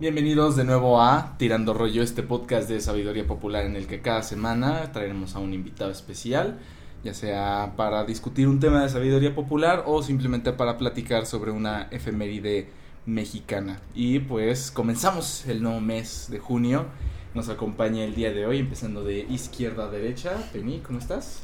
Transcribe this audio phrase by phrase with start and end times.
[0.00, 4.22] Bienvenidos de nuevo a Tirando Rollo, este podcast de sabiduría popular en el que cada
[4.22, 6.60] semana traeremos a un invitado especial,
[7.02, 11.88] ya sea para discutir un tema de sabiduría popular o simplemente para platicar sobre una
[11.90, 12.68] efeméride
[13.06, 13.80] mexicana.
[13.92, 16.86] Y pues comenzamos el nuevo mes de junio.
[17.34, 20.30] Nos acompaña el día de hoy, empezando de izquierda a derecha.
[20.52, 21.42] Penny, ¿cómo estás?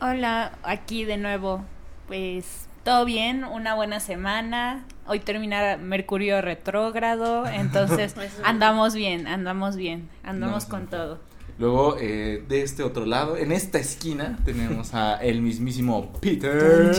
[0.00, 1.66] Hola, aquí de nuevo.
[2.06, 4.86] Pues todo bien, una buena semana.
[5.12, 8.14] Hoy termina Mercurio retrógrado, entonces
[8.44, 11.18] andamos bien, andamos bien, andamos con todo.
[11.58, 16.92] Luego, eh, de este otro lado, en esta esquina, tenemos a el mismísimo Peter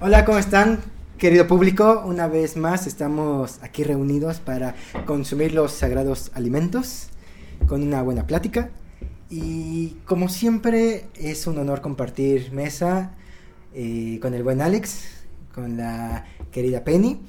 [0.00, 0.80] Hola, ¿cómo están?
[1.16, 4.74] Querido público, una vez más estamos aquí reunidos para
[5.06, 7.10] consumir los sagrados alimentos
[7.68, 8.70] con una buena plática.
[9.30, 13.12] Y como siempre, es un honor compartir mesa
[13.76, 15.02] eh, con el buen Alex,
[15.54, 17.20] con la querida Penny.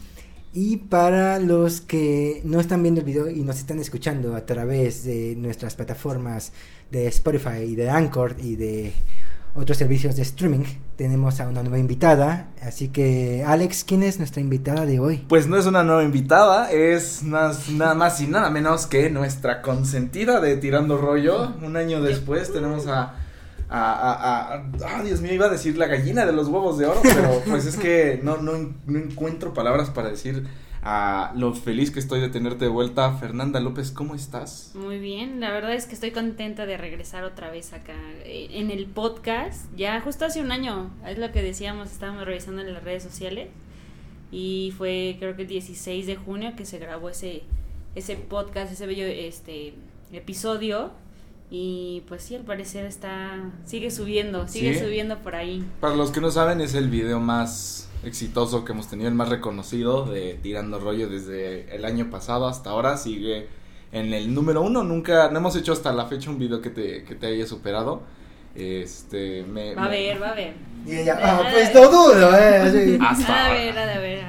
[0.53, 5.03] Y para los que no están viendo el video y nos están escuchando a través
[5.03, 6.53] de nuestras plataformas
[6.89, 8.93] de Spotify y de Anchor y de
[9.55, 10.63] otros servicios de streaming,
[10.95, 12.47] tenemos a una nueva invitada.
[12.61, 15.25] Así que, Alex, ¿quién es nuestra invitada de hoy?
[15.27, 20.39] Pues no es una nueva invitada, es nada más y nada menos que nuestra consentida
[20.39, 21.53] de Tirando Rollo.
[21.61, 23.15] Un año después tenemos a.
[23.69, 24.53] A, a,
[24.85, 27.65] ah, Dios mío, iba a decir la gallina de los huevos de oro, pero pues
[27.65, 30.45] es que no, no, no encuentro palabras para decir
[30.81, 33.11] a lo feliz que estoy de tenerte de vuelta.
[33.17, 34.71] Fernanda López, ¿cómo estás?
[34.73, 38.71] Muy bien, la verdad es que estoy contenta de regresar otra vez acá eh, en
[38.71, 39.65] el podcast.
[39.75, 43.49] Ya justo hace un año, es lo que decíamos, estábamos revisando en las redes sociales
[44.31, 47.43] y fue creo que el 16 de junio que se grabó ese
[47.95, 49.73] ese podcast, ese bello este
[50.11, 50.91] episodio
[51.49, 55.63] y pues sí, al parecer está sigue subiendo, sigue subiendo por ahí.
[55.79, 59.29] Para los que no saben, es el video más exitoso que hemos tenido, el más
[59.29, 62.97] reconocido de Tirando Rollo desde el año pasado hasta ahora.
[62.97, 63.47] Sigue
[63.93, 64.83] en el número uno.
[64.83, 68.01] Nunca, no hemos hecho hasta la fecha un video que te, que te haya superado.
[68.53, 70.53] Este, me, va a ver, va a ver.
[70.85, 72.97] Y ella, ah, pues no dudo, eh.
[73.01, 74.25] Hasta a ver, a ver.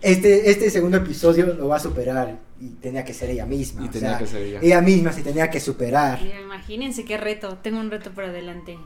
[0.00, 3.84] Este, este segundo episodio lo va a superar y tenía que ser ella misma.
[3.84, 4.60] Y tenía que ser ella.
[4.62, 6.20] Ella misma se tenía que superar.
[6.22, 8.78] imagínense qué reto, tengo un reto por adelante.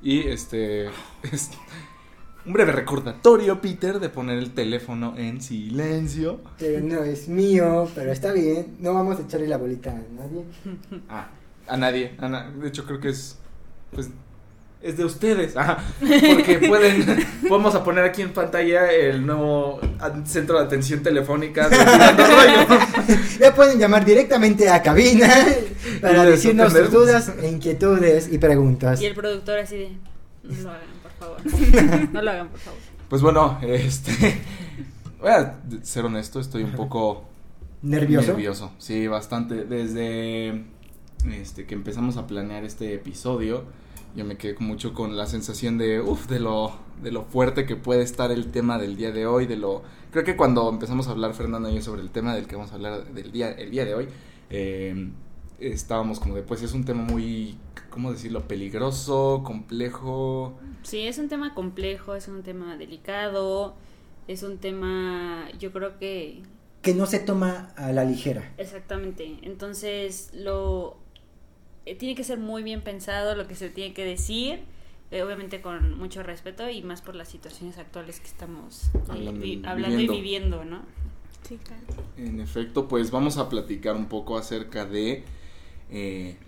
[0.00, 0.88] Y este,
[2.46, 6.40] un breve recordatorio, Peter, de poner el teléfono en silencio.
[6.82, 8.76] no es mío, pero está bien.
[8.80, 10.44] No vamos a echarle la bolita a nadie.
[11.10, 11.28] Ah,
[11.68, 12.16] a nadie.
[12.60, 13.38] de hecho, creo que es.
[13.92, 14.08] Pues.
[14.84, 15.54] Es de ustedes.
[15.54, 17.26] porque pueden.
[17.48, 19.80] Vamos a poner aquí en pantalla el nuevo
[20.26, 21.76] centro de atención telefónica de
[23.40, 25.26] Ya pueden llamar directamente a cabina
[26.02, 29.00] para decirnos sus dudas, inquietudes y preguntas.
[29.00, 29.88] Y el productor así de.
[30.42, 32.12] No lo hagan.
[32.12, 32.80] no lo hagan, por favor.
[33.08, 34.38] Pues bueno, este.
[35.18, 37.24] Voy a ser honesto, estoy un poco.
[37.80, 38.32] ¿Nervioso?
[38.32, 39.64] Nervioso, sí, bastante.
[39.64, 40.62] Desde
[41.32, 43.64] este, que empezamos a planear este episodio,
[44.14, 47.76] yo me quedé mucho con la sensación de, uff, de lo, de lo fuerte que
[47.76, 49.82] puede estar el tema del día de hoy, de lo...
[50.10, 52.72] Creo que cuando empezamos a hablar, Fernando y yo, sobre el tema del que vamos
[52.72, 54.08] a hablar del día, el día de hoy,
[54.50, 55.10] eh,
[55.58, 57.56] estábamos como de, pues es un tema muy
[57.94, 58.48] ¿cómo decirlo?
[58.48, 60.58] Peligroso, complejo.
[60.82, 63.76] Sí, es un tema complejo, es un tema delicado,
[64.26, 66.42] es un tema, yo creo que...
[66.82, 68.52] Que no se toma a la ligera.
[68.58, 70.96] Exactamente, entonces lo...
[71.86, 74.60] Eh, tiene que ser muy bien pensado lo que se tiene que decir,
[75.10, 80.00] eh, obviamente con mucho respeto y más por las situaciones actuales que estamos eh, hablando,
[80.00, 80.82] y viviendo, ¿no?
[81.46, 81.82] Sí, claro.
[82.16, 85.24] En efecto, pues vamos a platicar un poco acerca de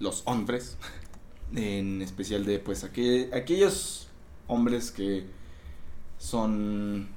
[0.00, 0.78] los hombres
[1.54, 4.08] en especial de pues aquellos
[4.48, 5.26] hombres que
[6.18, 7.08] son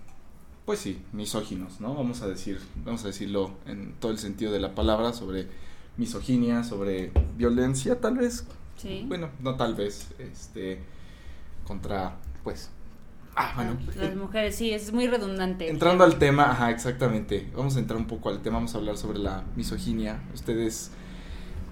[0.66, 1.96] pues sí, misóginos, ¿no?
[1.96, 5.48] Vamos a decir, vamos a decirlo en todo el sentido de la palabra sobre
[6.00, 8.46] misoginia, sobre violencia, tal vez.
[8.78, 9.06] Sí.
[9.08, 10.80] Bueno, no tal vez, este
[11.66, 12.72] contra pues
[13.36, 13.78] Ah, bueno.
[13.96, 15.70] Las mujeres, sí, es muy redundante.
[15.70, 17.50] Entrando al tema, ajá, exactamente.
[17.56, 20.20] Vamos a entrar un poco al tema, vamos a hablar sobre la misoginia.
[20.34, 20.92] Ustedes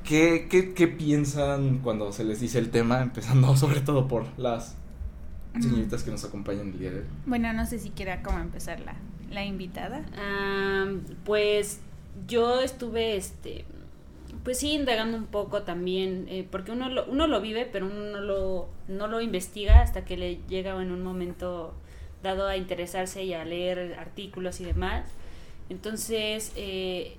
[0.07, 3.01] ¿Qué, qué, qué piensan cuando se les dice el tema?
[3.01, 4.77] Empezando sobre todo por las
[5.59, 7.05] señoritas que nos acompañan el día de hoy.
[7.25, 8.95] Bueno, no sé si quiera cómo empezar la,
[9.29, 10.05] la invitada.
[11.25, 11.81] pues
[12.25, 13.65] yo estuve, este,
[14.47, 17.99] pues sí, indagando un poco también, eh, porque uno lo, uno lo vive, pero uno
[17.99, 21.73] no lo, no lo investiga hasta que le llega en un momento
[22.23, 25.11] dado a interesarse y a leer artículos y demás.
[25.67, 27.17] Entonces, eh,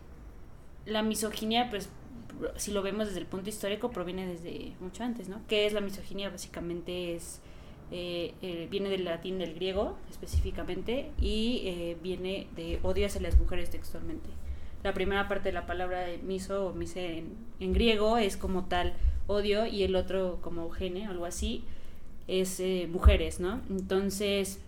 [0.87, 1.91] la misoginia, pues
[2.57, 5.43] si lo vemos desde el punto histórico, proviene desde mucho antes, ¿no?
[5.49, 6.31] ¿Qué es la misoginia?
[6.31, 7.43] Básicamente es
[7.91, 13.39] eh, eh, viene del latín del griego específicamente y eh, viene de odio hacia las
[13.39, 14.31] mujeres textualmente.
[14.83, 17.25] La primera parte de la palabra de miso o mise
[17.61, 18.95] en, griego es como tal
[19.27, 21.65] odio y el otro como gene algo así
[22.29, 23.61] es mujeres, ¿no?
[23.71, 24.61] Entonces,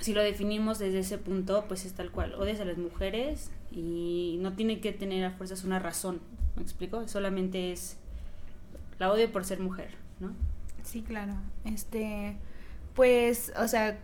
[0.00, 4.38] si lo definimos desde ese punto, pues es tal cual, odias a las mujeres y
[4.40, 6.20] no tiene que tener a fuerzas una razón,
[6.56, 7.08] ¿me explico?
[7.08, 7.96] Solamente es
[8.98, 10.32] la odio por ser mujer, ¿no?
[10.82, 11.34] Sí, claro.
[11.64, 12.36] Este,
[12.94, 13.98] pues, o sea,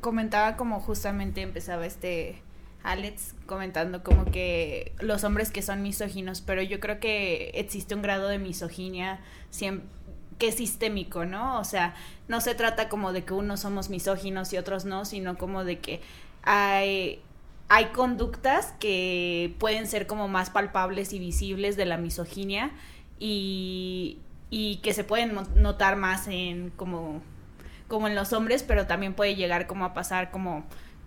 [0.00, 2.42] comentaba como justamente empezaba este
[2.84, 8.02] Alex comentando como que los hombres que son misóginos, pero yo creo que existe un
[8.02, 9.20] grado de misoginia
[10.38, 11.58] que es sistémico, ¿no?
[11.58, 11.94] O sea,
[12.28, 15.80] no se trata como de que unos somos misóginos y otros no, sino como de
[15.80, 16.00] que
[16.42, 17.20] hay
[17.68, 22.70] hay conductas que pueden ser como más palpables y visibles de la misoginia
[23.18, 24.18] y,
[24.50, 27.22] y que se pueden notar más en como
[27.88, 30.64] como en los hombres, pero también puede llegar como a pasar como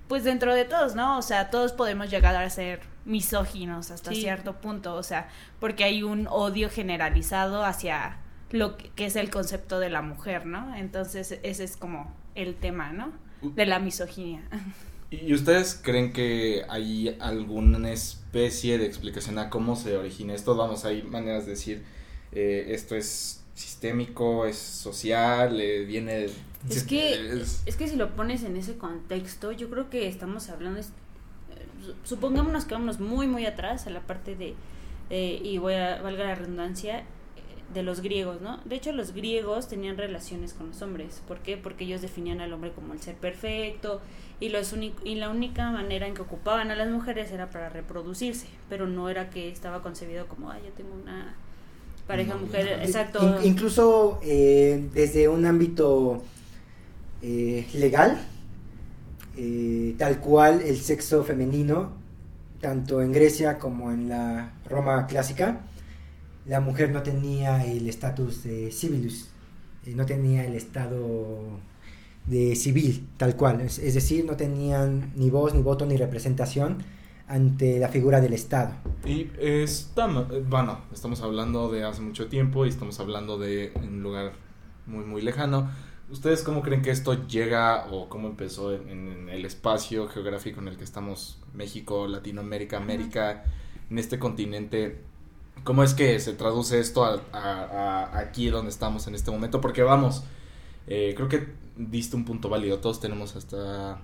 [0.07, 1.17] pues dentro de todos, ¿no?
[1.17, 6.03] O sea, todos podemos llegar a ser misóginos hasta cierto punto, o sea, porque hay
[6.03, 8.17] un odio generalizado hacia
[8.51, 10.75] lo que, es el concepto de la mujer, ¿no?
[10.75, 13.11] Entonces, ese es como el tema, ¿no?
[13.41, 14.41] De la misoginia.
[15.09, 20.55] ¿Y ustedes creen que hay alguna especie de explicación a cómo se origina esto?
[20.55, 21.83] Vamos, hay maneras de decir,
[22.33, 26.27] eh, esto es sistémico, es social, eh, viene...
[26.69, 27.75] Es que, es...
[27.75, 30.83] que si lo pones en ese contexto, yo creo que estamos hablando, eh,
[32.03, 34.53] supongámonos que vamos muy, muy atrás a la parte de,
[35.09, 37.03] y voy a, valga la redundancia, eh,
[37.73, 38.59] de los griegos, ¿no?
[38.65, 41.23] De hecho, los griegos tenían relaciones con los hombres.
[41.27, 41.57] ¿Por qué?
[41.57, 44.01] Porque ellos definían al hombre como el ser perfecto
[44.39, 44.71] y, los
[45.03, 49.09] y la única manera en que ocupaban a las mujeres era para reproducirse, pero no
[49.09, 51.35] era que estaba concebido como, ah, yo tengo una
[52.07, 53.39] pareja mujer, exacto.
[53.43, 56.23] incluso eh, desde un ámbito
[57.21, 58.17] eh, legal,
[59.35, 61.91] eh, tal cual el sexo femenino,
[62.61, 65.59] tanto en Grecia como en la Roma clásica,
[66.45, 69.27] la mujer no tenía el estatus de civilus,
[69.85, 71.59] no tenía el estado
[72.25, 76.83] de civil, tal cual, es, es decir, no tenían ni voz, ni voto, ni representación
[77.27, 78.71] ante la figura del Estado.
[79.05, 84.33] Y estamos, bueno, estamos hablando de hace mucho tiempo y estamos hablando de un lugar
[84.85, 85.69] muy, muy lejano.
[86.09, 90.77] ¿Ustedes cómo creen que esto llega o cómo empezó en, el espacio geográfico en el
[90.77, 93.43] que estamos, México, Latinoamérica, América,
[93.89, 95.01] en este continente?
[95.65, 99.59] ¿Cómo es que se traduce esto a, aquí donde estamos en este momento?
[99.59, 100.23] Porque vamos,
[100.87, 102.79] eh, creo que diste un punto válido.
[102.79, 103.99] Todos tenemos hasta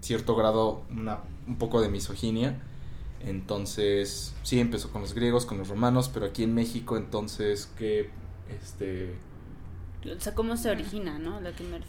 [0.00, 2.60] cierto grado una, un poco de misoginia.
[3.20, 8.10] Entonces, sí, empezó con los griegos, con los romanos, pero aquí en México, entonces, ¿qué,
[8.48, 9.16] este...
[10.16, 11.40] O sea, ¿cómo se origina, no?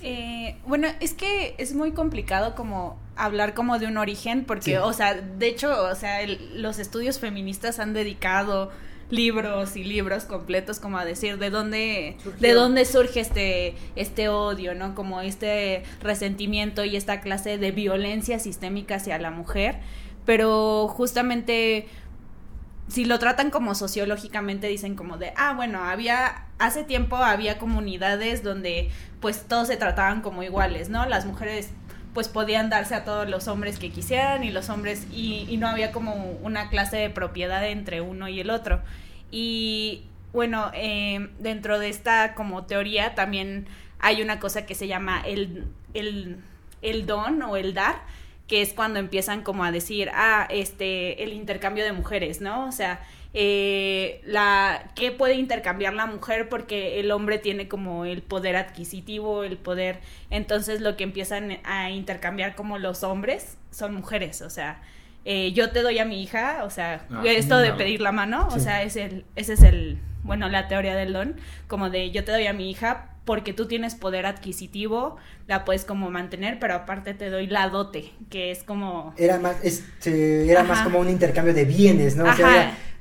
[0.01, 4.91] eh, bueno, es que es muy complicado como hablar como de un origen, porque, o
[4.93, 6.25] sea, de hecho, o sea,
[6.55, 8.71] los estudios feministas han dedicado
[9.09, 14.75] libros y libros completos como a decir de dónde de dónde surge este este odio,
[14.75, 14.95] ¿no?
[14.95, 19.79] Como este resentimiento y esta clase de violencia sistémica hacia la mujer,
[20.25, 21.87] pero justamente
[22.87, 28.43] si lo tratan como sociológicamente dicen como de, ah, bueno, había hace tiempo había comunidades
[28.43, 28.89] donde
[29.21, 31.05] pues todos se trataban como iguales, ¿no?
[31.05, 31.69] Las mujeres
[32.19, 35.93] pues podían darse a todos los hombres que quisieran y los hombres y, no había
[35.93, 38.81] como una clase de propiedad entre uno y el otro.
[39.31, 40.01] Y
[40.33, 43.67] bueno, eh, dentro de esta como teoría también
[43.99, 46.39] hay una cosa que se llama el, el,
[46.81, 48.01] el don o el dar,
[48.49, 52.67] que es cuando empiezan como a decir, ah, este, el intercambio de mujeres, ¿no?
[52.67, 52.99] O sea,
[53.33, 59.43] eh, la qué puede intercambiar la mujer porque el hombre tiene como el poder adquisitivo,
[59.43, 64.81] el poder, entonces lo que empiezan a intercambiar como los hombres son mujeres, o sea,
[65.25, 68.47] eh, yo te doy a mi hija, o sea, ah, esto de pedir la mano,
[68.51, 71.35] o sea, es el, ese es el, bueno, la teoría del don,
[71.67, 75.85] como de yo te doy a mi hija porque tú tienes poder adquisitivo, la puedes
[75.85, 79.13] como mantener, pero aparte te doy la dote, que es como...
[79.17, 82.25] Era más, este, era más como un intercambio de bienes, ¿no?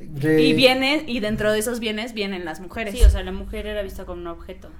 [0.00, 2.94] Y bienes, y dentro de esos bienes vienen las mujeres.
[2.94, 4.70] Sí, o sea, la mujer era vista como un objeto.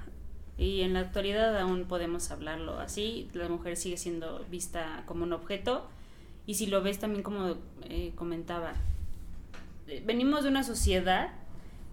[0.58, 5.32] Y en la actualidad aún podemos hablarlo así, la mujer sigue siendo vista como un
[5.32, 5.88] objeto.
[6.48, 7.56] Y si lo ves también como
[7.90, 8.72] eh, comentaba,
[9.86, 11.28] eh, venimos de una sociedad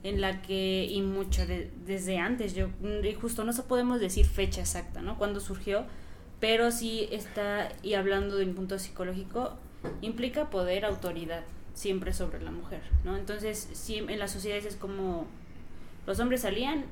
[0.01, 1.41] en la que, y mucho
[1.85, 2.69] desde antes, yo
[3.19, 5.17] justo no podemos decir fecha exacta, ¿no?
[5.17, 5.83] Cuando surgió,
[6.39, 9.57] pero sí está, y hablando de un punto psicológico,
[10.01, 11.43] implica poder, autoridad,
[11.73, 13.17] siempre sobre la mujer, ¿no?
[13.17, 15.27] Entonces, sí, en las sociedades es como
[16.07, 16.85] los hombres salían,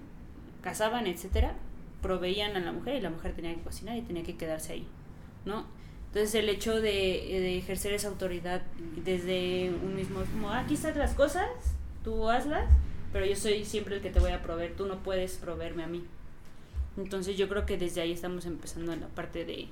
[0.62, 1.56] casaban, etcétera,
[2.02, 4.88] proveían a la mujer y la mujer tenía que cocinar y tenía que quedarse ahí,
[5.46, 5.66] ¿no?
[6.14, 8.62] Entonces el hecho de, ejercer esa autoridad
[9.04, 11.48] desde un mismo, como, ah, aquí están las cosas,
[12.04, 12.70] tú hazlas,
[13.12, 15.88] pero yo soy siempre el que te voy a proveer, tú no puedes proveerme a
[15.88, 16.06] mí.
[16.98, 19.70] Entonces yo creo que desde ahí estamos empezando en la parte de,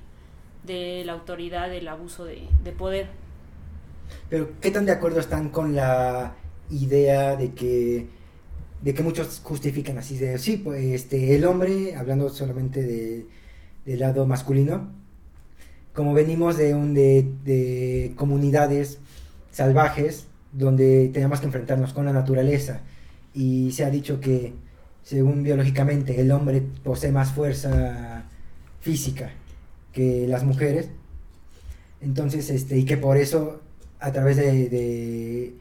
[0.64, 3.06] de la autoridad, del abuso de, de poder.
[4.28, 6.34] Pero ¿qué tan de acuerdo están con la
[6.70, 8.08] idea de que
[8.80, 13.26] de que muchos justifican así de sí pues este el hombre hablando solamente de
[13.84, 15.01] del lado masculino
[15.94, 18.98] como venimos de un de, de comunidades
[19.50, 22.80] salvajes donde tenemos que enfrentarnos con la naturaleza.
[23.34, 24.54] Y se ha dicho que
[25.02, 28.24] según biológicamente el hombre posee más fuerza
[28.80, 29.30] física
[29.92, 30.88] que las mujeres.
[32.00, 33.60] Entonces este y que por eso
[34.00, 35.54] a través de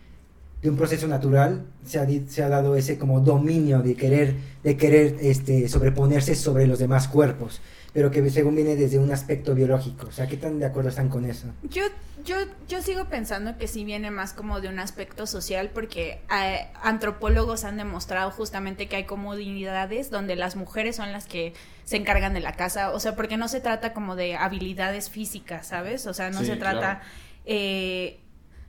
[0.62, 4.78] de un proceso natural se ha, se ha dado ese como dominio de querer, de
[4.78, 7.62] querer este, sobreponerse sobre los demás cuerpos,
[7.94, 10.08] pero que según viene desde un aspecto biológico.
[10.08, 11.48] O sea, ¿qué tan de acuerdo están con eso?
[11.64, 11.84] Yo,
[12.24, 16.68] yo, yo sigo pensando que sí viene más como de un aspecto social, porque eh,
[16.82, 22.34] antropólogos han demostrado justamente que hay comunidades donde las mujeres son las que se encargan
[22.34, 26.08] de la casa, o sea, porque no se trata como de habilidades físicas, ¿sabes?
[26.08, 27.02] O sea, no se trata...
[27.46, 28.20] Eh,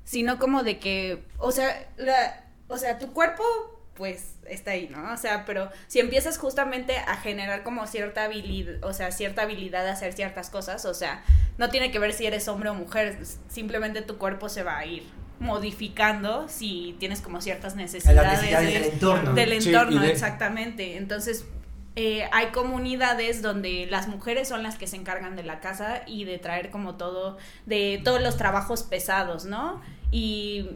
[0.04, 3.42] sino como de que, o sea, la, o sea, tu cuerpo
[3.94, 5.12] pues está ahí, ¿no?
[5.12, 9.84] O sea, pero si empiezas justamente a generar como cierta habilidad, o sea, cierta habilidad
[9.84, 11.22] de hacer ciertas cosas, o sea,
[11.58, 13.18] no tiene que ver si eres hombre o mujer,
[13.48, 15.04] simplemente tu cuerpo se va a ir
[15.40, 19.34] modificando si tienes como ciertas necesidades, del entorno.
[19.34, 20.96] Del entorno, exactamente.
[20.96, 21.44] Entonces,
[21.94, 26.24] eh, hay comunidades donde las mujeres son las que se encargan de la casa y
[26.24, 29.82] de traer como todo, de todos los trabajos pesados, ¿no?
[30.10, 30.70] Y,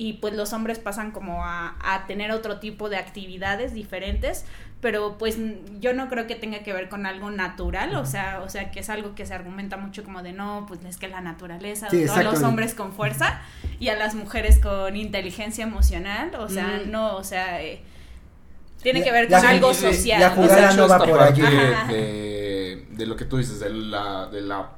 [0.00, 4.46] y pues los hombres pasan como a, a, tener otro tipo de actividades diferentes,
[4.80, 5.36] pero pues
[5.78, 8.80] yo no creo que tenga que ver con algo natural, o sea, o sea que
[8.80, 12.22] es algo que se argumenta mucho como de no, pues es que la naturaleza, a
[12.22, 13.42] los hombres con fuerza
[13.78, 17.62] y a las mujeres con inteligencia emocional, o sea, no, o sea...
[17.62, 17.82] Eh,
[18.82, 20.18] tiene que ver con algo social.
[20.18, 21.42] La jugada no va por allí.
[21.42, 24.70] De, de, lo que tú dices, de la, de la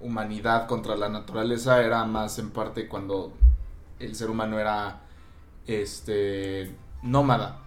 [0.00, 3.32] humanidad contra la naturaleza, era más en parte cuando
[4.00, 5.02] el ser humano era
[5.66, 7.66] este nómada.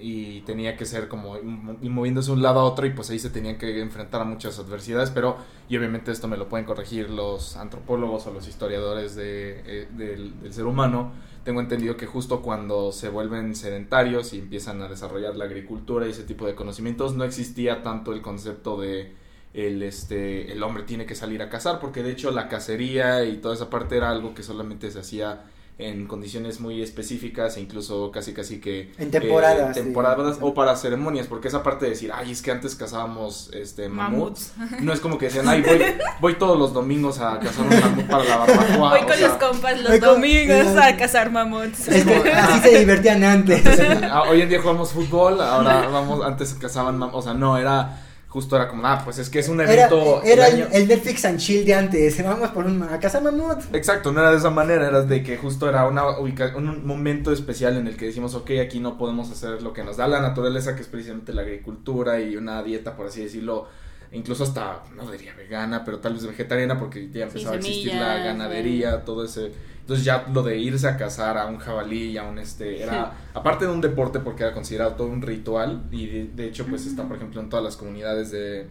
[0.00, 3.28] Y tenía que ser como moviéndose de un lado a otro y pues ahí se
[3.28, 5.36] tenían que enfrentar a muchas adversidades, pero
[5.68, 10.40] y obviamente esto me lo pueden corregir los antropólogos o los historiadores de, eh, del,
[10.40, 11.12] del ser humano,
[11.44, 16.10] tengo entendido que justo cuando se vuelven sedentarios y empiezan a desarrollar la agricultura y
[16.10, 19.14] ese tipo de conocimientos, no existía tanto el concepto de
[19.52, 23.38] el este el hombre tiene que salir a cazar porque de hecho la cacería y
[23.38, 25.42] toda esa parte era algo que solamente se hacía
[25.80, 30.76] en condiciones muy específicas e incluso casi casi que en temporadas, eh, temporadas o para
[30.76, 35.00] ceremonias porque esa parte de decir ay es que antes cazábamos este mamuts, no es
[35.00, 35.82] como que decían ay voy,
[36.20, 39.80] voy todos los domingos a cazar un mamut para la barbacoa voy con los compas
[39.80, 41.88] los domingos a cazar mamuts.
[41.88, 43.62] Así se divertían antes.
[44.12, 48.09] Ah, hoy en día jugamos fútbol ahora vamos antes cazaban mamuts o sea no era
[48.30, 50.22] justo era como, ah, pues es que es un evento.
[50.22, 52.22] Era, el, Netflix and chill de antes.
[52.22, 53.74] Vamos por un, a casa mamut.
[53.74, 57.76] Exacto, no era de esa manera, era de que justo era una un momento especial
[57.76, 60.76] en el que decimos, ok, aquí no podemos hacer lo que nos da la naturaleza,
[60.76, 63.68] que es precisamente la agricultura y una dieta, por así decirlo.
[64.12, 68.18] Incluso hasta, no diría vegana, pero tal vez vegetariana, porque ya empezaba a existir la
[68.18, 72.22] ganadería, todo ese entonces ya lo de irse a cazar a un jabalí y a
[72.22, 76.46] un este era aparte de un deporte porque era considerado todo un ritual y de,
[76.46, 78.68] hecho pues está por ejemplo en todas las comunidades de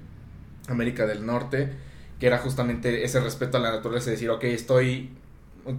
[0.70, 1.74] América del Norte
[2.20, 5.10] que era justamente ese respeto a la naturaleza, decir, ok, estoy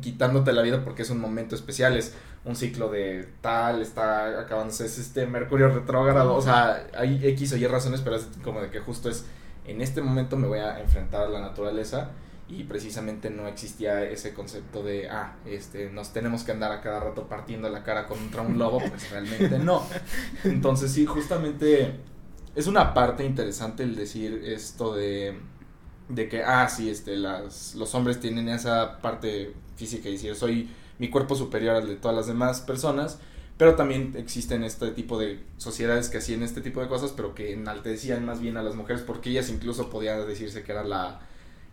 [0.00, 2.14] quitándote la vida porque es un momento especial, es
[2.44, 7.56] un ciclo de tal, está acabándose, es este Mercurio retrógrado, o sea, hay X o
[7.56, 9.26] Y razones, pero es como de que justo es,
[9.64, 12.10] en este momento me voy a enfrentar a la naturaleza
[12.48, 16.98] y precisamente no existía ese concepto de, ah, este, nos tenemos que andar a cada
[17.00, 19.84] rato partiendo la cara contra un lobo, pues realmente no.
[20.44, 22.00] Entonces sí, justamente
[22.56, 25.38] es una parte interesante el decir esto de,
[26.08, 30.70] de que, ah, sí, este, las, los hombres tienen esa parte física y decir, soy
[30.98, 33.20] mi cuerpo superior al de todas las demás personas,
[33.60, 37.52] pero también existen este tipo de sociedades que hacían este tipo de cosas, pero que
[37.52, 41.20] enaltecían más bien a las mujeres porque ellas incluso podían decirse que era la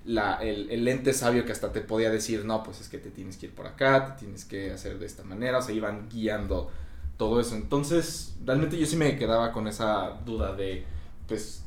[0.04, 3.10] la, el, el, ente sabio que hasta te podía decir, no, pues es que te
[3.10, 6.10] tienes que ir por acá, te tienes que hacer de esta manera, o sea, iban
[6.10, 6.70] guiando
[7.16, 7.56] todo eso.
[7.56, 10.84] Entonces, realmente yo sí me quedaba con esa duda de,
[11.26, 11.64] pues,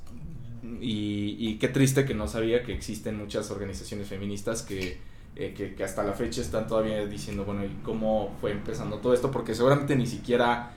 [0.83, 4.99] y, y qué triste que no sabía que existen muchas organizaciones feministas que,
[5.37, 9.15] eh, que, que, hasta la fecha están todavía diciendo, bueno, ¿y cómo fue empezando todo
[9.15, 9.31] esto?
[9.31, 10.73] Porque seguramente ni siquiera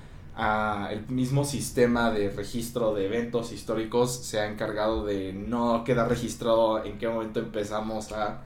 [0.89, 6.83] el mismo sistema de registro de eventos históricos se ha encargado de no quedar registrado
[6.83, 8.41] en qué momento empezamos a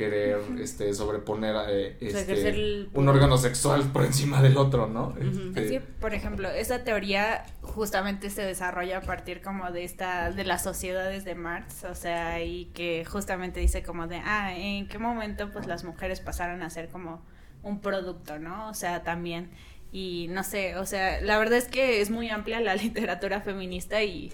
[0.00, 5.14] querer este sobreponer eh, este, un órgano sexual por encima del otro, ¿no?
[5.54, 10.62] Este, por ejemplo, esa teoría justamente se desarrolla a partir como de esta de las
[10.62, 15.50] sociedades de Marx, o sea, y que justamente dice como de, ah, ¿en qué momento
[15.52, 17.20] pues las mujeres pasaron a ser como
[17.62, 18.70] un producto, ¿no?
[18.70, 19.50] O sea, también
[19.92, 24.02] y no sé, o sea, la verdad es que es muy amplia la literatura feminista
[24.02, 24.32] y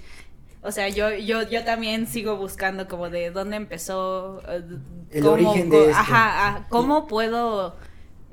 [0.63, 4.63] o sea, yo yo yo también sigo buscando como de dónde empezó eh,
[5.11, 5.99] el origen de esto.
[5.99, 7.77] Ajá, cómo puedo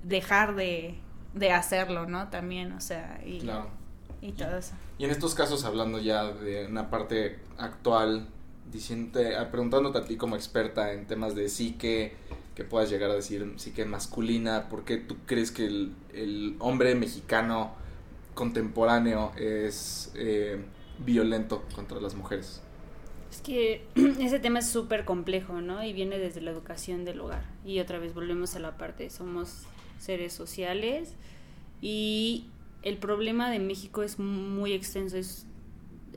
[0.03, 0.95] dejar de,
[1.33, 2.29] de hacerlo, ¿no?
[2.29, 3.47] También, o sea, y
[4.21, 4.73] y todo eso.
[4.97, 8.27] Y en estos casos hablando ya de una parte actual
[8.71, 9.19] diciendo
[9.51, 12.13] preguntándote a ti como experta en temas de psique
[12.55, 16.95] que puedas llegar a decir sí que masculina, ¿por qué tú crees que el, hombre
[16.95, 17.73] mexicano
[18.33, 20.63] contemporáneo es eh,
[20.99, 22.61] violento contra las mujeres?
[23.31, 23.85] Es que
[24.19, 25.83] ese tema es súper complejo, ¿no?
[25.83, 27.43] Y viene desde la educación del hogar.
[27.65, 29.63] Y otra vez volvemos a la parte, somos
[29.99, 31.13] seres sociales
[31.81, 32.45] y
[32.83, 35.45] el problema de México es muy extenso, es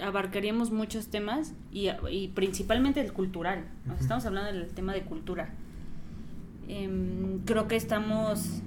[0.00, 3.64] abarcaríamos muchos temas y, principalmente el cultural.
[3.98, 5.54] Estamos hablando del tema de cultura.
[6.68, 8.60] Em, creo que estamos,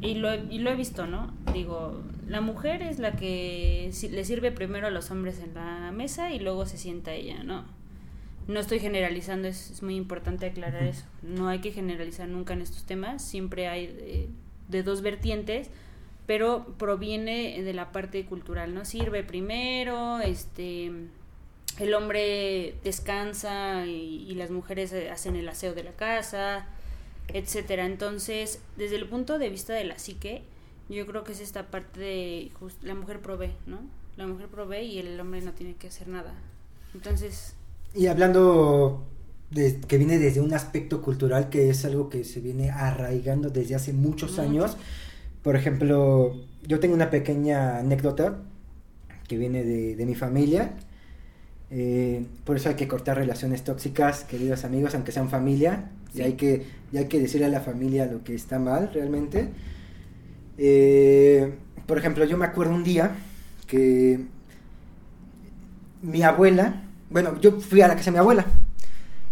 [0.00, 1.32] y lo, y lo he visto, ¿no?
[1.52, 6.32] Digo, la mujer es la que le sirve primero a los hombres en la mesa
[6.32, 7.64] y luego se sienta ella, ¿no?
[8.48, 11.04] No estoy generalizando, es, muy importante aclarar eso.
[11.22, 14.28] No hay que generalizar nunca en estos temas, siempre hay
[14.68, 15.70] de, dos vertientes,
[16.26, 18.84] pero proviene de la parte cultural, ¿no?
[18.84, 20.90] Sirve primero, este
[21.78, 26.66] el hombre descansa y, y, las mujeres hacen el aseo de la casa,
[27.28, 27.86] etcétera.
[27.86, 30.42] Entonces, desde el punto de vista de la psique,
[30.94, 32.52] yo creo que es esta parte de
[32.82, 33.80] la mujer provee, ¿no?
[34.16, 36.34] La mujer provee y el hombre no tiene que hacer nada.
[36.94, 37.54] Entonces...
[37.94, 39.04] Y hablando
[39.50, 43.74] de que viene desde un aspecto cultural que es algo que se viene arraigando desde
[43.74, 44.76] hace muchos años.
[45.42, 46.34] Por ejemplo,
[46.66, 48.38] yo tengo una pequeña anécdota
[49.28, 50.74] que viene de, de mi familia.
[51.70, 55.90] Eh, por eso hay que cortar relaciones tóxicas, queridos amigos, aunque sean familia.
[56.14, 59.48] Y, hay que, y hay que decirle a la familia lo que está mal realmente.
[60.58, 61.54] Eh,
[61.86, 63.16] por ejemplo, yo me acuerdo un día
[63.66, 64.20] que
[66.02, 68.46] mi abuela, bueno, yo fui a la casa de mi abuela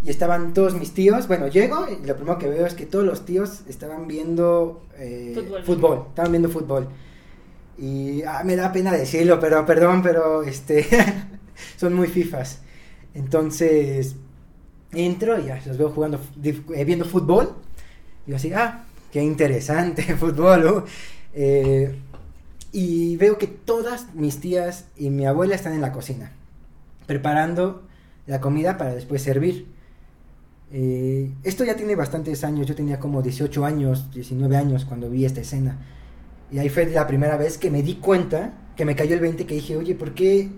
[0.03, 1.27] y estaban todos mis tíos.
[1.27, 5.61] Bueno, llego y lo primero que veo es que todos los tíos estaban viendo eh,
[5.65, 6.05] fútbol.
[6.09, 6.87] estaban viendo fútbol.
[7.77, 10.85] Y ah, me da pena decirlo, pero perdón, pero este
[11.77, 12.61] son muy fifas.
[13.13, 14.15] Entonces,
[14.91, 17.53] entro y ya los veo jugando, eh, viendo fútbol.
[18.25, 20.85] Y yo así, ah, qué interesante fútbol.
[21.33, 21.95] Eh,
[22.71, 26.31] y veo que todas mis tías y mi abuela están en la cocina,
[27.05, 27.83] preparando
[28.27, 29.67] la comida para después servir.
[30.73, 35.25] Eh, esto ya tiene bastantes años, yo tenía como 18 años, 19 años cuando vi
[35.25, 35.77] esta escena.
[36.49, 39.45] Y ahí fue la primera vez que me di cuenta, que me cayó el 20,
[39.45, 40.49] que dije, oye, ¿por qué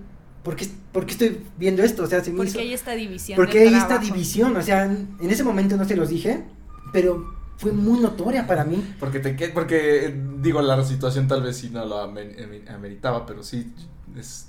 [0.44, 0.66] ¿por qué,
[1.08, 2.04] estoy viendo esto?
[2.04, 3.36] O sea, se me Porque hay esta división.
[3.38, 6.44] Porque hay esta división, o sea, en ese momento no se los dije,
[6.92, 8.96] pero fue muy notoria para mí.
[9.00, 13.74] Porque, te, porque digo, la situación tal vez sí no lo ameritaba, pero sí
[14.18, 14.48] es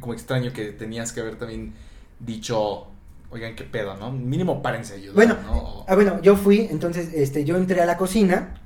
[0.00, 1.74] como extraño que tenías que haber también
[2.18, 2.88] dicho,
[3.30, 4.12] oigan, qué pedo, ¿no?
[4.12, 5.84] Mínimo párense a ayudar, bueno, ¿no?
[5.88, 8.60] Ah, bueno, yo fui, entonces, este, yo entré a la cocina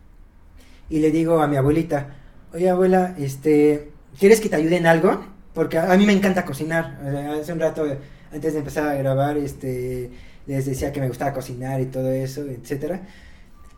[0.88, 2.16] y le digo a mi abuelita,
[2.52, 5.32] oye abuela, este, ¿quieres que te ayude en algo?
[5.54, 6.98] porque a, mí me encanta cocinar.
[7.40, 7.84] hace un rato,
[8.32, 10.10] antes de empezar a grabar, este,
[10.46, 13.02] les decía que me gustaba cocinar y todo eso, etcétera.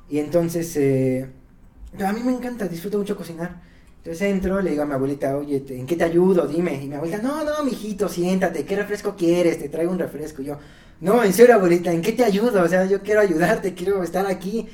[0.08, 1.28] Y entonces, eh,
[2.04, 3.62] a mí me encanta, disfruto mucho cocinar.
[3.98, 6.46] Entonces entro, le digo a mi abuelita, oye, ¿en qué te ayudo?
[6.46, 6.82] Dime.
[6.82, 9.58] Y mi abuelita, no, no, mijito, siéntate, ¿qué refresco quieres?
[9.58, 10.42] Te traigo un refresco.
[10.42, 10.58] Y yo,
[11.00, 12.62] no, en serio, abuelita, ¿en qué te ayudo?
[12.62, 14.68] O sea, yo quiero ayudarte, quiero estar aquí.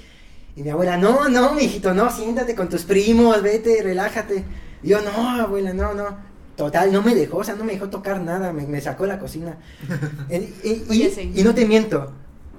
[0.57, 4.45] Y mi abuela, no, no, mijito, no, siéntate con tus primos, vete, relájate.
[4.83, 6.31] Y yo, no, abuela, no, no.
[6.57, 9.19] Total, no me dejó, o sea, no me dejó tocar nada, me, sacó de la
[9.19, 9.57] cocina.
[10.29, 12.13] y, no te miento,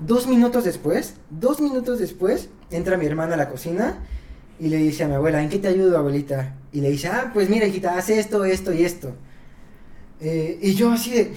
[0.06, 4.00] dos minutos después, dos minutos después, entra mi hermana a la cocina
[4.60, 6.56] y le dice a mi abuela, ¿en qué te ayudo, abuelita?
[6.72, 9.16] Y le dice, ah, pues mira, hijita, haz esto, esto y esto.
[10.20, 11.34] Eh, y yo así de,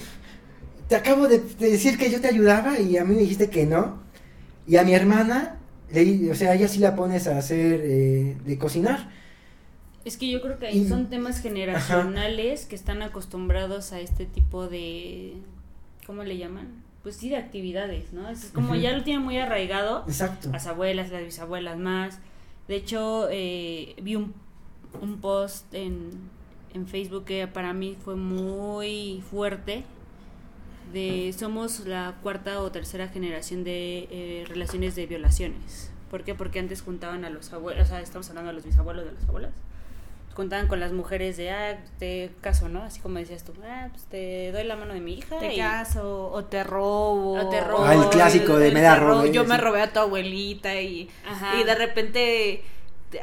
[0.87, 4.03] te acabo de, decir que yo te ayudaba y a mí me dijiste que no.
[4.67, 5.57] Y a mi hermana,
[5.91, 9.09] le, o sea, ella sí la pones a hacer, eh, de cocinar.
[10.05, 14.67] Es que yo creo que ahí son temas generacionales que están acostumbrados a este tipo
[14.67, 15.33] de,
[16.05, 16.84] ¿cómo le llaman?
[17.05, 18.27] Pues sí, de actividades, ¿no?
[18.29, 20.03] Es como ya lo tienen muy arraigado.
[20.07, 20.49] Exacto.
[20.51, 22.17] Las abuelas, las bisabuelas más.
[22.67, 24.33] De hecho, eh, vi un,
[24.99, 26.09] un post en,
[26.73, 29.83] en Facebook que para mí fue muy fuerte.
[30.93, 35.91] De, somos la cuarta o tercera generación de eh, relaciones de violaciones.
[36.09, 36.33] ¿Por qué?
[36.33, 39.29] Porque antes juntaban a los abuelos, o sea, estamos hablando de los bisabuelos de las
[39.29, 39.53] abuelas.
[40.35, 42.83] Juntaban con las mujeres de, ah, te caso, ¿no?
[42.83, 45.39] Así como decías tú, ah, pues te doy la mano de mi hija.
[45.39, 47.39] Te caso, o te robo.
[47.39, 47.85] O te robo.
[47.85, 49.25] Ah, el clásico de me da robo.
[49.25, 51.09] Yo me robé a tu abuelita y,
[51.59, 52.63] y de repente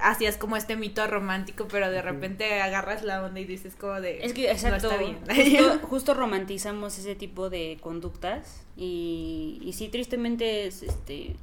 [0.01, 4.25] hacías como este mito romántico, pero de repente agarras la onda y dices como de...
[4.25, 10.83] Es que, exacto, Justo, justo, romantizamos ese tipo de conductas y, y sí, tristemente es,
[10.83, 11.37] este,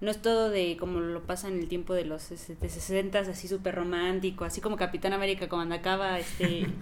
[0.00, 3.74] no es todo de como lo pasa en el tiempo de los 60 así súper
[3.74, 6.66] romántico, así como Capitán América cuando acaba este...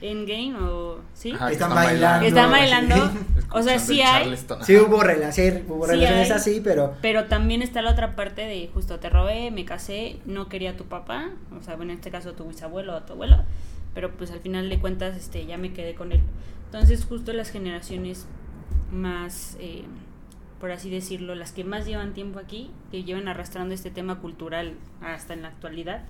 [0.00, 2.26] Endgame o sí están bailando.
[2.26, 2.94] Está bailando.
[3.50, 4.36] O sea sí hay.
[4.62, 9.00] Sí hubo, relaciones, hubo relaciones así pero pero también está la otra parte de justo
[9.00, 12.34] te robé me casé no quería a tu papá o sea bueno en este caso
[12.34, 13.38] tu bisabuelo o tu abuelo
[13.94, 16.20] pero pues al final de cuentas este ya me quedé con él.
[16.66, 18.26] Entonces justo las generaciones
[18.92, 19.84] más eh,
[20.60, 24.74] por así decirlo las que más llevan tiempo aquí que llevan arrastrando este tema cultural
[25.00, 26.02] hasta en la actualidad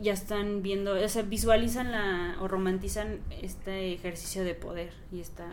[0.00, 5.46] ya están viendo, o sea, visualizan la, o romantizan este ejercicio de poder y esta,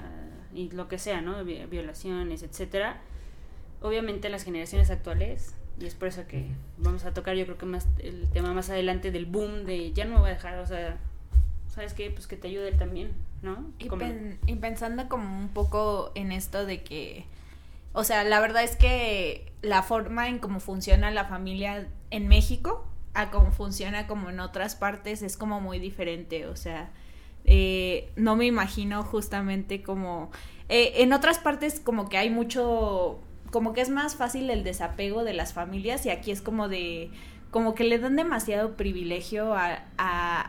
[0.54, 1.44] y lo que sea, ¿no?
[1.44, 3.02] Violaciones, etcétera.
[3.82, 6.46] Obviamente las generaciones actuales, y es por eso que
[6.78, 10.06] vamos a tocar yo creo que más el tema más adelante del boom de ya
[10.06, 10.98] no me voy a dejar, o sea,
[11.68, 12.12] ¿sabes qué?
[12.12, 13.66] Pues que te ayude también, ¿no?
[13.80, 13.90] Y,
[14.52, 17.26] y pensando como un poco en esto de que,
[17.94, 22.86] o sea, la verdad es que la forma en cómo funciona la familia en México,
[23.14, 26.92] a cómo funciona como en otras partes es como muy diferente, o sea,
[27.46, 30.32] eh, no me imagino justamente como...
[30.70, 33.20] Eh, en otras partes como que hay mucho,
[33.52, 37.12] como que es más fácil el desapego de las familias y aquí es como de
[37.52, 39.84] como que le dan demasiado privilegio a,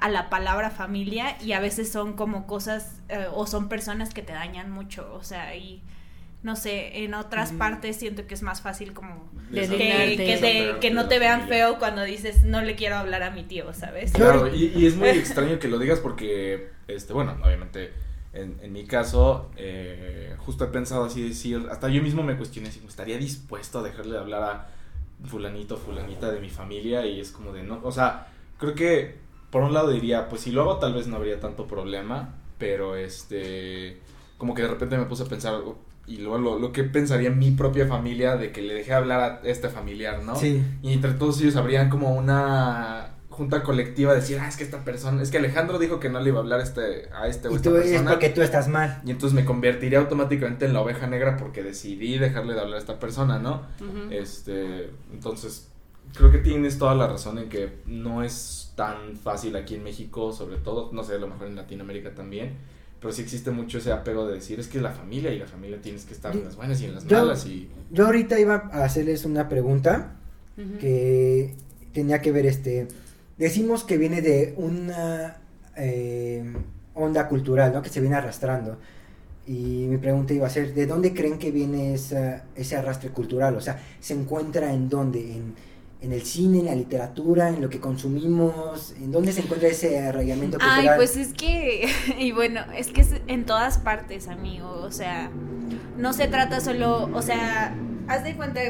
[0.08, 4.32] la palabra familia y a veces son como cosas eh, o son personas que te
[4.32, 5.82] dañan mucho, o sea, y
[6.42, 11.18] no sé, en otras partes siento que es más fácil como que, que, no te
[11.18, 14.12] vean feo cuando dices no le quiero hablar a mi tío, ¿sabes?
[14.12, 17.92] Claro, y, es muy extraño que lo digas porque, este, bueno, obviamente
[18.32, 22.72] en, en mi caso, eh, justo he pensado así decir, hasta yo mismo me cuestioné
[22.72, 24.68] si estaría dispuesto a dejarle de hablar a
[25.28, 28.28] fulanito, fulanita de mi familia y es como de no, o sea,
[28.58, 29.16] creo que
[29.50, 32.96] por un lado diría, pues si lo hago tal vez no habría tanto problema, pero
[32.96, 34.00] este,
[34.38, 35.60] como que de repente me puse a pensar,
[36.06, 39.48] y luego lo, lo, que pensaría mi propia familia de que le dejé hablar a
[39.48, 40.34] este familiar, ¿no?
[40.34, 40.62] Sí.
[40.82, 44.84] Y entre todos ellos habrían como una junta colectiva de decir, ah, es que esta
[44.84, 47.56] persona, es que Alejandro dijo que no le iba a hablar este, a este o
[47.56, 49.00] y tú, Es porque tú estás mal.
[49.04, 52.78] Y entonces me convertiría automáticamente en la oveja negra porque decidí dejarle de hablar a
[52.78, 53.62] esta persona, ¿no?
[54.10, 55.70] Este, entonces,
[56.14, 60.32] creo que tienes toda la razón en que no es tan fácil aquí en México,
[60.32, 62.56] sobre todo, no sé, a lo mejor en Latinoamérica también
[63.02, 65.80] pero sí existe mucho ese apego de decir es que la familia y la familia
[65.82, 68.84] tienes que estar en las buenas y en las malas y yo ahorita iba a
[68.84, 70.12] hacerles una pregunta
[70.78, 71.54] que
[71.92, 72.86] tenía que ver este
[73.36, 75.38] decimos que viene de una
[75.76, 76.44] eh,
[76.94, 78.78] onda cultural no que se viene arrastrando
[79.48, 83.56] y mi pregunta iba a ser de dónde creen que viene esa, ese arrastre cultural
[83.56, 85.54] o sea se encuentra en dónde en
[86.02, 90.00] en el cine, en la literatura, en lo que consumimos, en dónde se encuentra ese
[90.00, 90.88] arraigamiento cultural.
[90.88, 91.88] Ay, pues es que,
[92.18, 95.30] y bueno, es que es en todas partes, amigo, o sea,
[95.96, 97.76] no se trata solo, o sea,
[98.08, 98.60] haz de cuenta,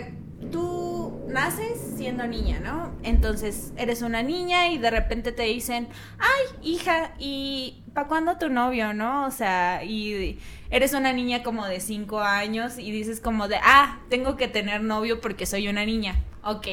[0.50, 2.92] tú naces siendo niña, ¿no?
[3.02, 8.50] Entonces, eres una niña y de repente te dicen, ay, hija, ¿y para cuándo tu
[8.50, 9.24] novio, no?
[9.24, 10.38] O sea, y
[10.70, 14.82] eres una niña como de cinco años y dices como de, ah, tengo que tener
[14.82, 16.66] novio porque soy una niña, ok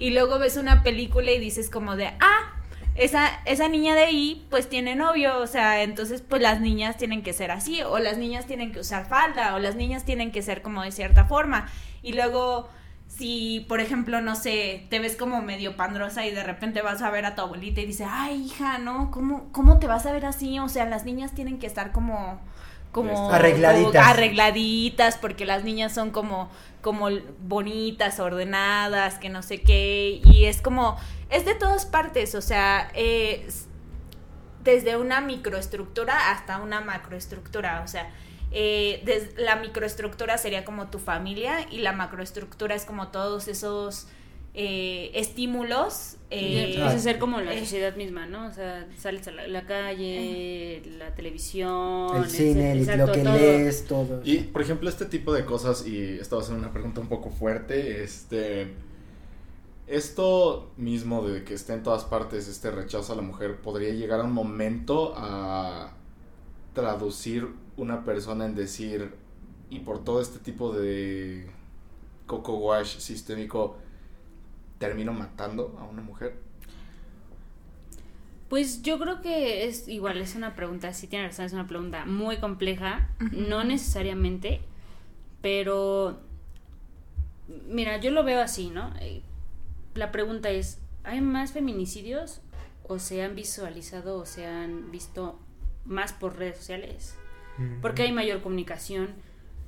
[0.00, 2.54] y luego ves una película y dices como de, ah,
[2.96, 7.22] esa, esa niña de ahí pues tiene novio, o sea, entonces pues las niñas tienen
[7.22, 10.42] que ser así, o las niñas tienen que usar falda, o las niñas tienen que
[10.42, 11.68] ser como de cierta forma.
[12.02, 12.70] Y luego
[13.06, 17.10] si, por ejemplo, no sé, te ves como medio pandrosa y de repente vas a
[17.10, 19.10] ver a tu abuelita y dice, ay, hija, ¿no?
[19.10, 20.58] ¿Cómo, cómo te vas a ver así?
[20.60, 22.40] O sea, las niñas tienen que estar como
[22.92, 24.06] como arregladitas.
[24.06, 26.50] arregladitas porque las niñas son como
[26.80, 27.08] como
[27.42, 30.96] bonitas, ordenadas, que no sé qué y es como
[31.28, 32.90] es de todas partes, o sea,
[34.64, 38.10] desde una microestructura hasta una macroestructura, o sea,
[38.52, 44.08] eh, la microestructura sería como tu familia y la macroestructura es como todos esos
[44.54, 46.16] eh, estímulos.
[46.32, 48.46] Eh, empieza a ser como la eh, sociedad misma, ¿no?
[48.46, 54.20] O sea, sales a la, calle, la televisión, el cine, lo que lees, todo.
[54.24, 57.08] Y, por ejemplo, este tipo de cosas, y esta va a ser una pregunta un
[57.08, 58.72] poco fuerte, este...
[59.88, 64.20] esto mismo de que esté en todas partes este rechazo a la mujer podría llegar
[64.20, 65.94] a un momento a
[66.74, 69.14] traducir una persona en decir
[69.68, 71.50] y por todo este tipo de
[72.26, 73.76] coco wash sistémico
[74.80, 76.50] termino matando a una mujer
[78.50, 82.04] pues yo creo que es igual, es una pregunta, sí tiene razón, es una pregunta
[82.04, 84.60] muy compleja, no necesariamente,
[85.40, 86.18] pero
[87.68, 88.92] mira, yo lo veo así, ¿no?
[89.00, 89.22] Eh,
[89.94, 92.40] la pregunta es, ¿hay más feminicidios
[92.82, 95.38] o se han visualizado o se han visto
[95.84, 97.16] más por redes sociales?
[97.82, 99.10] Porque hay mayor comunicación,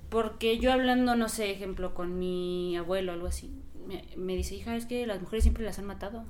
[0.08, 3.52] porque yo hablando, no sé, ejemplo, con mi abuelo o algo así,
[4.16, 6.24] me, dice, hija, es que las mujeres siempre las han matado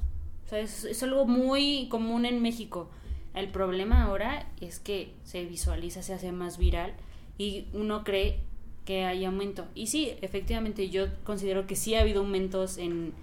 [0.58, 2.90] es, algo muy común en México.
[3.34, 6.94] El problema ahora es que se visualiza, se hace más viral
[7.38, 8.40] y uno cree
[8.84, 9.66] que hay aumento.
[9.74, 13.14] Y sí, efectivamente yo considero que sí ha habido aumentos en,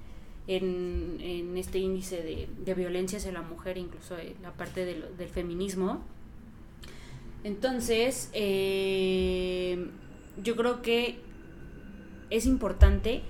[0.48, 6.02] en, este índice de, de, violencia hacia la mujer, incluso la parte del, del feminismo.
[7.44, 9.90] Entonces, eh,
[10.42, 11.20] yo creo que
[12.30, 13.22] es importante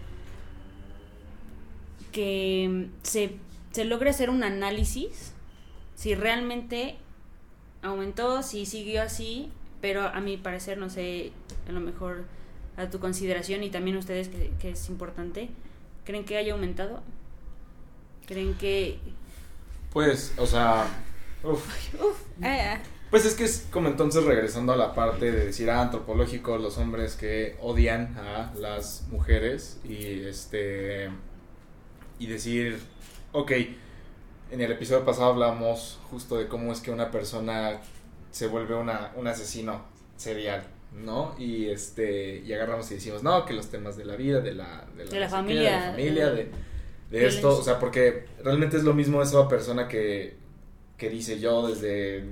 [2.11, 3.37] que se
[3.71, 5.33] se logra hacer un análisis
[5.95, 6.97] si realmente
[7.81, 11.31] aumentó, si siguió así, pero a mi parecer, no sé,
[11.67, 12.25] a lo mejor
[12.77, 15.49] a tu consideración y también ustedes que, es importante,
[16.05, 17.01] ¿creen que haya aumentado?
[18.25, 18.99] ¿Creen que...?
[19.91, 20.87] Pues, o sea...
[21.43, 21.65] Uf.
[22.41, 22.77] Eh, eh.
[23.09, 26.77] Pues es que es como entonces regresando a la parte de decir ah, antropológico, los
[26.77, 31.09] hombres que odian a las mujeres y este
[32.19, 32.79] y decir
[33.31, 33.51] Ok,
[34.51, 37.79] en el episodio pasado hablamos justo de cómo es que una persona
[38.31, 39.83] se vuelve una, un asesino
[40.17, 41.35] serial, ¿no?
[41.37, 44.87] Y este y agarramos y decimos, no, que los temas de la vida, de la,
[44.97, 46.51] de la, familia, de, la familia, de,
[47.11, 50.35] de esto, o sea, porque realmente es lo mismo esa persona que,
[50.97, 52.25] que dice yo desde,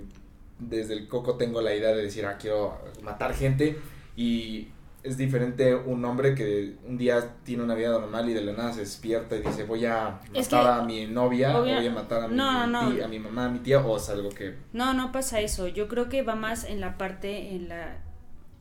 [0.57, 3.77] desde el coco tengo la idea de decir, ah, quiero matar gente
[4.15, 4.69] y
[5.07, 8.73] es diferente un hombre que un día tiene una vida normal y de la nada
[8.73, 13.01] se despierta y dice voy a matar a mi novia, voy a matar a mi,
[13.01, 14.55] a mi mamá, a mi tía, o es algo que...
[14.73, 17.97] No, no pasa eso, yo creo que va más en la parte, en la...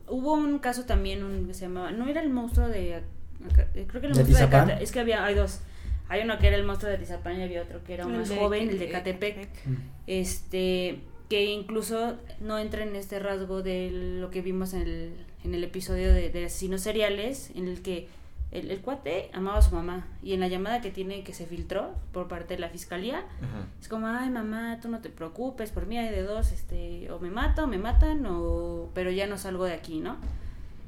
[0.09, 3.02] Hubo un caso también, un, se llamaba, no era el monstruo de...
[3.72, 5.61] Creo que el monstruo de, es que había, hay dos.
[6.09, 8.30] Hay uno que era el monstruo de Tizapán y había otro que era un más
[8.30, 9.48] joven, el de Catepec.
[10.06, 15.54] Este, que incluso no entra en este rasgo de lo que vimos en el en
[15.54, 18.09] el episodio de, asesinos seriales, en el que
[18.50, 21.92] el, cuate amaba a su mamá y en la llamada que tiene que se filtró
[22.12, 23.24] por parte de la fiscalía
[23.80, 27.18] es como ay mamá tú no te preocupes por mí hay de dos este o
[27.18, 30.16] me mata o me matan o pero ya no salgo de aquí no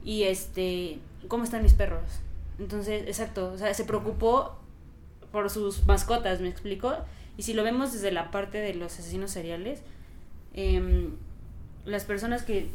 [0.05, 2.21] y este cómo están mis perros
[2.59, 4.57] entonces exacto o sea se preocupó
[5.33, 6.95] por sus mascotas me explico
[7.37, 9.83] y si lo vemos desde la parte de los asesinos seriales
[10.55, 11.11] em,
[11.85, 12.69] las personas que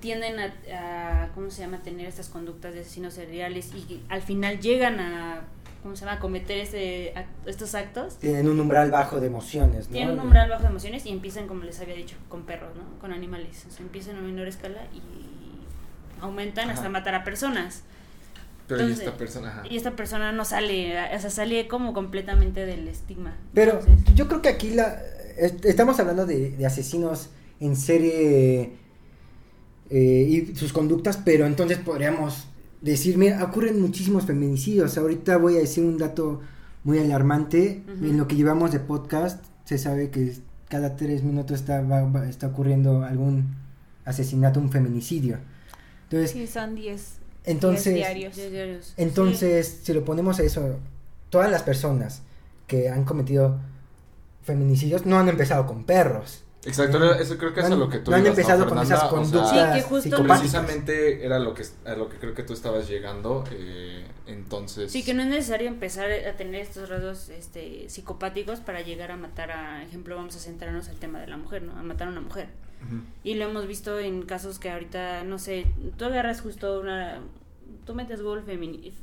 [0.00, 5.00] tienden a, ¿cómo se llama?, tener estas conductas de asesinos seriales y al final llegan
[5.00, 5.42] a,
[5.82, 7.14] ¿cómo se llama?, a cometer este,
[7.46, 8.16] estos actos.
[8.18, 9.92] Tienen un umbral bajo de emociones, ¿no?
[9.92, 12.98] Tienen un umbral bajo de emociones y empiezan, como les había dicho, con perros, ¿no?
[13.00, 13.64] Con animales.
[13.68, 17.82] O sea, empiezan a menor escala y aumentan hasta matar a personas.
[18.68, 22.86] Pero y esta persona, Y esta persona no sale, o sea, sale como completamente del
[22.88, 23.36] estigma.
[23.52, 23.80] Pero
[24.14, 25.02] yo creo que aquí la
[25.64, 28.76] estamos hablando de, de asesinos en serie
[29.94, 32.46] eh, y sus conductas, pero entonces podríamos
[32.80, 34.96] decir, mira, ocurren muchísimos feminicidios.
[34.96, 36.40] Ahorita voy a decir un dato
[36.82, 37.82] muy alarmante.
[38.00, 40.32] En lo que llevamos de podcast, se sabe que
[40.70, 41.84] cada tres minutos está,
[42.26, 43.54] está ocurriendo algún
[44.06, 45.36] asesinato, un feminicidio.
[46.04, 47.16] Entonces, sí, son diez.
[47.44, 48.94] Entonces, diarios.
[48.96, 50.78] Entonces, si lo ponemos a eso,
[51.28, 52.22] todas las personas
[52.66, 53.58] que han cometido
[54.42, 56.44] feminicidios no han empezado con perros.
[56.64, 59.50] Exacto, eso creo que es a lo que tú no han empezado con esas conductas
[59.50, 63.42] sí, que justo precisamente era lo que a lo que creo que tú estabas llegando
[63.50, 68.80] eh, entonces sí que no es necesario empezar a tener estos rasgos este psicopáticos para
[68.80, 71.82] llegar a matar a ejemplo vamos a centrarnos al tema de la mujer no a
[71.82, 72.48] matar a una mujer.
[73.22, 77.20] Y lo hemos visto en casos que ahorita no sé tú agarras justo una
[77.86, 79.00] tú metes Google feminista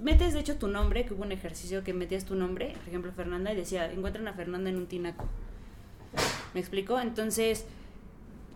[0.00, 3.12] metes de hecho tu nombre que hubo un ejercicio que metías tu nombre por ejemplo
[3.12, 5.28] Fernanda y decía encuentran a Fernanda en un tinaco
[6.54, 7.00] ¿Me explico?
[7.00, 7.66] Entonces,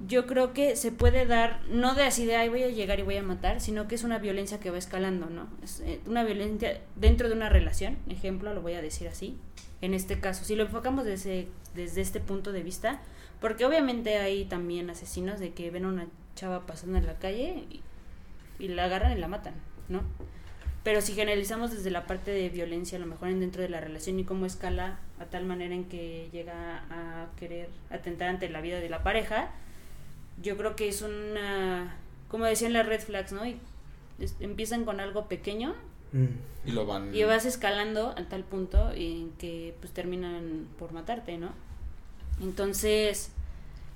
[0.06, 3.02] yo creo que se puede dar, no de así de, ay, voy a llegar y
[3.02, 5.48] voy a matar, sino que es una violencia que va escalando, ¿no?
[5.62, 9.38] Es eh, una violencia dentro de una relación, ejemplo, lo voy a decir así,
[9.80, 10.44] en este caso.
[10.44, 13.00] Si lo enfocamos desde, desde este punto de vista,
[13.40, 17.64] porque obviamente hay también asesinos de que ven a una chava pasando en la calle
[18.58, 19.54] y la agarran y la matan,
[19.88, 20.02] ¿no?
[20.84, 24.20] Pero si generalizamos desde la parte de violencia, a lo mejor dentro de la relación
[24.20, 28.78] y cómo escala a tal manera en que llega a querer atentar ante la vida
[28.80, 29.50] de la pareja,
[30.42, 31.96] yo creo que es una,
[32.28, 33.46] como decían las red flags, ¿no?
[33.46, 33.58] Y
[34.40, 35.74] empiezan con algo pequeño
[36.66, 37.14] y lo van...
[37.14, 41.50] Y vas escalando a tal punto en que pues terminan por matarte, ¿no?
[42.42, 43.30] Entonces,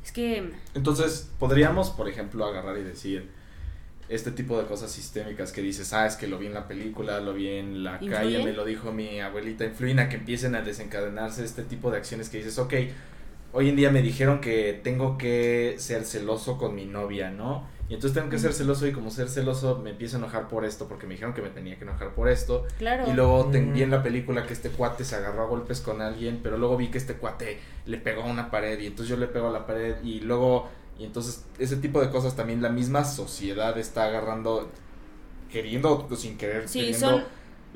[0.02, 0.52] es que...
[0.74, 3.28] Entonces, podríamos, por ejemplo, agarrar y decir
[4.08, 7.20] este tipo de cosas sistémicas que dices, ah, es que lo vi en la película,
[7.20, 10.62] lo vi en la calle, me lo dijo mi abuelita, influyen a que empiecen a
[10.62, 12.74] desencadenarse este tipo de acciones que dices, ok,
[13.52, 17.66] hoy en día me dijeron que tengo que ser celoso con mi novia, ¿no?
[17.88, 20.66] Y entonces tengo que ser celoso y como ser celoso me empiezo a enojar por
[20.66, 22.66] esto, porque me dijeron que me tenía que enojar por esto.
[22.76, 23.10] Claro.
[23.10, 26.40] Y luego vi en la película que este cuate se agarró a golpes con alguien,
[26.42, 29.26] pero luego vi que este cuate le pegó a una pared y entonces yo le
[29.26, 33.04] pego a la pared y luego y entonces ese tipo de cosas también la misma
[33.04, 34.68] sociedad está agarrando,
[35.50, 36.68] queriendo o sin querer.
[36.68, 37.24] Sí, son,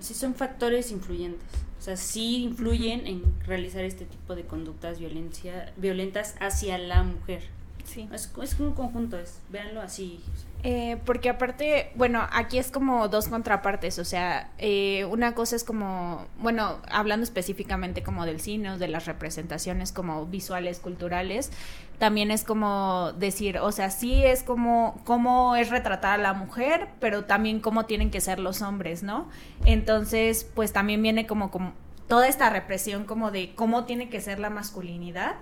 [0.00, 1.48] sí son factores influyentes.
[1.78, 7.42] O sea, sí influyen en realizar este tipo de conductas violencia, violentas hacia la mujer.
[7.84, 8.08] Sí.
[8.12, 10.20] Es, es un conjunto, es, véanlo así.
[10.64, 15.64] Eh, porque aparte, bueno, aquí es como dos contrapartes, o sea, eh, una cosa es
[15.64, 21.50] como, bueno, hablando específicamente como del cine de las representaciones como visuales, culturales,
[21.98, 26.88] también es como decir, o sea, sí es como cómo es retratar a la mujer,
[27.00, 29.28] pero también cómo tienen que ser los hombres, ¿no?
[29.64, 31.72] Entonces, pues también viene como, como
[32.06, 35.36] toda esta represión como de cómo tiene que ser la masculinidad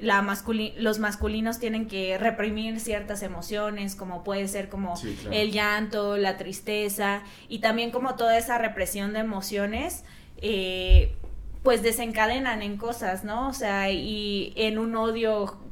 [0.00, 0.20] la
[0.76, 4.94] los masculinos tienen que reprimir ciertas emociones, como puede ser como
[5.30, 10.04] el llanto, la tristeza, y también como toda esa represión de emociones,
[10.38, 11.16] eh,
[11.62, 13.48] pues desencadenan en cosas, ¿no?
[13.48, 15.63] O sea, y en un odio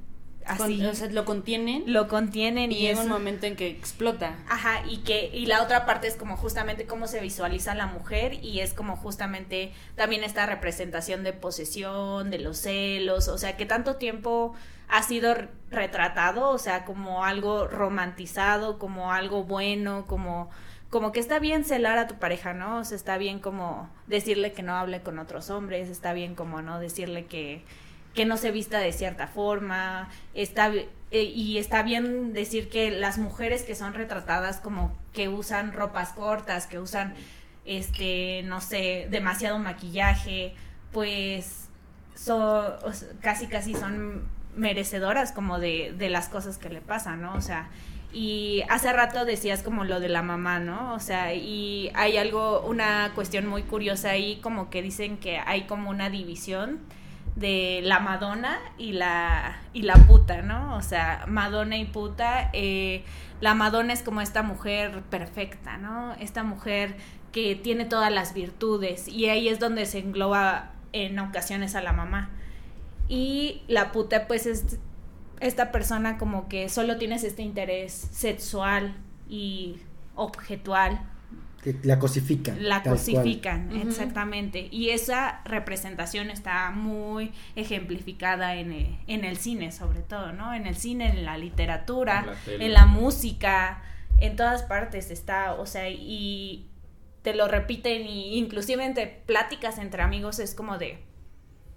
[0.47, 0.85] así.
[0.85, 1.85] o sea, lo contienen.
[1.87, 4.37] Lo contienen y, y llega un momento en que explota.
[4.49, 8.35] Ajá, y que y la otra parte es como justamente cómo se visualiza la mujer
[8.43, 13.67] y es como justamente también esta representación de posesión, de los celos, o sea, que
[13.67, 14.55] tanto tiempo
[14.89, 15.35] ha sido
[15.71, 20.51] retratado, o sea, como algo romantizado, como algo bueno, como
[20.91, 22.77] como que está bien celar a tu pareja, ¿no?
[22.81, 26.61] O sea, está bien como decirle que no hable con otros hombres, está bien como
[26.61, 27.65] no decirle que
[28.15, 30.71] que no se vista de cierta forma, está
[31.13, 36.11] eh, y está bien decir que las mujeres que son retratadas como que usan ropas
[36.13, 37.15] cortas, que usan
[37.65, 40.55] este, no sé, demasiado maquillaje,
[40.91, 41.69] pues
[42.15, 42.75] son
[43.21, 47.35] casi casi son merecedoras como de, de las cosas que le pasan, ¿no?
[47.35, 47.69] O sea,
[48.13, 50.95] y hace rato decías como lo de la mamá, ¿no?
[50.95, 55.63] O sea, y hay algo, una cuestión muy curiosa ahí, como que dicen que hay
[55.63, 56.81] como una división
[57.37, 60.77] de la Madonna y la, y la puta, ¿no?
[60.77, 63.05] O sea, Madonna y puta, eh,
[63.41, 66.15] la Madonna es como esta mujer perfecta, ¿no?
[66.15, 66.97] Esta mujer
[67.33, 71.93] que tiene todas las virtudes y ahí es donde se engloba en ocasiones a la
[71.93, 72.31] mamá.
[73.09, 74.79] Y la puta pues es
[75.41, 78.95] esta persona como que solo tienes este interés sexual
[79.29, 79.81] y
[80.15, 81.01] objetual
[81.63, 82.69] que la cosifican.
[82.69, 84.69] La cosifican, exactamente.
[84.71, 90.53] Y esa representación está muy ejemplificada en, eh, en, el cine, sobre todo, ¿no?
[90.55, 93.81] En el cine, en la literatura, en la, música,
[94.19, 96.67] en todas partes está, o sea, y
[97.23, 100.99] te lo repiten, y inclusive entre pláticas entre amigos es como de,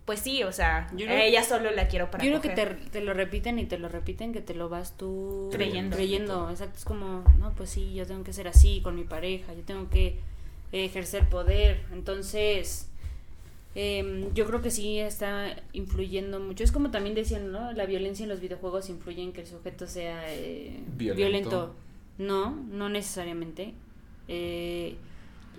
[0.06, 3.58] pues sí, o sea, ella solo la quiero para Yo creo que te, lo repiten
[3.58, 5.96] y te lo repiten, que te lo vas tú creyendo.
[5.96, 6.78] Creyendo, exacto.
[6.78, 9.90] Es como, no, pues sí, yo tengo que ser así con mi pareja, yo tengo
[9.90, 10.20] que
[10.72, 11.82] ejercer poder.
[11.92, 12.88] Entonces,
[13.74, 16.64] em, yo creo que sí está influyendo mucho.
[16.64, 17.72] Es como también decían, ¿no?
[17.74, 21.74] La violencia en los videojuegos influye en que el sujeto sea eh, violento.
[22.20, 23.74] No, no necesariamente.
[24.28, 24.98] Eh,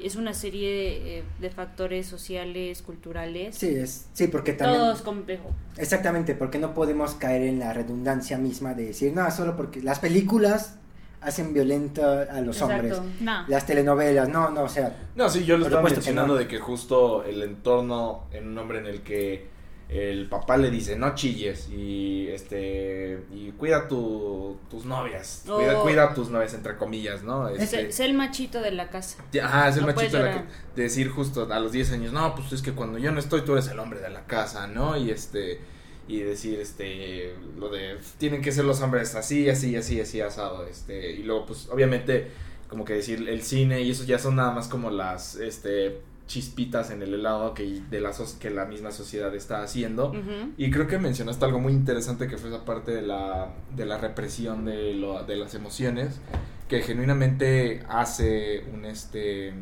[0.02, 3.56] es una serie eh, de, factores sociales, culturales.
[3.56, 4.80] Sí, es, sí, porque también...
[4.80, 5.50] Todo es complejo.
[5.76, 9.98] Exactamente, porque no podemos caer en la redundancia misma de decir, no, solo porque las
[9.98, 10.76] películas
[11.20, 13.00] hacen violento a los hombres.
[13.20, 13.46] No.
[13.48, 14.96] Las telenovelas, no, no, o sea...
[15.14, 18.86] No, sí, yo lo estaba mencionando de que justo el entorno en un hombre en
[18.86, 19.55] el que
[19.88, 25.82] el papá le dice no chilles y este y cuida tu, tus novias cuida, oh.
[25.84, 29.24] cuida tus novias entre comillas no este, es, el machito de la casa.
[29.40, 32.34] Ajá es el machito de la casa de decir justo a los 10 años no
[32.34, 34.96] pues es que cuando yo no estoy tú eres el hombre de la casa no
[34.96, 35.60] y este
[36.08, 40.66] y decir este lo de tienen que ser los hombres así así así así asado
[40.66, 42.30] este y luego pues obviamente
[42.68, 46.90] como que decir el cine y eso ya son nada más como las este chispitas
[46.90, 48.10] en el helado que, de la
[48.40, 50.12] que la misma sociedad está haciendo.
[50.56, 53.98] Y creo que mencionaste algo muy interesante que fue esa parte de la, de la
[53.98, 56.20] represión de, lo, de las emociones,
[56.68, 59.54] que genuinamente hace un este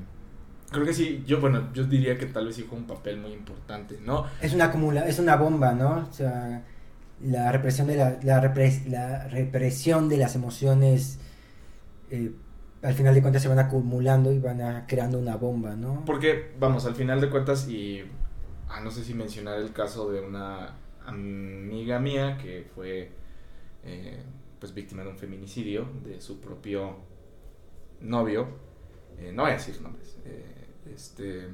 [0.71, 3.33] creo que sí, yo, bueno, yo diría que tal vez sí fue un papel muy
[3.33, 4.27] importante, ¿no?
[4.41, 6.09] Es una acumula, es una bomba, ¿no?
[6.11, 6.65] O sea,
[7.23, 8.41] la represión de la, la,
[8.89, 11.21] la represión de las emociones
[12.11, 12.33] eh,
[12.85, 16.05] al final de cuentas se van acumulando y van a, creando una bomba, ¿no?
[16.05, 18.03] Porque, vamos, al final de cuentas, y
[18.69, 20.77] ah, no sé si mencionar el caso de una
[21.07, 23.11] amiga mía que fue
[23.85, 24.23] eh,
[24.59, 26.97] pues víctima de un feminicidio de su propio
[28.01, 28.49] novio,
[29.19, 30.19] eh, no voy a decir nombres,
[30.95, 31.49] este,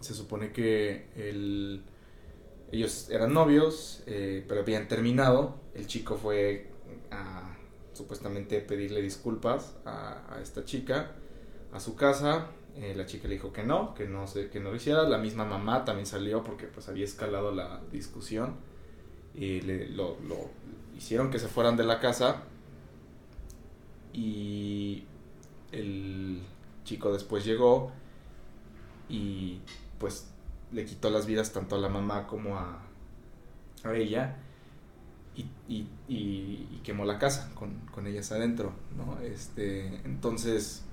[0.00, 1.84] se supone que el,
[2.72, 6.68] ellos eran novios, pero habían terminado, el chico fue
[7.12, 7.55] a
[7.96, 11.12] supuestamente pedirle disculpas a, esta chica
[11.72, 12.48] a su casa.
[12.76, 15.02] Eh, la chica le dijo que no, que no, sé, que no lo hiciera.
[15.04, 18.56] La misma mamá también salió porque pues había escalado la discusión
[19.34, 20.16] y le, lo,
[20.96, 22.42] hicieron que se fueran de la casa
[24.12, 25.04] y
[25.72, 26.42] el
[26.84, 27.92] chico después llegó
[29.08, 29.60] y
[29.98, 30.28] pues
[30.72, 32.82] le quitó las vidas tanto a la mamá como a
[33.94, 34.36] ella
[35.68, 39.20] y, y, quemó la casa con, con, ellas adentro, ¿no?
[39.20, 40.84] Este, entonces,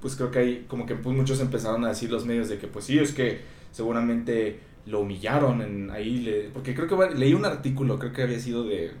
[0.00, 2.66] pues creo que hay como que pues, muchos empezaron a decir los medios de que
[2.66, 3.40] pues sí, es que
[3.72, 8.64] seguramente lo humillaron en ahí, porque creo que leí un artículo, creo que había sido
[8.64, 8.92] de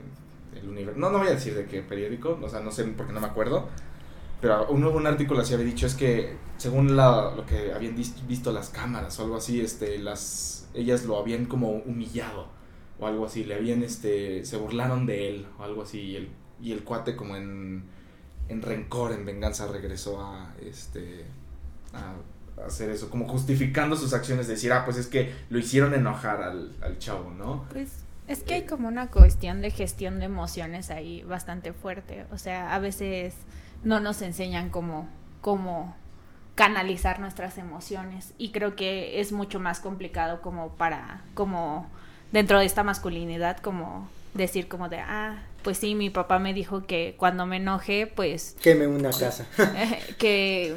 [0.60, 3.12] el universo, no, no voy a decir de qué periódico, o sea, no sé porque
[3.12, 3.68] no me acuerdo,
[4.40, 8.52] pero un, un artículo así había dicho es que según la, lo que habían visto
[8.52, 12.59] las cámaras o algo así, este, las, ellas lo habían como humillado
[13.00, 16.28] o algo así, le habían, este, se burlaron de él o algo así y el,
[16.60, 17.84] y el cuate como en,
[18.48, 21.24] en rencor, en venganza regresó a, este,
[21.94, 22.14] a,
[22.66, 26.72] hacer eso, como justificando sus acciones, decir, ah, pues es que lo hicieron enojar al,
[26.82, 27.64] al chavo, ¿no?
[27.70, 32.38] Pues es que hay como una cuestión de gestión de emociones ahí bastante fuerte, o
[32.38, 33.34] sea, a veces
[33.82, 35.08] no nos enseñan cómo,
[35.40, 35.96] cómo
[36.54, 41.90] canalizar nuestras emociones y creo que es mucho más complicado como para, como
[42.32, 46.86] dentro de esta masculinidad como decir como de, ah, pues sí, mi papá me dijo
[46.86, 48.56] que cuando me enoje, pues...
[48.62, 49.46] Queme una casa.
[50.18, 50.74] que,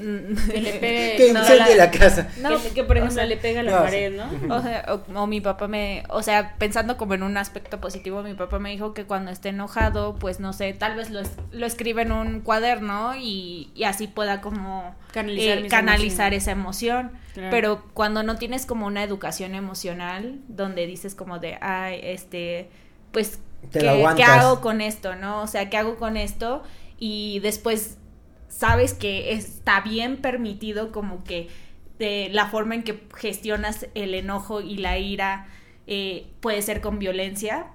[0.54, 1.16] le pegue...
[1.18, 1.42] Que no,
[1.76, 2.28] la, casa.
[2.74, 4.24] que, por ejemplo le pega a la pared, ¿no?
[4.56, 6.04] O, sea, o, mi papá me...
[6.10, 9.50] O sea, pensando como en un aspecto positivo, mi papá me dijo que cuando esté
[9.50, 11.22] enojado, pues no sé, tal vez lo,
[11.52, 17.12] lo escribe en un cuaderno y, y así pueda como canalizar, eh, canalizar esa emoción.
[17.36, 22.70] Pero cuando no tienes como una educación emocional, donde dices como de, ay, este,
[23.12, 23.40] pues
[23.72, 25.16] ¿qué, hago con esto?
[25.16, 25.42] ¿No?
[25.42, 26.64] O sea, ¿qué hago con esto?
[26.98, 27.98] Y después
[28.50, 31.50] sabes que está bien permitido como que
[32.00, 35.48] de la forma en que gestionas el enojo y la ira
[35.88, 37.68] eh, puede ser con violencia,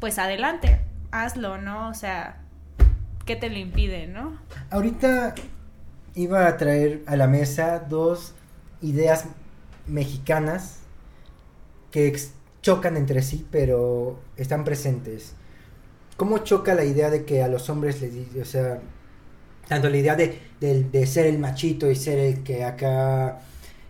[0.00, 0.80] pues adelante,
[1.10, 1.88] hazlo, ¿no?
[1.88, 2.42] O sea,
[3.24, 4.38] ¿qué te lo impide, no?
[4.70, 5.34] Ahorita
[6.14, 8.34] iba a traer a la mesa dos
[8.82, 9.26] ideas
[9.86, 10.80] mexicanas
[11.90, 12.14] que
[12.66, 15.34] chocan entre sí, pero están presentes.
[16.16, 18.80] ¿Cómo choca la idea de que a los hombres les o sea,
[19.68, 23.40] tanto la idea de, de, ser el machito y ser el que acá,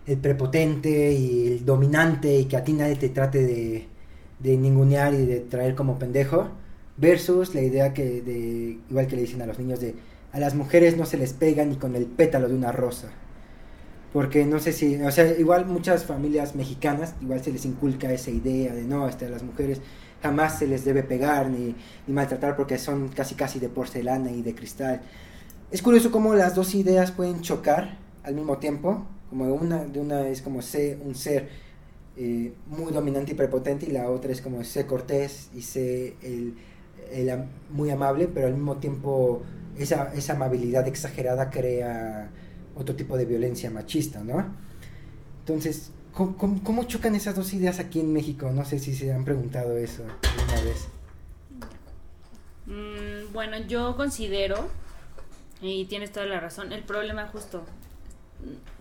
[0.06, 3.86] el prepotente y el dominante y que a ti nadie te trate de,
[4.40, 6.48] de ningunear y de traer como pendejo,
[6.98, 9.94] versus la idea que, de, igual que le dicen a los niños, de
[10.32, 13.08] a las mujeres no se les pega ni con el pétalo de una rosa.
[14.16, 18.30] Porque no sé si, o sea, igual muchas familias mexicanas, igual se les inculca esa
[18.30, 19.82] idea de no, este, a las mujeres
[20.22, 21.74] jamás se les debe pegar ni,
[22.06, 25.02] ni maltratar porque son casi casi de porcelana y de cristal.
[25.70, 30.26] Es curioso cómo las dos ideas pueden chocar al mismo tiempo, como una de una
[30.28, 31.50] es como ser, un ser
[32.16, 36.54] eh, muy dominante y prepotente y la otra es como ser cortés y ser el,
[37.12, 39.42] el, muy amable, pero al mismo tiempo
[39.78, 42.30] esa, esa amabilidad exagerada crea
[42.76, 44.44] otro tipo de violencia machista, ¿no?
[45.40, 48.50] Entonces, ¿cómo, chocan esas dos ideas aquí en México?
[48.50, 50.88] No sé si se han preguntado eso alguna vez.
[52.66, 54.68] Mm, bueno, yo considero,
[55.60, 57.64] y tienes toda la razón, el problema justo,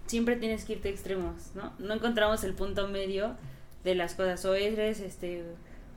[0.08, 1.74] siempre tienes que irte a extremos, ¿no?
[1.80, 3.36] No encontramos el punto medio
[3.84, 5.44] de las cosas, o eres, este,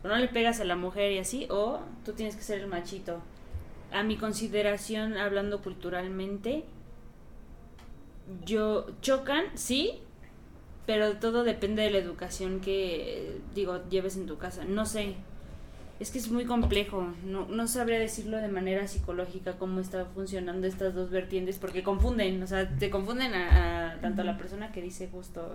[0.05, 2.67] o no le pegas a la mujer y así, o tú tienes que ser el
[2.67, 3.23] machito.
[3.91, 6.65] A mi consideración, hablando culturalmente,
[8.45, 10.01] yo chocan, sí,
[10.87, 14.65] pero todo depende de la educación que, digo, lleves en tu casa.
[14.65, 15.17] No sé,
[16.01, 20.67] es que es muy complejo, no, no sabría decirlo de manera psicológica cómo está funcionando
[20.67, 24.81] estas dos vertientes, porque confunden, o sea, te confunden a, tanto a la persona que
[24.81, 25.53] dice justo,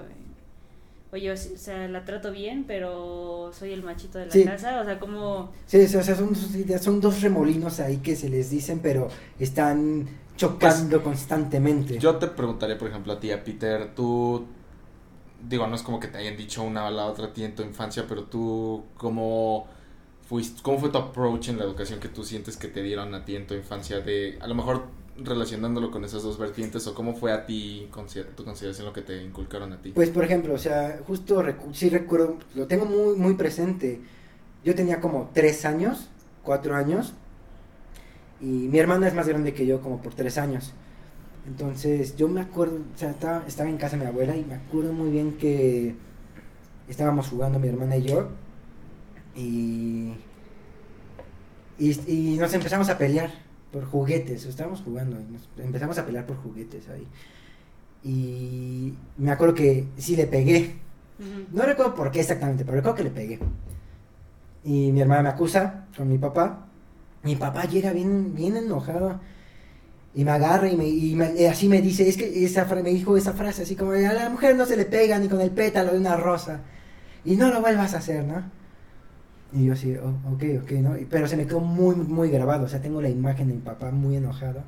[1.13, 4.99] oye, o sea, la trato bien, pero soy el machito de la casa, o sea,
[4.99, 5.51] como...
[5.67, 9.09] Sí, o sea, son, son dos remolinos ahí que se les dicen, pero
[9.39, 11.99] están chocando pues, constantemente.
[11.99, 14.47] Yo te preguntaré, por ejemplo, a ti, a Peter, tú,
[15.47, 17.53] digo, no es como que te hayan dicho una o la otra a ti en
[17.53, 19.67] tu infancia, pero tú, ¿cómo,
[20.27, 23.23] fuiste, ¿cómo fue tu approach en la educación que tú sientes que te dieron a
[23.23, 23.99] ti en tu infancia?
[23.99, 24.87] De, a lo mejor
[25.17, 27.87] relacionándolo con esas dos vertientes o cómo fue a ti
[28.35, 29.91] tu consideración lo que te inculcaron a ti?
[29.93, 34.01] Pues por ejemplo, o sea, justo sí recuerdo, lo tengo muy, muy presente.
[34.63, 36.09] Yo tenía como tres años,
[36.41, 37.13] cuatro años,
[38.41, 40.73] y mi hermana es más grande que yo como por tres años.
[41.45, 44.55] Entonces yo me acuerdo, o sea, estaba, estaba en casa de mi abuela y me
[44.55, 45.95] acuerdo muy bien que
[46.87, 48.29] estábamos jugando mi hermana y yo
[49.35, 50.13] y,
[51.79, 53.42] y nos empezamos a pelear
[53.73, 55.17] por juguetes, estábamos jugando,
[55.57, 57.07] empezamos a pelear por juguetes ahí.
[58.03, 60.75] Y me acuerdo que sí le pegué.
[61.51, 63.39] No recuerdo por qué exactamente, pero recuerdo que le pegué.
[64.63, 66.67] Y mi hermana me acusa con mi papá.
[67.23, 69.19] Mi papá llega bien, bien enojado
[70.13, 73.33] y me agarra y, me, y así me dice, es que esa me dijo esa
[73.33, 75.97] frase así como, a la mujer no se le pega ni con el pétalo de
[75.97, 76.61] una rosa.
[77.25, 78.43] Y no lo vuelvas a hacer, ¿no?
[79.53, 80.95] Y yo así, oh, ok, ok, ¿no?
[81.09, 82.65] Pero se me quedó muy, muy grabado.
[82.65, 84.63] O sea, tengo la imagen de mi papá muy enojado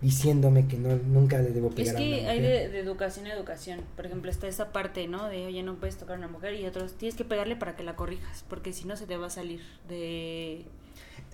[0.00, 3.80] diciéndome que no, nunca le debo pegar Es que hay de, educación a educación.
[3.96, 5.28] Por ejemplo, está esa parte, ¿no?
[5.28, 7.84] De, oye, no puedes tocar a una mujer y otros, tienes que pegarle para que
[7.84, 10.64] la corrijas, porque si no se te va a salir de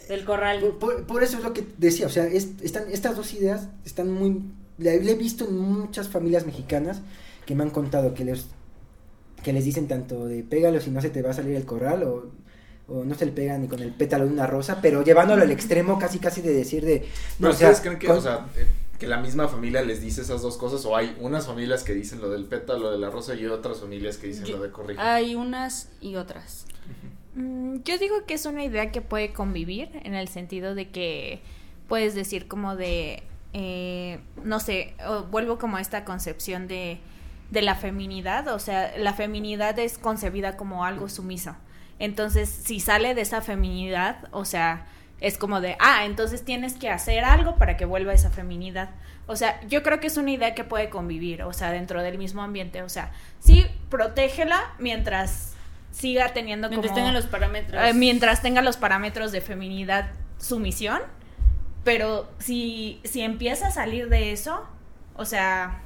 [0.08, 0.60] del corral.
[0.78, 4.42] Por, eso es lo que decía, o sea, están, estas dos ideas están muy...
[4.78, 7.00] Le, he visto en muchas familias mexicanas
[7.46, 8.46] que me han contado que les,
[9.42, 12.02] que les dicen tanto de pégalo si no se te va a salir el corral
[12.02, 12.30] o
[12.88, 15.50] o no se le pega ni con el pétalo de una rosa, pero llevándolo al
[15.50, 17.08] extremo casi casi de decir de...
[17.38, 18.66] No, ¿ustedes creen que, o sea, eh,
[18.98, 22.20] que la misma familia les dice esas dos cosas o hay unas familias que dicen
[22.20, 25.14] lo del pétalo de la rosa y otras familias que dicen lo de corrija?
[25.14, 26.66] Hay unas y otras.
[27.34, 31.40] Mm, yo digo que es una idea que puede convivir en el sentido de que
[31.88, 34.94] puedes decir como de, eh, no sé,
[35.30, 36.98] vuelvo como a esta concepción de,
[37.50, 41.56] de la feminidad, o sea, la feminidad es concebida como algo sumiso.
[41.98, 44.86] Entonces, si sale de esa feminidad, o sea,
[45.20, 48.90] es como de, ah, entonces tienes que hacer algo para que vuelva esa feminidad.
[49.26, 52.18] O sea, yo creo que es una idea que puede convivir, o sea, dentro del
[52.18, 52.82] mismo ambiente.
[52.82, 55.54] O sea, sí, protégela mientras
[55.90, 57.82] siga teniendo mientras tenga los parámetros.
[57.82, 61.00] Eh, mientras tenga los parámetros de feminidad, sumisión.
[61.82, 64.66] Pero si, si empieza a salir de eso,
[65.14, 65.80] o sea,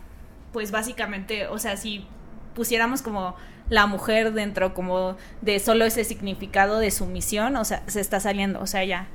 [0.53, 2.07] pues básicamente, o sea, si
[2.55, 3.37] pusiéramos como
[3.71, 8.61] la mujer dentro como de solo ese significado de sumisión, o sea, se está saliendo,
[8.61, 9.07] o sea, ya,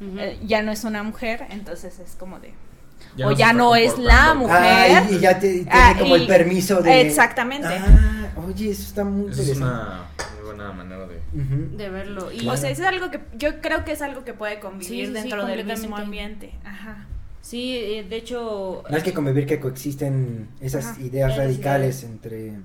[0.00, 2.54] eh, ya no es una mujer, entonces es como de...
[3.22, 5.04] o ya no es la mujer.
[5.12, 7.02] y ya te, tiene ah, como el permiso de...
[7.02, 7.68] Exactamente.
[7.68, 11.20] Ah, oye, eso está muy Es una muy buena manera de,
[11.76, 12.32] de verlo.
[12.32, 15.44] Y, O sea, es algo que yo creo que es algo que puede convivir dentro
[15.44, 16.54] del mismo ambiente.
[16.64, 17.06] Ajá.
[17.42, 18.84] Sí, eh, de hecho...
[18.88, 22.56] No hay que convivir que coexisten esas ideas radicales entre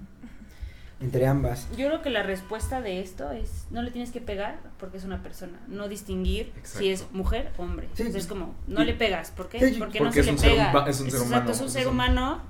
[1.03, 1.67] entre ambas.
[1.77, 5.03] Yo creo que la respuesta de esto es no le tienes que pegar porque es
[5.03, 7.89] una persona, no distinguir si es mujer o hombre.
[7.97, 9.75] es como no le pegas, ¿por qué?
[9.77, 10.85] porque, no se le pega.
[10.87, 11.51] es un ser humano.
[11.51, 12.41] es un ser humano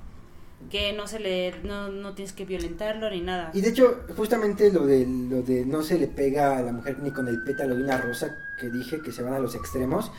[0.70, 3.50] que no se le no, no, tienes que violentarlo ni nada.
[3.52, 6.98] Y de hecho, justamente lo de lo de no se le pega a la mujer
[7.00, 10.10] ni con el pétalo de una rosa que dije que se van a los extremos.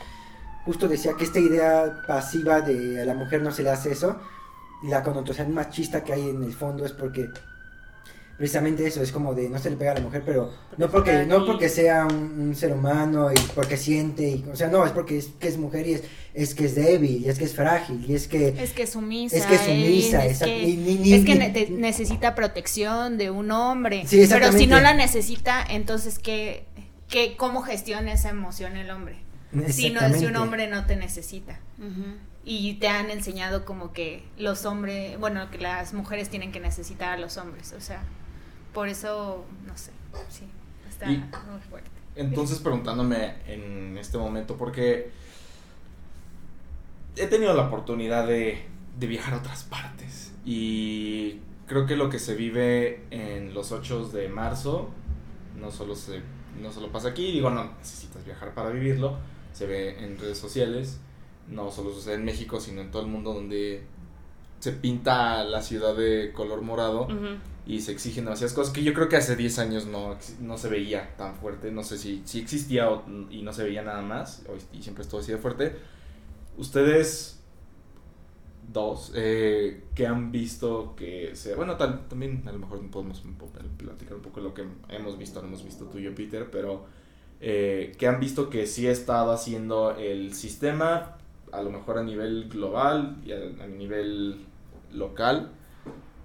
[0.64, 4.20] Justo decía que esta idea pasiva de a la mujer no se le hace eso
[4.82, 7.30] y la connotación machista que hay en el fondo es porque
[8.36, 11.24] precisamente eso, es como de no se le pega a la mujer, pero no porque
[11.24, 15.18] no porque sea un, ser humano y porque siente, y, o sea, no, es porque
[15.18, 16.02] es que es mujer y es,
[16.34, 18.48] es que es débil, y es que es frágil, y es que...
[18.48, 19.36] Es que es sumisa.
[19.36, 24.04] Es que es sumisa, es, que, necesita protección de un hombre.
[24.28, 26.66] pero si no la necesita, entonces, ¿qué,
[27.08, 29.16] qué, ¿cómo gestiona esa emoción el hombre?
[29.70, 31.58] Si, no, si un hombre no te necesita.
[32.44, 37.14] Y te han enseñado como que los hombres, bueno, que las mujeres tienen que necesitar
[37.14, 38.02] a los hombres, o sea...
[38.76, 39.90] Por eso, no sé,
[40.28, 40.44] sí,
[40.86, 41.88] está muy fuerte.
[42.14, 45.10] Entonces preguntándome en este momento, porque
[47.16, 48.66] he tenido la oportunidad de,
[48.98, 54.08] de viajar a otras partes y creo que lo que se vive en los 8
[54.08, 54.90] de marzo
[55.58, 56.20] no solo se
[56.60, 59.16] no solo pasa aquí, digo, no necesitas viajar para vivirlo,
[59.54, 61.00] se ve en redes sociales,
[61.48, 63.86] no solo sucede en México, sino en todo el mundo donde
[64.58, 67.08] se pinta la ciudad de color morado
[67.66, 70.68] y se exigen demasiadas cosas que yo creo que hace 10 años no, no se
[70.68, 71.70] veía tan fuerte.
[71.72, 72.88] No sé si, si existía
[73.30, 75.76] y no se veía nada más y siempre estuvo así de fuerte.
[76.56, 77.36] Ustedes
[78.72, 81.54] dos, eh, que han visto que se...
[81.54, 83.22] Bueno, también a lo mejor podemos
[83.76, 86.86] platicar un poco lo que hemos visto, no hemos visto tú y yo, Peter, pero
[87.40, 91.16] eh, que han visto que sí ha estado haciendo el sistema,
[91.52, 94.46] a lo mejor a nivel global y a, nivel
[94.92, 95.50] local,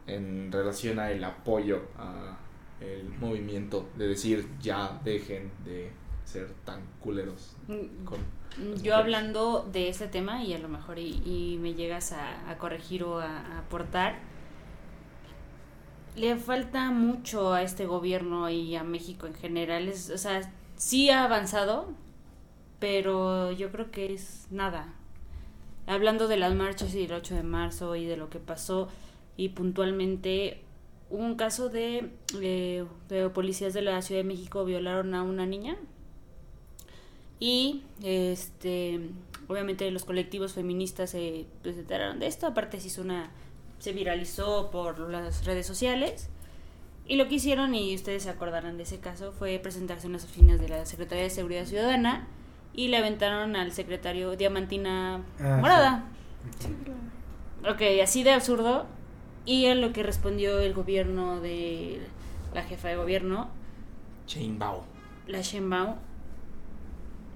[0.07, 2.37] en relación a el apoyo a
[2.79, 5.91] el movimiento de decir ya dejen de
[6.25, 8.17] ser tan culeros mm, con
[8.81, 13.19] yo hablando de este tema y a lo mejor y, me llegas a, corregir o
[13.19, 14.19] a, aportar,
[16.15, 19.87] le falta mucho a este gobierno y a México en general.
[19.87, 20.41] Es, o sea,
[20.75, 21.93] sí ha avanzado,
[22.79, 24.93] pero yo creo que es nada.
[25.87, 28.87] Hablando de las marchas y del 8 de marzo y de lo que pasó
[29.35, 30.61] y puntualmente
[31.09, 35.45] hubo un caso de, de, de policías de la Ciudad de México violaron a una
[35.45, 35.75] niña
[37.39, 38.99] y este
[39.47, 43.31] obviamente los colectivos feministas se presentaron de esto, aparte se hizo una
[43.81, 46.29] se viralizó por las redes sociales.
[47.07, 50.23] Y lo que hicieron, y ustedes se acordarán de ese caso, fue presentarse en las
[50.23, 52.27] oficinas de la Secretaría de Seguridad Ciudadana
[52.73, 56.05] y le aventaron al secretario Diamantina ah, Morada.
[57.69, 58.85] Ok, así de absurdo.
[59.45, 61.99] Y en lo que respondió el gobierno de
[62.53, 63.49] la jefa de gobierno.
[64.27, 64.83] Sheinbaum.
[65.27, 65.95] La Sheinbaum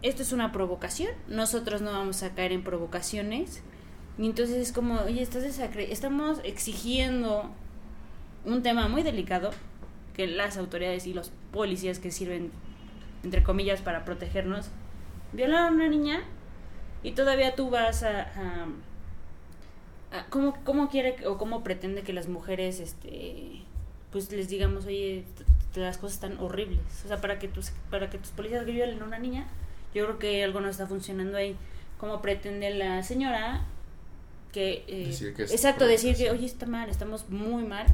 [0.05, 3.63] esto es una provocación, nosotros no vamos a caer en provocaciones.
[4.19, 7.49] Y entonces es como, oye, estás estamos exigiendo
[8.45, 9.49] un tema muy delicado
[10.13, 12.51] que las autoridades y los policías que sirven,
[13.23, 14.69] entre comillas, para protegernos,
[15.36, 16.23] violaron a una niña
[17.03, 18.31] y todavía tú vas a...
[20.11, 23.61] a, ¿cómo, ¿Cómo quiere o cómo pretende que las mujeres, este,
[24.11, 25.25] pues les digamos, oye,
[25.75, 26.79] las cosas están horribles?
[27.03, 29.45] O sea, para que tus, para que tus policías violen a una niña,
[29.93, 31.55] yo creo que algo no está funcionando ahí.
[31.99, 33.65] Como pretende la señora
[34.51, 34.83] que...
[34.88, 37.88] Eh, exacto, decir que, oye, está mal, estamos muy mal.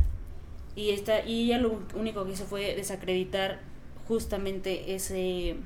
[0.75, 3.59] Y, está, y ella lo único que hizo fue desacreditar
[4.07, 5.57] justamente ese...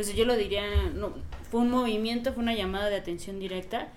[0.00, 0.62] Pues yo lo diría,
[0.94, 1.12] no,
[1.50, 3.88] fue un movimiento, fue una llamada de atención directa.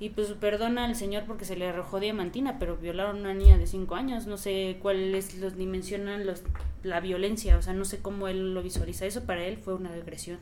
[0.00, 3.58] Y pues perdona al señor porque se le arrojó diamantina, pero violaron a una niña
[3.58, 4.26] de 5 años.
[4.26, 6.42] No sé cuáles los dimensionan los,
[6.82, 9.06] la violencia, o sea, no sé cómo él lo visualiza.
[9.06, 10.38] Eso para él fue una agresión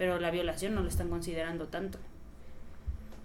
[0.00, 1.98] pero la violación no lo están considerando tanto.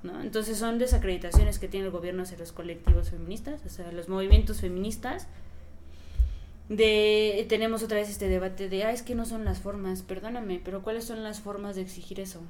[0.03, 0.19] ¿no?
[0.19, 4.59] Entonces son desacreditaciones que tiene el gobierno hacia los colectivos feministas, o sea, los movimientos
[4.59, 5.29] feministas.
[6.69, 10.59] De, tenemos otra vez este debate de, ah, es que no son las formas, perdóname,
[10.63, 12.41] pero ¿cuáles son las formas de exigir eso?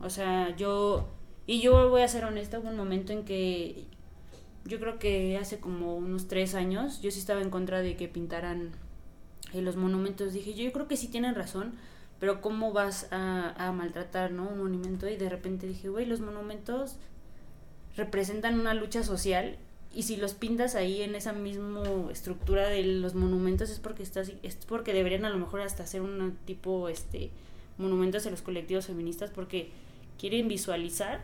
[0.00, 1.08] O sea, yo,
[1.46, 3.84] y yo voy a ser honesta, hubo un momento en que
[4.64, 8.08] yo creo que hace como unos tres años yo sí estaba en contra de que
[8.08, 8.72] pintaran
[9.52, 10.32] eh, los monumentos.
[10.32, 11.74] Dije, yo, yo creo que sí tienen razón,
[12.18, 14.48] pero ¿cómo vas a, maltratar, ¿no?
[14.48, 16.96] Un monumento y de repente dije, güey, los monumentos
[17.96, 19.56] representan una lucha social
[19.94, 24.32] y si los pintas ahí en esa misma estructura de los monumentos es porque estás
[24.42, 27.30] es porque deberían a lo mejor hasta hacer un tipo este
[27.78, 29.70] monumentos a los colectivos feministas porque
[30.18, 31.20] quieren visualizar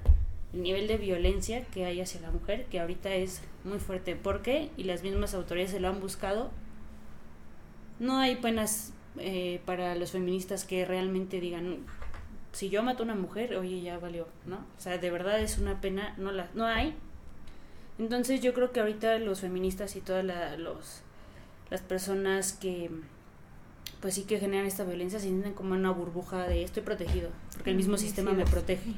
[0.53, 4.71] el nivel de violencia que hay hacia la mujer que ahorita es muy fuerte porque
[4.77, 6.51] y las mismas autoridades se lo han buscado
[8.01, 11.79] no hay penas eh, para los feministas que realmente digan,
[12.53, 14.57] si yo mato a una mujer, oye, ya valió, ¿no?
[14.57, 16.97] O sea, de verdad es una pena, no, la, no hay.
[18.01, 20.24] Entonces yo creo que ahorita los feministas y todas
[20.59, 21.03] los,
[21.68, 22.90] las personas que
[24.01, 27.68] pues sí que generan esta violencia se sienten como una burbuja de estoy protegido, porque
[27.68, 28.94] el mismo sistema me protege.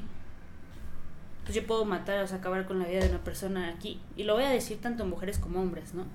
[1.43, 3.99] Pues yo puedo matar, o sea, acabar con la vida de una persona aquí.
[4.15, 6.05] Y lo voy a decir tanto mujeres como hombres, ¿no?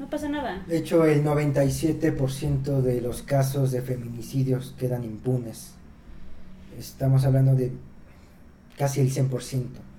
[0.00, 0.64] No pasa nada.
[0.66, 5.74] De hecho, el 97% de los casos de feminicidios quedan impunes.
[6.76, 7.70] Estamos hablando de
[8.76, 9.89] casi el 100%.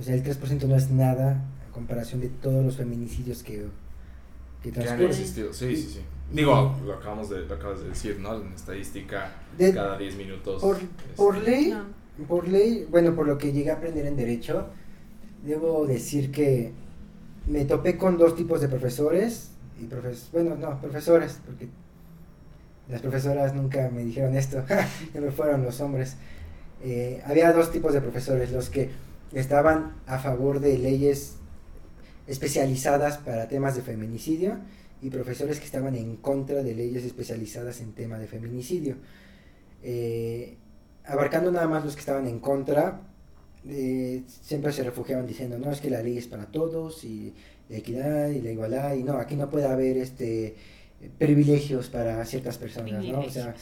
[0.00, 3.66] O sea, el 3% no es nada a comparación de todos los feminicidios que,
[4.62, 5.12] que transcurren.
[5.12, 6.00] Sí, sí, sí.
[6.32, 8.40] Digo, lo, acabamos de, acabas de decir, ¿no?
[8.40, 10.62] En estadística, cada 10 minutos.
[10.62, 10.78] Por,
[11.16, 11.76] por ley,
[12.26, 14.68] por ley, bueno, por lo que llegué a aprender en Derecho,
[15.44, 16.72] debo decir que
[17.46, 21.68] me topé con dos tipos de profesores, y profes bueno, no, profesores, porque
[22.88, 24.64] las profesoras nunca me dijeron esto,
[25.14, 26.16] ya me fueron los hombres.
[26.82, 28.88] Eh, había dos tipos de profesores, los que
[29.32, 31.36] estaban a favor de leyes
[32.26, 34.58] especializadas para temas de feminicidio
[35.02, 38.96] y profesores que estaban en contra de leyes especializadas en tema de feminicidio.
[39.82, 40.56] Eh,
[41.04, 43.00] abarcando nada más los que estaban en contra,
[43.68, 47.34] eh, siempre se refugiaban diciendo, no, es que la ley es para todos y
[47.68, 50.56] la equidad y la igualdad y no, aquí no puede haber este
[51.18, 53.20] privilegios para ciertas personas, ¿no?
[53.20, 53.54] O sea,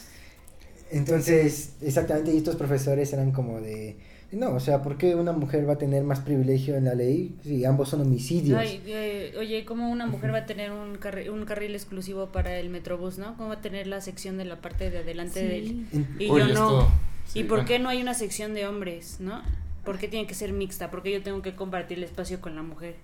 [0.91, 3.97] entonces, exactamente, y estos profesores eran como de,
[4.31, 7.35] No, o sea, ¿por qué una mujer va a tener más privilegio en la ley
[7.43, 8.61] si ambos son homicidios?
[8.63, 10.99] Eh, oye, ¿cómo una mujer va a tener un,
[11.31, 13.35] un carril exclusivo para el Metrobús, no?
[13.37, 15.85] ¿Cómo va a tener la sección de la parte de adelante de él?
[16.19, 16.87] Y yo no.
[17.33, 19.41] ¿Y por qué no hay una sección de hombres, no?
[19.83, 20.91] ¿Por qué tiene que ser mixta?
[20.91, 22.95] ¿Por qué yo tengo que compartir el espacio con la mujer?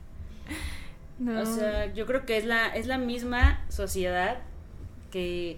[1.18, 1.42] No.
[1.42, 4.38] O sea, yo creo que es la, es la misma sociedad
[5.12, 5.58] que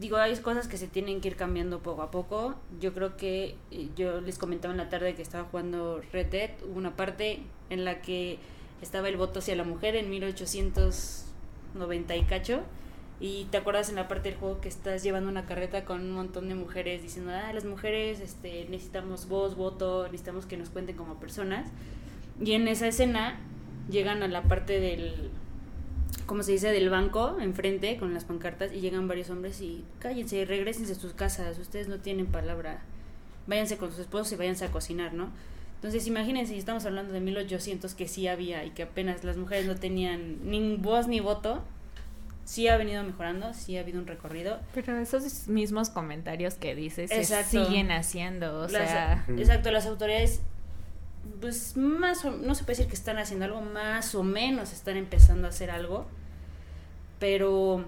[0.00, 2.54] digo, hay cosas que se tienen que ir cambiando poco a poco.
[2.80, 6.50] Yo creo que eh, yo les comentaba en la tarde que estaba jugando Red Dead,
[6.66, 8.38] hubo una parte en la que
[8.80, 12.62] estaba el voto hacia la mujer en 1890 y cacho.
[13.22, 16.12] Y te acuerdas en la parte del juego que estás llevando una carreta con un
[16.12, 20.96] montón de mujeres diciendo, ah, las mujeres este, necesitamos voz, voto, necesitamos que nos cuenten
[20.96, 21.70] como personas.
[22.42, 23.38] Y en esa escena
[23.90, 25.30] llegan a la parte del,
[26.26, 30.44] como se dice, del banco enfrente con las pancartas y llegan varios hombres y cállense,
[30.44, 32.82] regresense a sus casas, ustedes no tienen palabra,
[33.46, 35.30] váyanse con sus esposos y váyanse a cocinar, ¿no?
[35.76, 39.76] Entonces imagínense, estamos hablando de 1800 que sí había y que apenas las mujeres no
[39.76, 41.62] tenían ni voz ni voto,
[42.44, 44.60] sí ha venido mejorando, sí ha habido un recorrido.
[44.74, 49.24] Pero esos mismos comentarios que dices se siguen haciendo, o sea...
[49.28, 50.42] Exacto, las autoridades
[51.40, 54.96] pues más o, no se puede decir que están haciendo algo, más o menos están
[54.96, 56.06] empezando a hacer algo
[57.20, 57.84] pero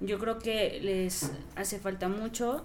[0.00, 2.64] yo creo que les hace falta mucho.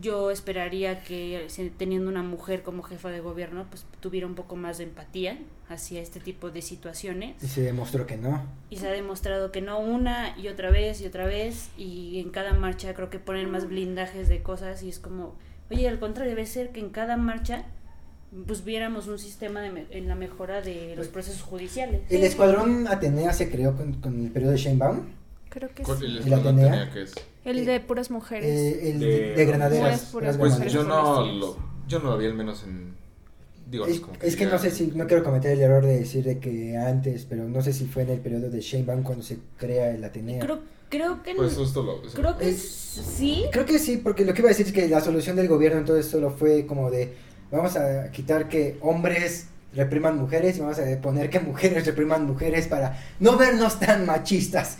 [0.00, 1.46] Yo esperaría que
[1.78, 6.00] teniendo una mujer como jefa de gobierno, pues tuviera un poco más de empatía hacia
[6.00, 7.42] este tipo de situaciones.
[7.42, 8.42] Y se demostró que no.
[8.68, 11.70] Y se ha demostrado que no una y otra vez y otra vez.
[11.78, 15.36] Y en cada marcha creo que ponen más blindajes de cosas y es como,
[15.70, 17.64] oye, al contrario, debe ser que en cada marcha
[18.46, 22.02] pues viéramos un sistema de en la mejora de los procesos judiciales.
[22.10, 25.00] El escuadrón Atenea se creó con, con el periodo de Sheinbaum.
[25.48, 26.18] Creo que sí.
[26.24, 26.92] ¿El, Atenea?
[26.94, 27.14] es?
[27.44, 28.48] El de puras mujeres.
[28.48, 30.10] Eh, el de, granaderas.
[30.12, 31.56] pues yo no, lo,
[31.86, 32.96] yo no lo vi al menos en...
[33.70, 35.98] Digo, es, como que, es que no sé si, no quiero cometer el error de
[35.98, 39.22] decir de que antes, pero no sé si fue en el periodo de Sheinbaum cuando
[39.22, 40.40] se crea el Atenea.
[40.40, 43.44] Creo, creo que pues justo lo, creo que sí.
[43.52, 45.80] Creo que sí, porque lo que iba a decir es que la solución del gobierno
[45.80, 47.14] entonces solo fue como de
[47.50, 52.66] vamos a quitar que hombres repriman mujeres y vamos a poner que mujeres repriman mujeres
[52.66, 54.78] para no vernos tan machistas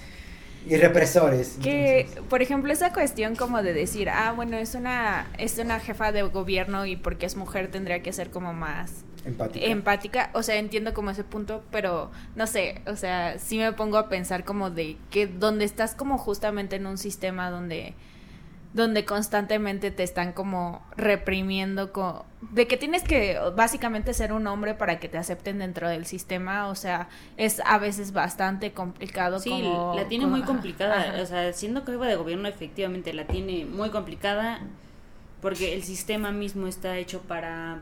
[0.66, 1.56] y represores.
[1.62, 6.12] Que, por ejemplo, esa cuestión como de decir, ah, bueno, es una, es una jefa
[6.12, 9.66] de gobierno y porque es mujer tendría que ser como más empática.
[9.66, 10.30] empática.
[10.34, 14.08] O sea, entiendo como ese punto, pero no sé, o sea, sí me pongo a
[14.08, 17.94] pensar como de que donde estás como justamente en un sistema donde
[18.74, 21.90] donde constantemente te están como reprimiendo
[22.40, 26.68] de que tienes que básicamente ser un hombre para que te acepten dentro del sistema,
[26.68, 29.40] o sea, es a veces bastante complicado.
[29.40, 29.62] Sí,
[29.94, 34.60] la tiene muy complicada, o sea, siendo jefa de gobierno efectivamente la tiene muy complicada
[35.40, 37.80] porque el sistema mismo está hecho para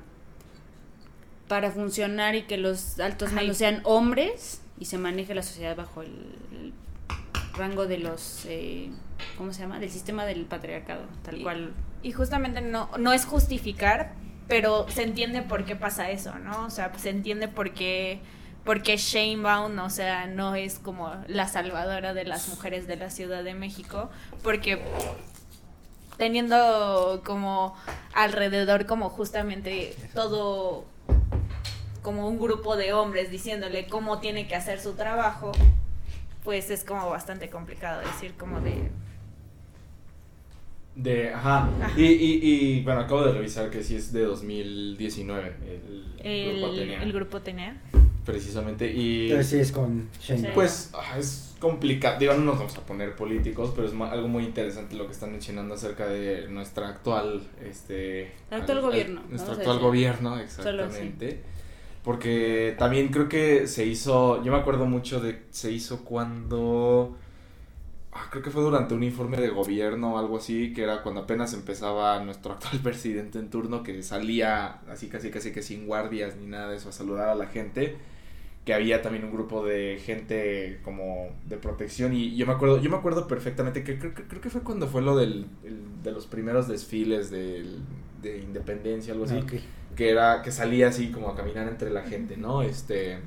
[1.49, 6.03] para funcionar y que los altos mandos sean hombres y se maneje la sociedad bajo
[6.03, 6.73] el
[7.57, 8.91] rango de los, eh,
[9.37, 9.79] ¿cómo se llama?
[9.79, 11.75] Del sistema del patriarcado, tal cual.
[12.03, 14.13] Y justamente no, no es justificar,
[14.49, 16.67] pero se entiende por qué pasa eso, ¿no?
[16.67, 18.21] O sea, se entiende por qué,
[18.65, 23.11] por qué Shane o sea, no es como la salvadora de las mujeres de la
[23.11, 24.11] Ciudad de México,
[24.43, 24.81] porque
[26.17, 27.75] teniendo como
[28.15, 30.87] alrededor como justamente todo
[32.03, 35.51] como un grupo de hombres diciéndole cómo tiene que hacer su trabajo,
[36.45, 38.93] pues es como bastante complicado decir como de...
[40.97, 41.71] De, ajá.
[41.97, 45.53] Y, y, y, bueno, acabo de revisar que sí es de 2019
[46.27, 47.03] el, grupo Atenea.
[47.03, 47.77] El grupo Atenea.
[48.25, 49.29] Precisamente, y...
[49.29, 50.51] Pero sí es con Shane.
[50.53, 54.45] Pues ah, es complicado, digo, no nos vamos a poner políticos, pero es algo muy
[54.45, 58.33] interesante lo que están mencionando acerca de nuestra actual, este...
[58.51, 59.23] actual gobierno.
[59.31, 61.41] nuestro actual gobierno, exactamente.
[62.03, 67.17] Porque también creo que se hizo, yo me acuerdo mucho de, se hizo cuando,
[68.31, 71.53] creo que fue durante un informe de gobierno o algo así, que era cuando apenas
[71.55, 76.47] empezaba nuestro actual presidente en turno, que salía así casi casi que sin guardias ni
[76.47, 77.97] nada de eso a saludar a la gente,
[78.65, 82.91] que había también un grupo de gente como de protección y yo me acuerdo, yo
[82.91, 85.47] me acuerdo perfectamente que creo, creo que fue cuando fue lo del,
[86.03, 87.79] de los primeros desfiles de
[88.43, 89.37] independencia, algo así.
[89.41, 89.47] Ah,
[89.97, 92.63] que era que salía así como a caminar entre la gente, ¿no?
[92.63, 93.19] Este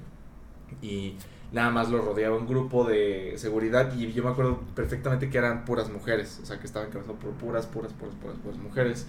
[0.81, 1.15] y
[1.51, 5.65] nada más lo rodeaba un grupo de seguridad y yo me acuerdo perfectamente que eran
[5.65, 9.07] puras mujeres, o sea, que estaban encabezados por puras, puras, puras, puras, puras mujeres.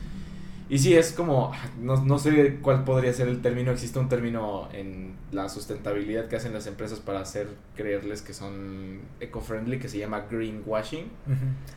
[0.70, 4.68] Y sí, es como, no, no sé cuál podría ser el término, existe un término
[4.72, 9.98] en la sustentabilidad que hacen las empresas para hacer creerles que son eco-friendly que se
[9.98, 11.10] llama greenwashing.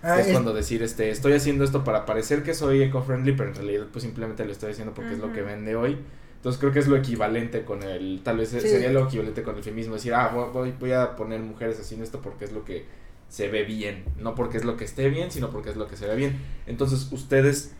[0.03, 3.55] Ah, es, cuando decir, este, estoy haciendo esto para parecer que soy eco-friendly, pero en
[3.55, 5.97] realidad pues simplemente lo estoy haciendo porque es lo que vende hoy.
[6.43, 9.63] Entonces creo que es lo equivalente con el, tal vez sería lo equivalente con el
[9.63, 12.85] feminismo, decir, ah, voy, voy a poner mujeres haciendo esto porque es lo que
[13.29, 15.95] se ve bien, no porque es lo que esté bien, sino porque es lo que
[15.95, 16.41] se ve bien.
[16.67, 17.73] Entonces ustedes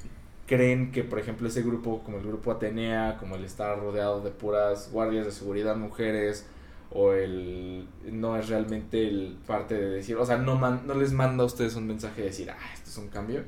[0.48, 4.32] creen que, por ejemplo, ese grupo, como el grupo Atenea, como el estar rodeado de
[4.32, 6.46] puras guardias de seguridad mujeres,
[6.90, 11.44] o el no es realmente el parte de decir, o sea, no, no les manda
[11.44, 13.44] a ustedes un mensaje de decir, ah, esto es un cambio.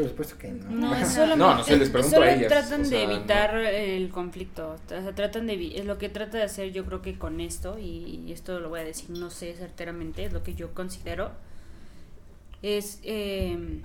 [0.00, 0.70] Por supuesto que no.
[0.70, 2.48] No, solo no, no les pregunto a ellas.
[2.48, 4.76] tratan de evitar el conflicto.
[4.86, 7.78] O sea, tratan de es lo que trata de hacer yo creo que con esto
[7.78, 11.32] y esto lo voy a decir no sé certeramente, es lo que yo considero
[12.62, 13.82] es eh,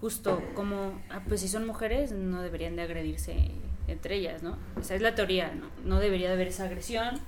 [0.00, 3.50] justo como, ah, pues si son mujeres, no deberían de agredirse
[3.86, 4.56] entre ellas, ¿no?
[4.80, 5.66] Esa es la teoría, ¿no?
[5.84, 7.20] No debería de haber esa agresión,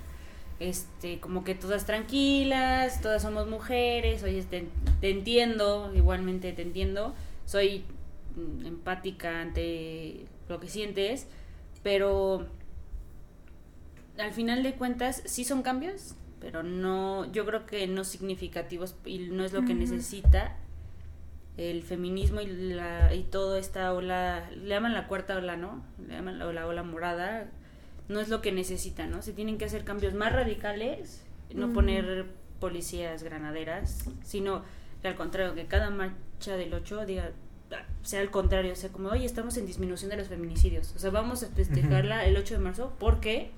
[0.59, 4.67] este, como que todas tranquilas, todas somos mujeres, oye, te,
[4.99, 7.15] te entiendo, igualmente te entiendo,
[7.45, 7.83] soy
[8.65, 11.27] empática ante lo que sientes,
[11.83, 12.47] pero
[14.17, 19.19] al final de cuentas sí son cambios, pero no, yo creo que no significativos y
[19.19, 20.57] no es lo que necesita
[21.57, 25.83] el feminismo y, la, y toda esta ola, le llaman la cuarta ola, ¿no?
[26.07, 27.49] Le llaman la, ola morada,
[28.07, 29.21] no es lo que necesitan, ¿no?
[29.21, 31.23] Se tienen que hacer cambios más radicales,
[31.53, 32.25] no poner
[32.59, 34.63] policías granaderas, sino
[35.01, 37.31] que al contrario, que cada marcha del 8 diga,
[38.03, 41.09] sea al contrario, o sea, como, oye, estamos en disminución de los feminicidios, o sea,
[41.11, 43.51] vamos a festejarla el 8 de marzo porque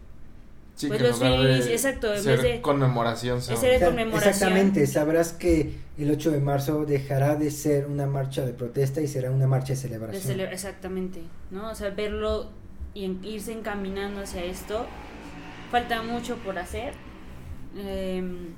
[0.80, 3.38] pues los feminicidios, exacto, en vez de conmemoración.
[3.38, 9.08] Exactamente, sabrás que el 8 de marzo dejará de ser una marcha de protesta y
[9.08, 10.40] será una marcha de celebración.
[10.42, 11.70] exactamente, ¿no?
[11.70, 12.50] O sea, verlo
[12.96, 14.88] y irse encaminando hacia esto,
[15.72, 16.94] falta mucho por hacer.
[17.76, 18.54] Em,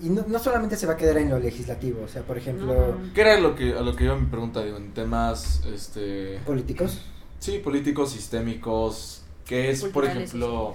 [0.00, 2.98] y no, no, solamente se va a quedar en lo legislativo, o sea, por ejemplo...
[3.14, 6.40] ¿Qué era lo que, a lo que iba mi pregunta, digo, en temas, este...
[6.44, 7.00] ¿Políticos?
[7.38, 10.74] Sí, políticos, sistémicos, que es, por ejemplo,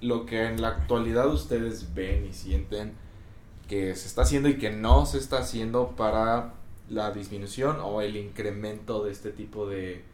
[0.00, 2.94] lo que en la actualidad ustedes ven y sienten
[3.68, 6.54] que se está haciendo y que no se está haciendo para
[6.88, 10.04] la disminución o el incremento de este tipo de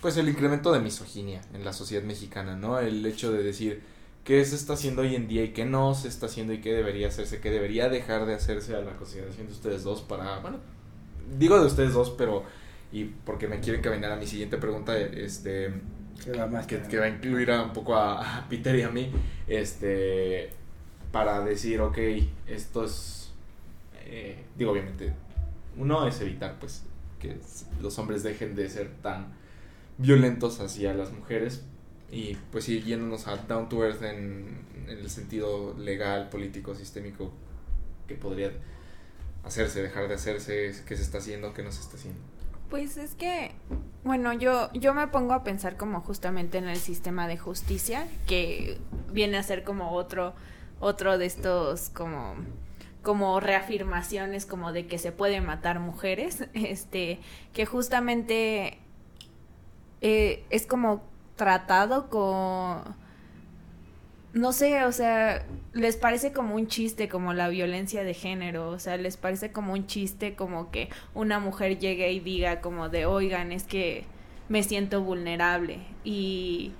[0.00, 2.78] pues el incremento de misoginia en la sociedad mexicana, ¿no?
[2.78, 3.82] El hecho de decir
[4.28, 6.74] qué se está haciendo hoy en día y qué no se está haciendo y qué
[6.74, 10.58] debería hacerse, qué debería dejar de hacerse a la consideración de ustedes dos para, bueno,
[11.38, 12.42] digo de ustedes dos, pero
[12.92, 15.72] y porque me quieren caminar a mi siguiente pregunta, este
[16.22, 19.10] que va, a incluir a, un poco a, Peter y a mí,
[19.46, 20.50] este,
[21.10, 21.96] para decir, ok,
[22.48, 23.30] esto es,
[24.04, 25.14] eh, digo, obviamente,
[25.78, 26.82] uno es evitar, pues,
[27.18, 27.38] que
[27.80, 29.28] los hombres dejen de ser tan
[29.96, 31.64] violentos hacia las mujeres
[32.10, 37.30] y, pues, sí, yéndonos a down to earth en, el sentido legal, político, sistémico,
[38.06, 38.52] que podría
[39.44, 42.20] hacerse, dejar de hacerse, qué se está haciendo, qué no se está haciendo.
[42.70, 43.52] Pues es que,
[44.04, 48.78] bueno, yo, yo me pongo a pensar como justamente en el sistema de justicia, que
[49.12, 50.34] viene a ser como otro,
[50.80, 52.36] otro de estos como
[53.02, 57.20] como reafirmaciones como de que se pueden matar mujeres, este,
[57.52, 58.78] que justamente
[60.00, 61.02] eh, es como
[61.38, 62.82] tratado con
[64.34, 68.78] no sé, o sea, les parece como un chiste como la violencia de género, o
[68.78, 73.06] sea, les parece como un chiste como que una mujer llegue y diga como de,
[73.06, 74.04] oigan, es que
[74.48, 76.72] me siento vulnerable y,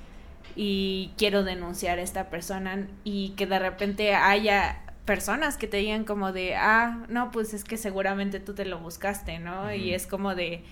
[0.56, 6.04] y quiero denunciar a esta persona y que de repente haya personas que te digan
[6.04, 9.72] como de, ah, no, pues es que seguramente tú te lo buscaste, ¿no?
[9.74, 10.62] Y es como de,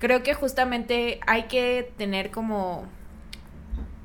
[0.00, 2.86] creo que justamente hay que tener como,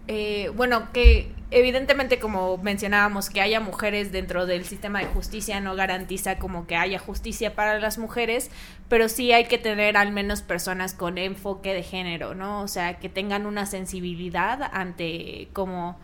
[0.07, 5.75] eh, bueno, que evidentemente como mencionábamos que haya mujeres dentro del sistema de justicia no
[5.75, 8.51] garantiza como que haya justicia para las mujeres,
[8.89, 12.61] pero sí hay que tener al menos personas con enfoque de género, ¿no?
[12.61, 15.97] O sea, que tengan una sensibilidad ante como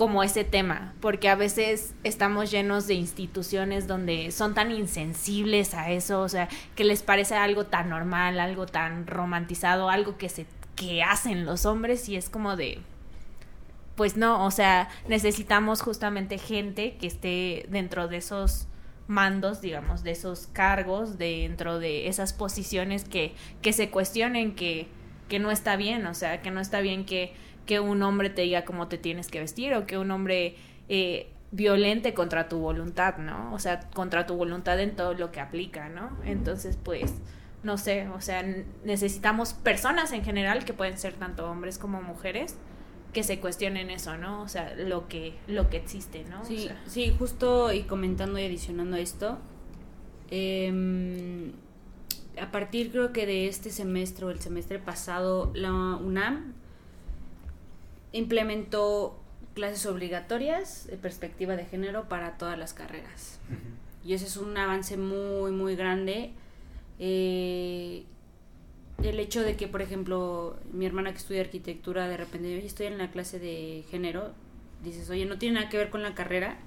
[0.00, 5.90] como ese tema, porque a veces estamos llenos de instituciones donde son tan insensibles a
[5.90, 10.46] eso, o sea, que les parece algo tan normal, algo tan romantizado, algo que se
[10.74, 12.78] que hacen los hombres y es como de
[13.94, 18.68] pues no, o sea, necesitamos justamente gente que esté dentro de esos
[19.06, 24.88] mandos, digamos, de esos cargos, dentro de esas posiciones que, que se cuestionen que,
[25.28, 27.34] que no está bien, o sea, que no está bien que,
[27.66, 30.56] que un hombre te diga cómo te tienes que vestir o que un hombre
[30.88, 33.52] eh, violente contra tu voluntad, ¿no?
[33.52, 36.10] O sea, contra tu voluntad en todo lo que aplica, ¿no?
[36.24, 37.14] Entonces, pues,
[37.62, 38.44] no sé, o sea,
[38.84, 42.56] necesitamos personas en general que pueden ser tanto hombres como mujeres
[43.12, 44.42] que se cuestionen eso, ¿no?
[44.42, 46.44] O sea, lo que lo que existe, ¿no?
[46.44, 49.38] Sí, sí, justo y comentando y adicionando esto,
[50.30, 51.52] eh,
[52.40, 56.54] a partir creo que de este semestre o el semestre pasado, la UNAM
[58.12, 59.18] implementó
[59.54, 63.38] clases obligatorias de perspectiva de género para todas las carreras.
[64.04, 66.30] Y ese es un avance muy, muy grande.
[66.98, 68.04] Eh,
[69.02, 72.86] el hecho de que, por ejemplo, mi hermana que estudia arquitectura, de repente, yo estoy
[72.86, 74.32] en la clase de género,
[74.82, 76.58] dices, oye, no tiene nada que ver con la carrera,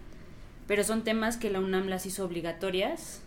[0.68, 3.22] pero son temas que la UNAM las hizo obligatorias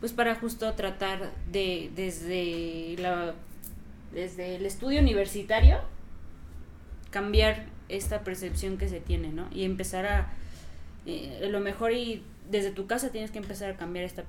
[0.00, 3.34] pues para justo tratar de desde la
[4.12, 5.78] desde el estudio universitario
[7.10, 9.48] cambiar esta percepción que se tiene, ¿no?
[9.52, 10.28] Y empezar a
[11.06, 14.24] eh, lo mejor y desde tu casa tienes que empezar a cambiar esta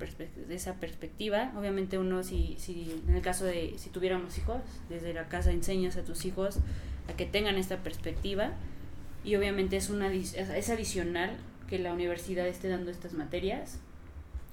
[0.49, 1.51] esa perspectiva.
[1.57, 5.97] Obviamente uno si, si en el caso de si tuviéramos hijos, desde la casa enseñas
[5.97, 6.59] a tus hijos
[7.09, 8.51] a que tengan esta perspectiva
[9.23, 11.31] y obviamente es una es adicional
[11.67, 13.79] que la universidad esté dando estas materias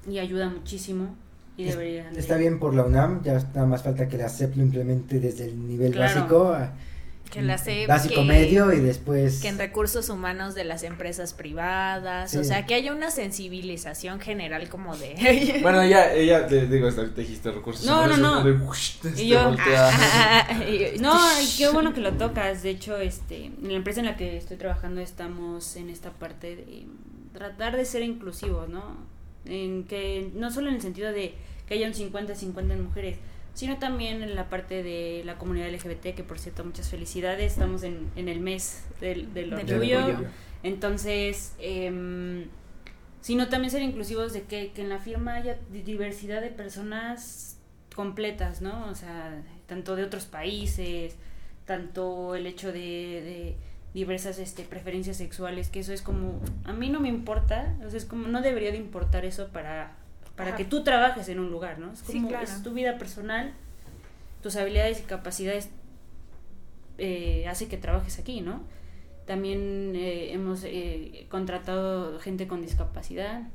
[0.08, 1.14] y ayuda muchísimo.
[1.56, 4.62] Y debería Está bien por la UNAM, ya nada más falta que la CEP lo
[4.62, 6.56] implemente desde el nivel básico
[7.30, 12.34] que la CEP, básico medio y después que en recursos humanos de las empresas privadas
[12.34, 17.50] o sea que haya una sensibilización general como de bueno ella ella digo te dijiste
[17.50, 18.48] recursos no no no.
[19.16, 19.50] y yo,
[21.00, 21.18] no
[21.56, 24.56] qué bueno que lo tocas de hecho este en la empresa en la que estoy
[24.56, 26.86] trabajando estamos en esta parte de
[27.32, 28.96] tratar de ser inclusivos no
[29.44, 31.34] en que no solo en el sentido de
[31.68, 33.18] que haya un 50-50 en mujeres,
[33.58, 37.82] sino también en la parte de la comunidad LGBT, que por cierto, muchas felicidades, estamos
[37.82, 40.20] en, en el mes del, del orgullo.
[40.62, 42.46] Entonces, eh,
[43.20, 47.58] sino también ser inclusivos de que, que en la firma haya diversidad de personas
[47.96, 48.86] completas, ¿no?
[48.86, 51.16] O sea, tanto de otros países,
[51.64, 53.56] tanto el hecho de
[53.92, 57.98] diversas este, preferencias sexuales, que eso es como, a mí no me importa, o sea,
[57.98, 59.96] es como, no debería de importar eso para,
[60.38, 61.92] para que tú trabajes en un lugar, ¿no?
[61.92, 63.52] Es como, es tu vida personal,
[64.40, 65.68] tus habilidades y capacidades
[66.96, 68.62] eh, hace que trabajes aquí, ¿no?
[69.26, 73.48] También eh, hemos eh, contratado gente con discapacidad.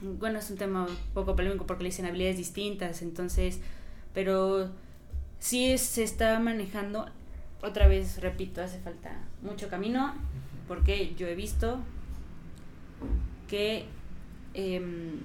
[0.00, 3.60] Bueno, es un tema un poco polémico porque le dicen habilidades distintas, entonces,
[4.12, 4.70] pero
[5.38, 7.06] sí se está manejando
[7.62, 10.14] otra vez repito, hace falta mucho camino,
[10.66, 11.78] porque yo he visto
[13.46, 13.86] que
[14.54, 15.20] em,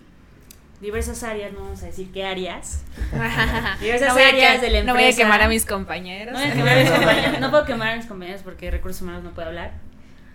[0.82, 2.84] diversas áreas, no vamos a decir qué áreas,
[3.82, 4.84] diversas áreas de la empresa.
[4.84, 6.34] No voy a quemar a mis compañeros.
[6.34, 6.54] No, a mis
[6.90, 9.74] compañeros, no puedo quemar a mis compañeros porque recursos humanos no puedo hablar,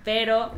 [0.04, 0.52] pero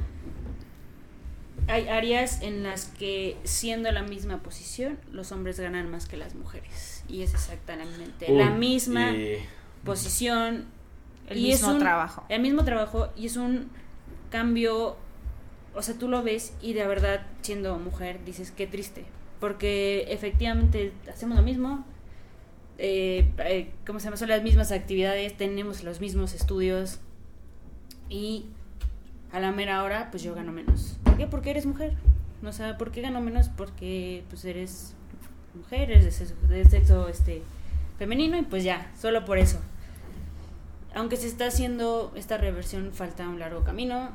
[1.68, 6.35] hay áreas en las que siendo la misma posición los hombres ganan más que las
[6.35, 9.12] mujeres y es exactamente la misma
[9.82, 10.66] posición
[11.28, 12.24] el mismo trabajo.
[12.28, 13.70] El mismo trabajo y es un
[14.30, 14.97] cambio,
[15.74, 19.05] o sea, tú lo ves y de verdad, siendo mujer, dices, qué triste.
[19.41, 21.85] Porque efectivamente hacemos lo mismo,
[22.78, 24.16] eh, eh, ¿cómo se llama?
[24.16, 27.01] Son las mismas actividades, tenemos los mismos estudios
[28.09, 28.47] y
[29.32, 30.99] a la mera hora, pues yo gano menos.
[31.03, 31.26] ¿Por qué?
[31.26, 31.95] Porque eres mujer.
[32.43, 33.49] No sé, ¿por qué gano menos?
[33.49, 34.95] Porque pues eres
[35.55, 37.43] mujer, eres de sexo, de sexo este,
[37.99, 39.61] femenino y pues ya, solo por eso
[40.95, 44.11] aunque se está haciendo esta reversión, falta un largo camino.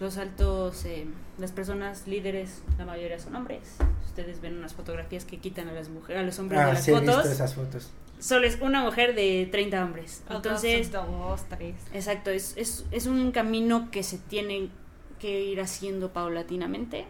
[0.00, 1.06] Los altos, eh,
[1.38, 3.76] las personas líderes, la mayoría son hombres.
[4.06, 6.84] Ustedes ven unas fotografías que quitan a las mujeres, a los hombres ah, de las
[6.84, 7.08] sí, fotos.
[7.08, 7.90] He visto esas fotos.
[8.18, 10.22] Solo es una mujer de 30 hombres.
[10.28, 11.74] Entonces, dos, tres.
[11.92, 14.70] Exacto, es, es, es un camino que se tiene
[15.18, 17.06] que ir haciendo paulatinamente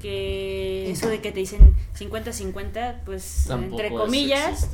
[0.00, 4.70] que eso de que te dicen 50-50, pues entre comillas,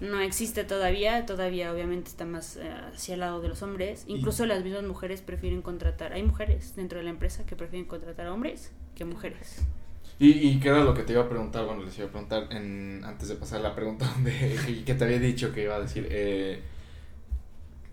[0.00, 4.46] no existe todavía, todavía obviamente está más eh, hacia el lado de los hombres, incluso
[4.46, 8.32] las mismas mujeres prefieren contratar, hay mujeres dentro de la empresa que prefieren contratar a
[8.32, 9.62] hombres que mujeres.
[10.20, 12.48] Y, y qué era lo que te iba a preguntar, bueno, les iba a preguntar
[12.50, 16.08] en, antes de pasar la pregunta donde, que te había dicho que iba a decir,
[16.10, 16.60] eh,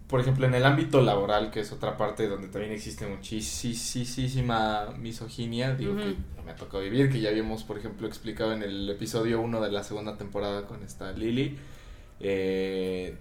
[0.07, 5.73] por ejemplo, en el ámbito laboral, que es otra parte donde también existe muchísima misoginia,
[5.75, 9.41] digo que me ha tocado vivir, que ya habíamos, por ejemplo, explicado en el episodio
[9.41, 11.57] 1 de la segunda temporada con esta Lily.
[12.19, 13.17] Eh,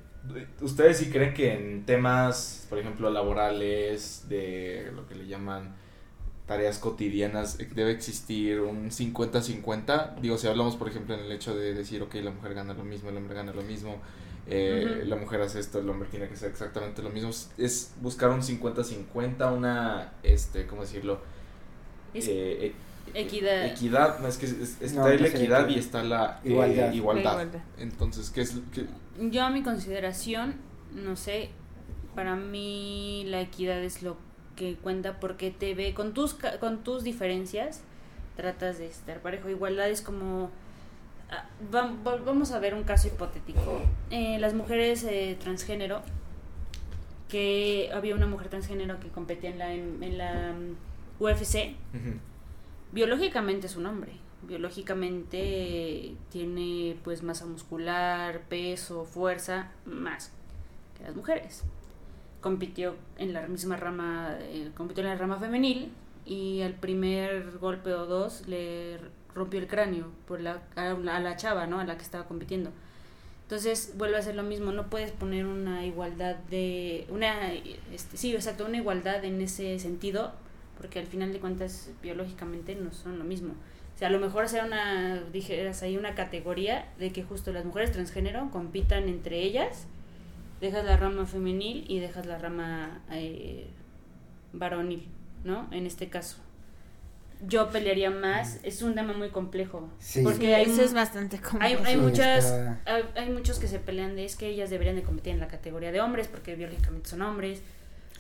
[0.61, 5.75] ¿Ustedes sí creen que en temas, por ejemplo, laborales, de lo que le llaman
[6.47, 10.21] tareas cotidianas, debe existir un 50-50?
[10.21, 12.85] Digo, si hablamos, por ejemplo, en el hecho de decir, ok, la mujer gana lo
[12.85, 14.03] mismo, el hombre gana lo mismo
[14.47, 17.31] eh, la mujer hace esto, el hombre tiene que hacer exactamente lo mismo.
[17.59, 21.21] Es buscar un 50-50, una, este, ¿cómo decirlo?
[22.15, 22.75] Eh,
[23.13, 23.67] Equidad.
[23.67, 24.47] Equidad, es que
[24.85, 26.93] está la equidad y está la igualdad.
[26.93, 27.47] igualdad.
[27.79, 28.57] Entonces, ¿qué es?
[28.73, 28.87] Qué?
[29.31, 30.57] Yo a mi consideración,
[30.93, 31.51] no sé,
[32.15, 34.17] para mí la equidad es lo
[34.57, 37.83] que cuenta porque te ve con tus, con tus diferencias,
[38.37, 39.49] tratas de estar parejo.
[39.49, 40.51] Igualdad es como...
[41.31, 43.83] Ah, vamos a ver un caso hipotético.
[44.11, 46.03] Eh, las mujeres eh, transgénero,
[47.29, 51.75] que había una mujer transgénero que competía en la, en, la mm, UFC
[52.95, 54.13] biológicamente es un hombre.
[54.43, 60.33] Biológicamente tiene pues masa muscular, peso, fuerza, más
[60.97, 61.65] que las mujeres.
[62.41, 65.91] Compitió en la misma rama, eh, compitió en la rama femenil
[66.25, 68.99] y al primer golpe o dos le
[69.35, 71.81] rompió el cráneo por la, a, la chava, ¿no?
[71.81, 72.71] A la que estaba compitiendo.
[73.43, 78.35] Entonces vuelve a ser lo mismo, no puedes poner una igualdad de, una, este, sí,
[78.35, 80.33] exacto, una igualdad en ese sentido
[80.79, 83.55] porque al final de cuentas biológicamente no son lo mismo.
[83.95, 87.65] O sea, a lo mejor hacer una, dijeras ahí una categoría de que justo las
[87.65, 89.87] mujeres transgénero compitan entre ellas,
[90.61, 93.69] dejas la rama femenil y dejas la rama eh,
[94.53, 95.07] varonil,
[95.45, 95.69] ¿no?
[95.71, 96.39] En este caso.
[97.47, 99.91] Yo pelearía más, es un tema muy complejo.
[100.23, 101.83] Porque hay, eso es bastante complejo.
[101.85, 102.53] Hay, hay muchas,
[102.85, 105.49] hay, hay, muchos que se pelean de es que ellas deberían de competir en la
[105.49, 107.61] categoría de hombres porque biológicamente son hombres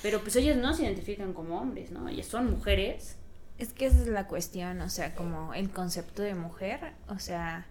[0.02, 2.08] pero pues ellas no se identifican como hombres, ¿no?
[2.08, 3.16] Ellas son mujeres.
[3.58, 7.66] Es que esa es la cuestión, o sea, como el concepto de mujer, o sea,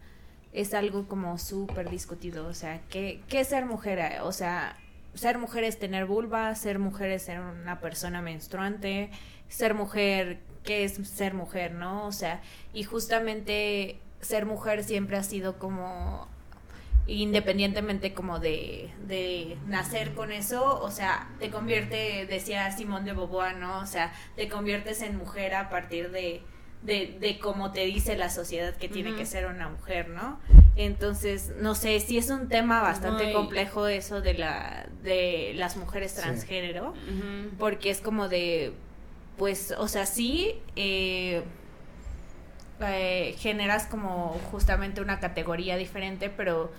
[0.52, 4.22] es algo como súper discutido, o sea, ¿qué, ¿qué es ser mujer?
[4.24, 4.78] O sea,
[5.14, 9.12] ser mujer es tener vulva, ser mujer es ser una persona menstruante,
[9.48, 12.06] ser mujer, ¿qué es ser mujer, no?
[12.06, 12.42] O sea,
[12.74, 16.28] y justamente ser mujer siempre ha sido como
[17.06, 23.58] independientemente como de, de, nacer con eso, o sea, te convierte, decía Simón de Beauvoir,
[23.58, 23.80] ¿no?
[23.80, 26.42] O sea, te conviertes en mujer a partir de,
[26.82, 30.40] de, de cómo te dice la sociedad que tiene que ser una mujer, ¿no?
[30.76, 36.16] Entonces, no sé, sí es un tema bastante complejo eso de la de las mujeres
[36.16, 36.94] transgénero,
[37.60, 38.74] porque es como de,
[39.38, 41.44] pues, o sea, sí, eh,
[42.82, 46.72] eh, generas como justamente una categoría diferente, pero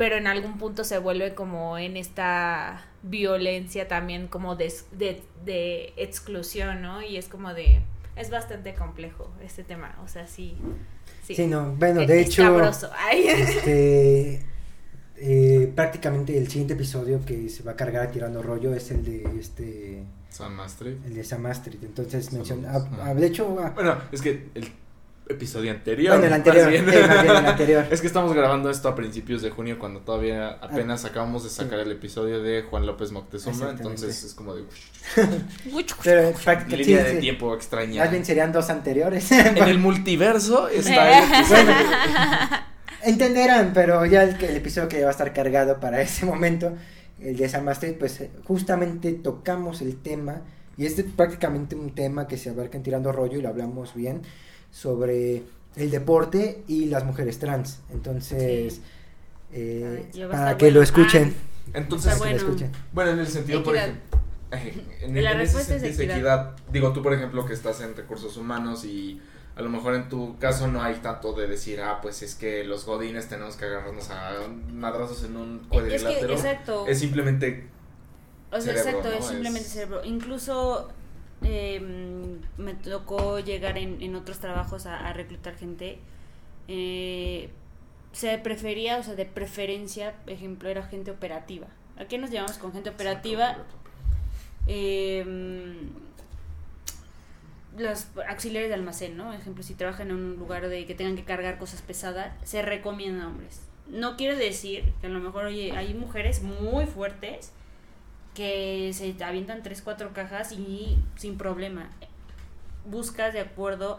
[0.00, 6.80] pero en algún punto se vuelve como en esta violencia también como de, de, exclusión,
[6.80, 7.02] ¿no?
[7.02, 7.82] Y es como de...
[8.16, 10.56] Es bastante complejo este tema, o sea, sí.
[11.22, 12.60] Sí, no, bueno, de hecho...
[13.12, 14.42] Este,
[15.16, 19.38] eh, prácticamente el siguiente episodio que se va a cargar tirando rollo es el de
[19.38, 20.04] este...
[20.30, 20.98] San Mastri.
[21.04, 21.78] El de San Mastri.
[21.82, 22.72] Entonces menciona...
[23.02, 23.46] Ah, de hecho...
[23.74, 24.72] bueno, es que el
[25.30, 26.12] episodio anterior.
[26.12, 27.86] Bueno, el anterior, el anterior.
[27.90, 31.78] es que estamos grabando esto a principios de junio cuando todavía apenas acabamos de sacar
[31.78, 34.64] el episodio de Juan López Moctezuma, entonces es como de
[36.04, 36.32] Pero
[36.68, 38.02] línea de tiempo extraña.
[38.02, 39.30] Más bien serían dos anteriores.
[39.32, 41.72] en el multiverso está el bueno,
[43.02, 46.74] entenderán, pero ya el, el, episodio que va a estar cargado para ese momento,
[47.20, 50.42] el de San Master, pues justamente tocamos el tema
[50.76, 54.22] y es prácticamente un tema que se abarca en Tirando Rollo y lo hablamos bien
[54.70, 55.42] sobre
[55.76, 57.80] el deporte y las mujeres trans.
[57.92, 58.80] Entonces,
[59.52, 61.34] eh, para que lo escuchen.
[61.74, 62.18] Entonces,
[62.92, 63.10] bueno.
[63.12, 64.18] en el sentido, por ejemplo,
[64.50, 66.56] en, ese equidad.
[66.72, 69.20] Digo, tú, por ejemplo, que estás en recursos humanos y
[69.56, 72.64] a lo mejor en tu caso no hay tanto de decir, ah, pues es que
[72.64, 74.32] los godines tenemos que agarrarnos a
[74.72, 76.32] madrazos en un cuadrilátero.
[76.32, 76.86] Es, exacto.
[76.88, 77.68] es simplemente.
[78.50, 80.00] O sea, exacto, es simplemente cerebro.
[80.04, 80.88] Incluso
[81.42, 81.80] eh,
[82.58, 85.98] me tocó llegar en, en otros trabajos a, reclutar gente.
[86.68, 87.50] Eh,
[88.12, 91.66] se prefería, o sea, de preferencia, ejemplo, era gente operativa.
[91.98, 93.58] ¿A qué nos llamamos con gente operativa?
[94.66, 95.24] Eh,
[97.78, 99.32] los auxiliares de almacén, ¿no?
[99.32, 103.26] Ejemplo, si trabajan en un lugar de que tengan que cargar cosas pesadas, se recomiendan
[103.26, 103.62] hombres.
[103.86, 107.52] No quiere decir que a lo mejor, oye, hay mujeres muy fuertes
[108.34, 111.90] que se avientan tres, cuatro cajas y sin problema.
[112.84, 113.98] Buscas de acuerdo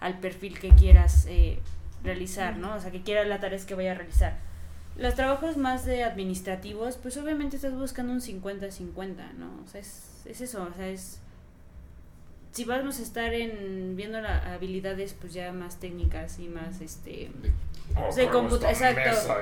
[0.00, 1.58] al perfil que quieras eh,
[2.02, 2.74] realizar, ¿no?
[2.74, 4.38] O sea, que quiera la tarea que vaya a realizar.
[4.96, 9.62] Los trabajos más de administrativos, pues obviamente estás buscando un 50-50, ¿no?
[9.64, 11.20] O sea, es, es eso, o sea, es...
[12.52, 17.30] Si vamos a estar en viendo las habilidades pues ya más técnicas y más este
[18.16, 19.34] de exacto.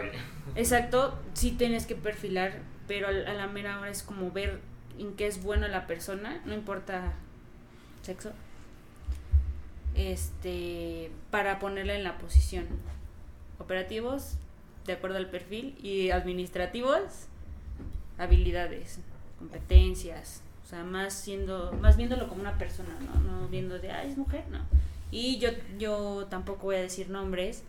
[0.56, 4.58] Exacto, sí tienes que perfilar pero a la mera hora es como ver
[4.98, 7.12] en qué es bueno la persona, no importa
[8.02, 8.32] sexo,
[9.94, 12.66] este, para ponerla en la posición.
[13.58, 14.36] Operativos,
[14.86, 17.26] de acuerdo al perfil, y administrativos,
[18.16, 18.98] habilidades,
[19.38, 24.04] competencias, o sea, más siendo, más viéndolo como una persona, no, no viendo de, ah,
[24.04, 24.58] es mujer, no.
[25.10, 27.62] Y yo, yo tampoco voy a decir nombres,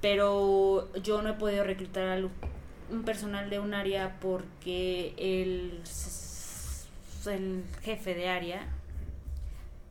[0.00, 2.28] pero yo no he podido reclutar a
[2.90, 5.80] un personal de un área porque el,
[7.26, 8.66] el jefe de área,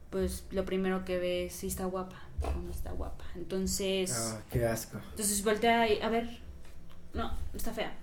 [0.09, 3.23] pues lo primero que ve es si está guapa o no está guapa.
[3.35, 4.11] Entonces...
[4.14, 4.99] Ah, qué asco.
[5.11, 6.39] Entonces voltea a ver,
[7.14, 7.95] no, está fea.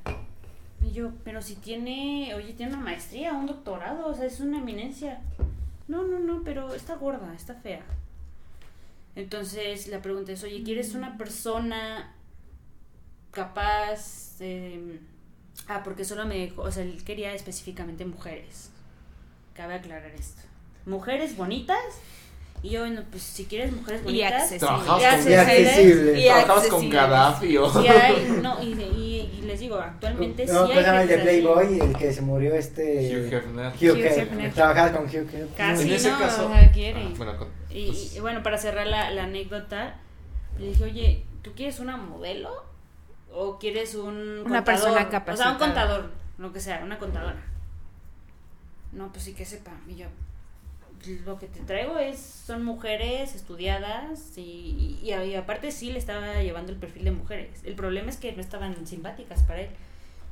[0.85, 4.59] Y yo, pero si tiene, oye, tiene una maestría, un doctorado, o sea, es una
[4.59, 5.21] eminencia.
[5.89, 7.83] No, no, no, pero está gorda, está fea.
[9.17, 12.13] Entonces la pregunta es, oye, ¿quieres una persona
[13.31, 14.37] capaz?
[14.41, 15.01] Eh,
[15.69, 18.71] ah, porque solo me dijo, o sea, él quería específicamente mujeres.
[19.55, 20.43] Cabe aclarar esto.
[20.85, 21.79] Mujeres bonitas
[22.65, 24.51] y yo, bueno, pues si quieres mujeres bonitas.
[24.51, 26.19] Y accesibles.
[26.19, 27.71] Y Trabajabas con Gaddafi o...
[27.79, 29.04] Hay, no, y, y,
[29.55, 31.03] les digo, actualmente no, sí hay.
[31.03, 32.83] el de Playboy, el que se murió este.
[32.83, 33.73] Hugh Hefner.
[33.73, 34.53] Hugh, Hefner.
[34.53, 35.49] Trabajabas con Hugh Hefner.
[35.57, 36.47] Casi, en ese no, caso.
[36.47, 37.03] O sea, quiere.
[37.03, 39.95] Ah, bueno, con, pues, y, bueno, para cerrar la, la anécdota,
[40.59, 42.65] le dije, oye, ¿tú quieres una modelo?
[43.33, 45.33] ¿O quieres un Una persona capacitada.
[45.33, 47.41] O sea, un contador, lo que sea, una contadora.
[48.91, 49.71] No, pues sí que sepa.
[49.89, 50.07] Y yo,
[51.25, 56.73] lo que te traigo es son mujeres estudiadas y, y, aparte sí le estaba llevando
[56.73, 57.61] el perfil de mujeres.
[57.65, 59.71] El problema es que no estaban simpáticas para él.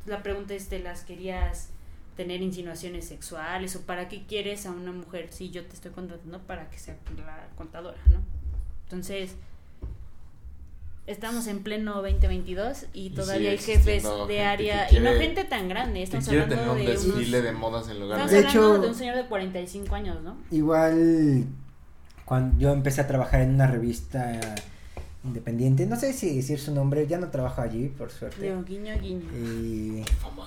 [0.06, 1.70] La pregunta es, ¿te las querías
[2.16, 6.40] tener insinuaciones sexuales o para qué quieres a una mujer si yo te estoy contratando
[6.40, 8.22] para que sea la contadora, ¿no?
[8.84, 9.36] Entonces,
[11.06, 16.02] estamos en pleno 2022 y todavía hay jefes de área y no gente tan grande
[16.02, 18.82] estamos hablando tener un de desfile unos, de modas en lugar estamos de hablando hecho
[18.82, 21.44] de un señor de 45 años no igual
[22.24, 24.40] cuando yo empecé a trabajar en una revista
[25.24, 28.94] independiente no sé si decir su nombre ya no trabajo allí por suerte Digo, guiño
[29.00, 30.04] guiño y,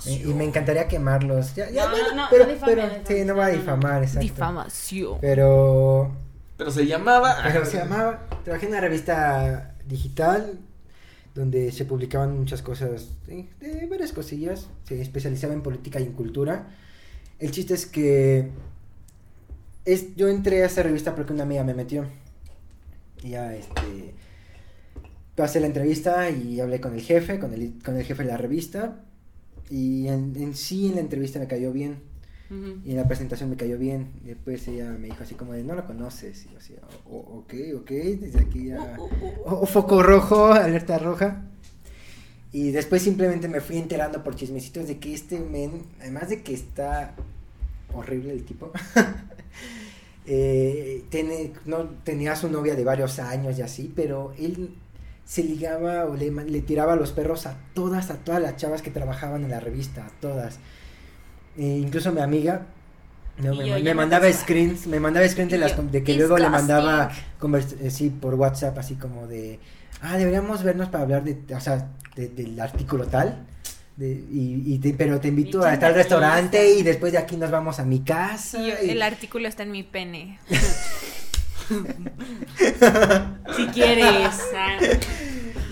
[0.10, 3.26] y, me encantaría quemarlos ya, ya No, bueno, no, no, pero, no difame, pero sí
[3.26, 5.18] no va a difamar exacto Difamación.
[5.22, 6.12] pero
[6.58, 7.38] Pero se llamaba.
[7.44, 8.22] Pero se llamaba.
[8.44, 10.60] Trabajé en una revista digital
[11.36, 14.68] donde se publicaban muchas cosas, de varias cosillas.
[14.88, 16.70] Se especializaba en política y en cultura.
[17.40, 18.50] El chiste es que
[19.84, 22.06] es, yo entré a esa revista porque una amiga me metió.
[23.22, 24.14] Y ya, este.
[25.36, 28.38] Pasé la entrevista y hablé con el jefe, con el, con el jefe de la
[28.38, 29.02] revista.
[29.70, 31.98] Y en sí, en la entrevista me cayó bien.
[32.50, 32.80] Ujú.
[32.86, 34.12] Y en la presentación me cayó bien.
[34.24, 36.46] Y después ella me dijo así como de, no lo conoces.
[36.46, 36.76] Y yo así,
[37.10, 38.96] "O- ok, ok, desde aquí ya...
[39.00, 39.54] Uh, uh, uh.
[39.56, 41.44] O- o foco rojo, alerta roja.
[42.52, 46.54] Y después simplemente me fui enterando por chismecitos de que este men, además de que
[46.54, 47.14] está
[47.94, 48.72] horrible el tipo,
[50.26, 54.74] eh, tiene, no, tenía a su novia de varios años y así, pero él
[55.26, 58.92] se ligaba o le, le tiraba los perros a todas, a todas las chavas que
[58.92, 60.60] trabajaban en la revista, a todas.
[61.58, 62.62] Eh, incluso mi amiga
[63.38, 64.44] no, me, mandaba pensaba.
[64.44, 67.76] screens, me mandaba screens de, Y las, yo, com- de que luego le mandaba convers-
[67.82, 69.60] eh, sí, por WhatsApp, así como de,
[70.02, 73.46] ah, deberíamos vernos para hablar de, o sea, de- del artículo tal.
[73.98, 77.50] De, y, y te- pero te invito a tal restaurante y después de aquí nos
[77.52, 78.58] vamos a mi casa.
[78.62, 80.38] Y yo, y- el artículo está en mi pene.
[83.56, 84.78] si quieres ah.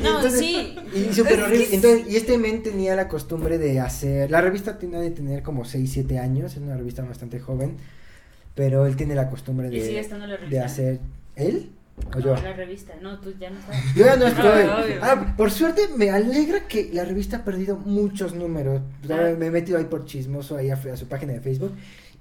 [0.02, 1.68] No Entonces, sí Y súper horrible.
[1.72, 4.32] Entonces, y este men tenía la costumbre de hacer.
[4.32, 6.53] La revista tiene de tener como 6, 7 años.
[6.53, 7.78] Es una revista bastante joven.
[8.56, 10.99] Pero él tiene la costumbre y sigue de, estando la de hacer.
[11.36, 11.72] ¿Él?
[12.07, 12.36] ¿O no, yo?
[12.36, 14.65] la revista no tú ya no estás Yo ya no estoy.
[14.65, 14.99] No, obvio.
[15.02, 18.82] Ah, por suerte me alegra que la revista ha perdido muchos números.
[19.10, 19.34] Ah.
[19.38, 21.74] Me he metido ahí por chismoso ahí a, a su página de Facebook.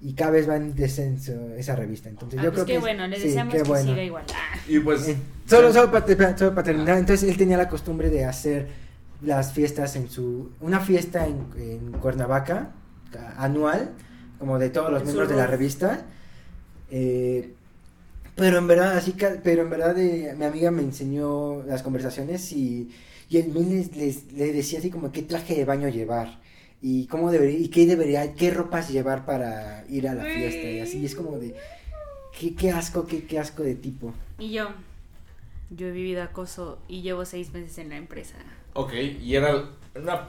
[0.04, 2.08] Y cada vez va en descenso esa revista.
[2.08, 2.78] Entonces Ah, yo pues creo qué que.
[2.80, 3.90] bueno le sí, deseamos que bueno.
[3.90, 4.58] siga igual Ah.
[4.68, 5.08] Y pues.
[5.08, 5.16] Eh,
[5.46, 8.68] solo, solo para, solo para terminar, entonces él tenía la costumbre de hacer
[9.22, 12.72] las fiestas en su, una fiesta en, en Cuernavaca,
[13.36, 13.90] anual,
[14.40, 16.04] como de todos los miembros de la revista,
[16.90, 17.54] eh,
[18.34, 22.50] pero en verdad, así que, pero en verdad eh, mi amiga me enseñó las conversaciones
[22.52, 22.90] y,
[23.28, 26.40] y men les, les- le decía así como qué traje de baño llevar
[26.82, 30.80] y cómo debería, y qué debería, qué ropas llevar para ir a la fiesta y
[30.80, 31.54] así, es como de,
[32.38, 34.12] qué, qué asco, qué, qué asco de tipo.
[34.38, 34.68] y yo
[35.70, 38.34] yo he vivido acoso y llevo seis meses en la empresa
[38.74, 40.26] Ok, y era una...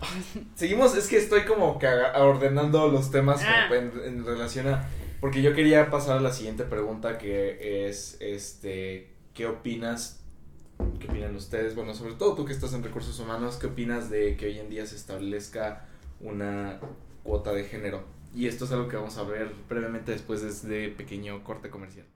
[0.56, 3.68] Seguimos, es que estoy como que ordenando los temas Ah.
[3.74, 4.88] en, en relación a...
[5.22, 10.20] Porque yo quería pasar a la siguiente pregunta que es, este, ¿qué opinas?
[11.00, 11.76] ¿Qué opinan ustedes?
[11.76, 14.70] Bueno, sobre todo tú que estás en recursos humanos, ¿qué opinas de que hoy en
[14.70, 15.86] día se establezca
[16.24, 16.80] una
[17.24, 18.04] cuota de género?
[18.34, 22.08] Y esto es algo que vamos a ver brevemente después de este pequeño corte comercial.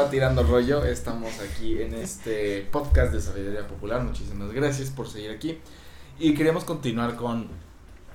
[0.00, 0.84] A Tirando Rollo.
[0.84, 4.02] Estamos aquí en este podcast de sabiduría popular.
[4.02, 5.58] Muchísimas gracias por seguir aquí.
[6.18, 7.48] Y queremos continuar con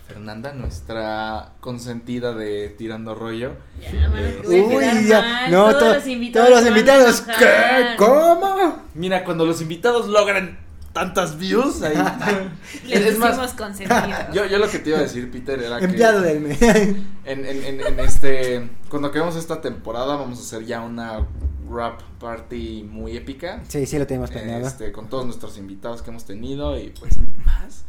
[0.08, 3.54] Fernanda, nuestra consentida de Tirando Rollo.
[3.82, 5.48] Eh, Uy, ya.
[5.50, 6.50] No, todos los invitados.
[6.50, 7.22] Todos los invitados.
[7.22, 7.96] ¿Qué?
[7.98, 8.84] ¿Cómo?
[8.94, 10.60] Mira, cuando los invitados logran
[10.94, 11.98] tantas views ahí.
[12.86, 14.00] Les es más, consentido.
[14.34, 16.62] Yo, yo lo que te iba a decir, Peter, era Empleado del mes.
[16.62, 16.96] En,
[17.26, 18.70] en, en, en, este.
[18.88, 21.26] Cuando acabemos esta temporada, vamos a hacer ya una
[21.72, 23.62] rap party muy épica.
[23.68, 24.68] Sí, sí, lo tenemos planeado.
[24.68, 27.86] Este, con todos nuestros invitados que hemos tenido y pues más.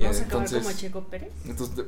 [0.00, 1.32] Vamos a acabar como Checo Pérez.
[1.44, 1.84] Entonces,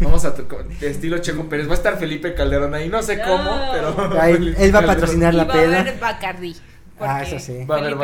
[0.00, 1.68] vamos a de estilo Checo Pérez.
[1.68, 4.20] Va a estar Felipe Calderón ahí, no sé cómo, pero.
[4.20, 5.70] Ahí, él va a patrocinar la peda.
[5.70, 6.56] Va a haber Bacardi.
[6.98, 7.64] Ah, eso sí.
[7.64, 7.96] Va a haber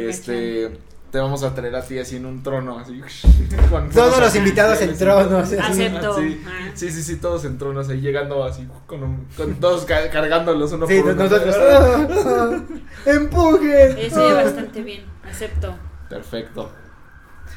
[0.00, 0.70] Este
[1.10, 3.00] te vamos a traer a ti así en un trono, así.
[3.70, 5.52] Con todos los invitados en tronos.
[5.52, 6.16] Acepto.
[6.46, 6.70] Ah.
[6.74, 11.00] Sí, sí, sí, todos en tronos ahí llegando así con, con todos cargándolos uno sí,
[11.00, 11.24] por uno.
[11.24, 11.56] nosotros.
[11.60, 12.60] ¡Ah!
[13.06, 13.98] ¡Empujen!
[13.98, 15.74] Eso bastante bien, acepto.
[16.08, 16.70] Perfecto.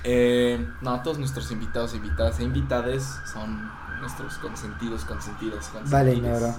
[0.04, 3.70] Eh, no, todos nuestros invitados, invitadas e invitades son
[4.00, 5.92] nuestros consentidos, consentidos, consentidos.
[5.92, 6.56] Vale, negro.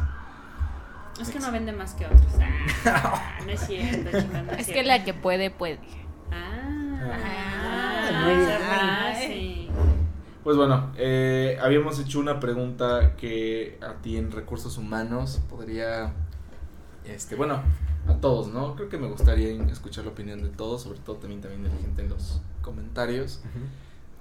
[1.20, 2.22] Es que no vende más que otros.
[2.86, 4.16] Ah, no es cierto,
[4.56, 5.78] es, que la que puede, puede.
[6.30, 6.81] Ah,
[9.20, 9.68] sí.
[10.44, 16.12] Pues bueno, eh, habíamos hecho una pregunta que a ti en recursos humanos podría,
[17.04, 17.62] este, bueno,
[18.08, 18.74] a todos, ¿no?
[18.74, 21.76] Creo que me gustaría escuchar la opinión de todos, sobre todo también, también de la
[21.76, 23.40] gente en los comentarios.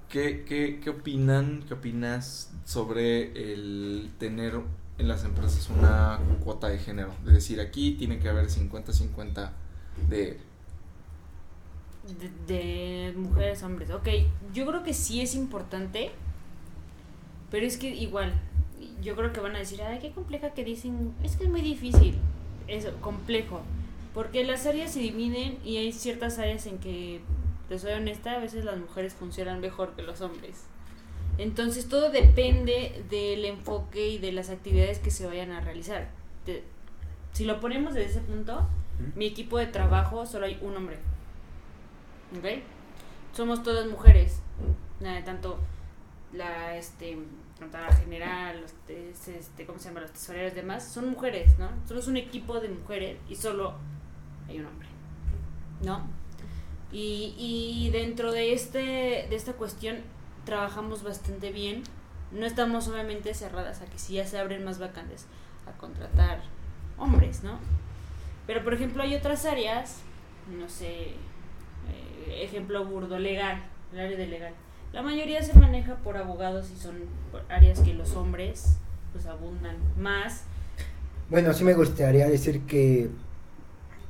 [0.10, 4.60] ¿Qué, qué, ¿Qué opinan, qué opinas sobre el tener
[5.00, 7.14] en las empresas una cuota de género?
[7.26, 9.50] Es decir, aquí tiene que haber 50-50
[10.10, 10.40] de
[12.48, 13.92] de, mujeres, hombres.
[13.92, 14.08] Ok,
[14.54, 16.12] yo creo que sí es importante,
[17.50, 18.34] pero es que igual,
[19.02, 21.62] yo creo que van a decir, ay, qué compleja que dicen, es que es muy
[21.62, 22.16] difícil,
[22.68, 23.62] es complejo,
[24.14, 27.22] porque las áreas se dividen y hay ciertas áreas en que,
[27.70, 30.66] te soy honesta, a veces las mujeres funcionan mejor que los hombres.
[31.38, 36.10] Entonces todo depende del enfoque y de las actividades que se vayan a realizar.
[37.32, 38.68] si lo ponemos desde ese punto,
[39.16, 40.98] mi equipo de trabajo solo hay un hombre.
[42.38, 42.62] ¿Ok?
[43.34, 44.40] Somos todas mujeres,
[45.26, 45.60] tanto
[46.34, 47.18] la este
[47.60, 50.02] contadora general, este, ¿cómo se llama?
[50.02, 51.70] Los tesoreros y demás, son mujeres, ¿no?
[51.88, 53.76] Somos un equipo de mujeres y solo
[54.48, 54.88] hay un hombre,
[55.84, 56.02] ¿no?
[56.92, 58.80] Y, y dentro de, este,
[59.30, 59.98] de esta cuestión
[60.44, 61.84] trabajamos bastante bien.
[62.32, 65.28] No estamos obviamente cerradas a que si ya se abren más vacantes
[65.68, 66.42] a contratar
[66.98, 67.60] hombres, ¿no?
[68.48, 70.00] Pero por ejemplo hay otras áreas,
[70.50, 71.14] no sé,
[72.44, 73.64] ejemplo burdo, legal,
[73.94, 74.54] el área de legal.
[74.94, 76.96] La mayoría se maneja por abogados y son
[77.50, 78.78] áreas que los hombres
[79.14, 80.44] pues abundan más.
[81.30, 83.10] Bueno, sí me gustaría decir que...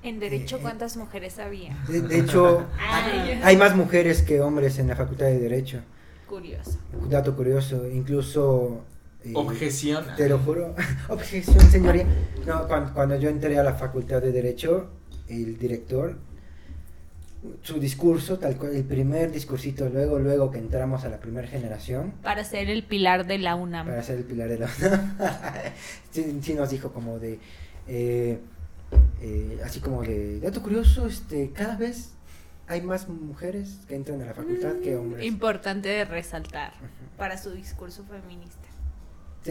[0.02, 1.78] En derecho, eh, ¿cuántas mujeres había?
[1.88, 2.66] De, hecho,
[3.44, 5.82] hay más mujeres que hombres en la Facultad de Derecho.
[6.28, 6.80] Curioso.
[7.10, 8.84] Dato curioso, incluso...
[9.24, 10.04] Eh, Objeción.
[10.18, 10.74] Te lo juro.
[11.10, 12.08] Objeción, señoría.
[12.48, 14.90] No, cuando, cuando yo entré a la Facultad de Derecho,
[15.28, 16.18] el director
[17.64, 22.14] su discurso, tal cual, el primer discursito, luego, luego que entramos a la primera generación.
[22.22, 23.88] Para ser el pilar de la UNAM.
[23.88, 25.16] Para ser el pilar de la UNAM.
[26.42, 27.40] sí, nos dijo como de,
[27.88, 28.40] eh,
[29.22, 32.12] eh, así como de, dato curioso, este, cada vez
[32.68, 35.26] hay más mujeres que entran a la facultad que hombres.
[35.26, 36.74] Importante de resaltar
[37.18, 38.61] para su discurso feminista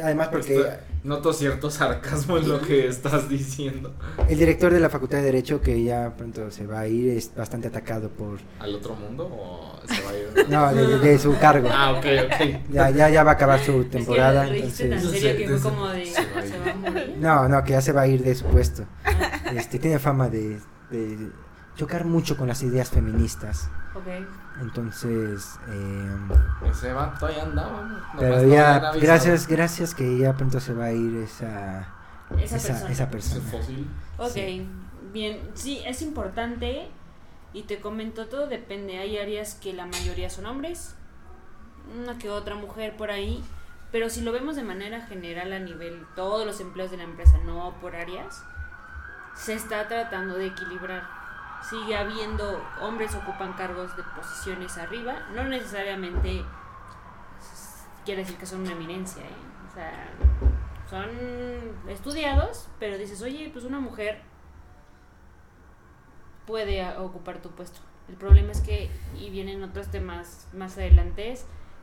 [0.03, 0.79] además porque...
[1.03, 3.93] noto cierto sarcasmo en lo que estás diciendo.
[4.29, 7.35] El director de la Facultad de Derecho, que ya pronto se va a ir, es
[7.35, 8.39] bastante atacado por...
[8.61, 10.49] ¿Al otro mundo o se va a ir?
[10.49, 11.69] no, de, su cargo.
[11.73, 12.71] Ah, ok, ok.
[12.71, 14.49] Ya, ya, ya va a acabar su temporada.
[17.19, 18.85] No, no, que ya se va a ir de su puesto.
[19.05, 19.53] Ah.
[19.55, 20.61] Este, tiene fama de,
[20.91, 21.31] de
[21.77, 23.69] chocar mucho con las ideas feministas.
[23.95, 24.25] Okay.
[24.59, 26.17] Entonces, eh,
[26.71, 28.13] ese todavía andaba.
[28.19, 31.87] Pero ya, gracias, gracias que ya pronto se va a ir esa,
[32.39, 33.45] esa, persona.
[34.19, 34.37] Ok,
[35.13, 36.89] bien, sí, es importante
[37.53, 40.95] y te comento todo, depende, hay áreas que la mayoría son hombres,
[41.99, 43.43] una que otra mujer por ahí,
[43.91, 47.39] pero si lo vemos de manera general a nivel todos los empleos de la empresa,
[47.45, 48.45] no por áreas,
[49.35, 51.20] se está tratando de equilibrar
[51.69, 56.45] sigue habiendo hombres ocupan cargos de posiciones arriba, no necesariamente
[58.05, 59.51] quiere decir que son una eminencia, ¿eh?
[59.71, 60.09] O sea,
[60.89, 61.09] son
[61.89, 64.23] estudiados, pero dices, oye, pues una mujer
[66.47, 67.81] puede ocupar tu puesto.
[68.09, 71.37] El problema es que, y vienen otros temas más adelante,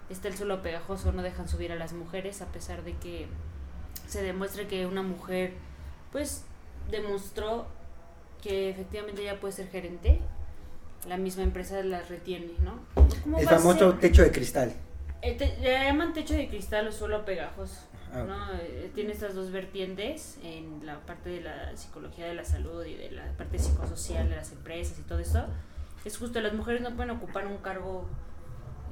[0.09, 3.29] está el suelo pegajoso, no dejan subir a las mujeres, a pesar de que
[4.07, 5.53] se demuestre que una mujer,
[6.11, 6.45] pues,
[6.91, 7.67] demostró
[8.47, 10.21] que efectivamente ella puede ser gerente,
[11.07, 12.79] la misma empresa las retiene, ¿no?
[13.37, 14.73] El famoso techo de cristal.
[15.21, 17.81] le llaman techo de cristal o suelo pegajoso.
[18.13, 18.53] Ah, ¿no?
[18.53, 22.95] Eh, tiene estas dos vertientes en la parte de la psicología de la salud y
[22.95, 25.45] de la parte psicosocial de las empresas y todo eso.
[26.05, 28.05] Es justo, las mujeres no pueden ocupar un cargo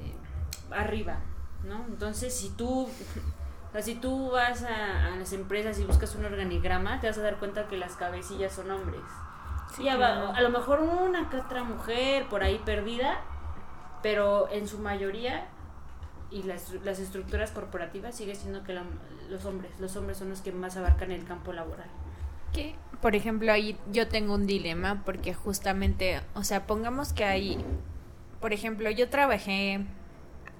[0.02, 1.20] eh, arriba,
[1.64, 1.86] ¿no?
[1.88, 2.90] Entonces, si tú,
[3.74, 7.38] o si tú vas a, las empresas y buscas un organigrama, te vas a dar
[7.38, 9.00] cuenta que las cabecillas son hombres.
[9.76, 13.20] Sí, a, a, lo mejor una que mujer por ahí perdida,
[14.02, 15.48] pero en su mayoría
[16.30, 18.78] y las, las estructuras corporativas sigue siendo que
[19.28, 21.88] los hombres, los hombres son los que más abarcan el campo laboral.
[22.52, 27.62] Que, por ejemplo, ahí yo tengo un dilema porque justamente, o sea, pongamos que hay,
[28.40, 29.84] por ejemplo, yo trabajé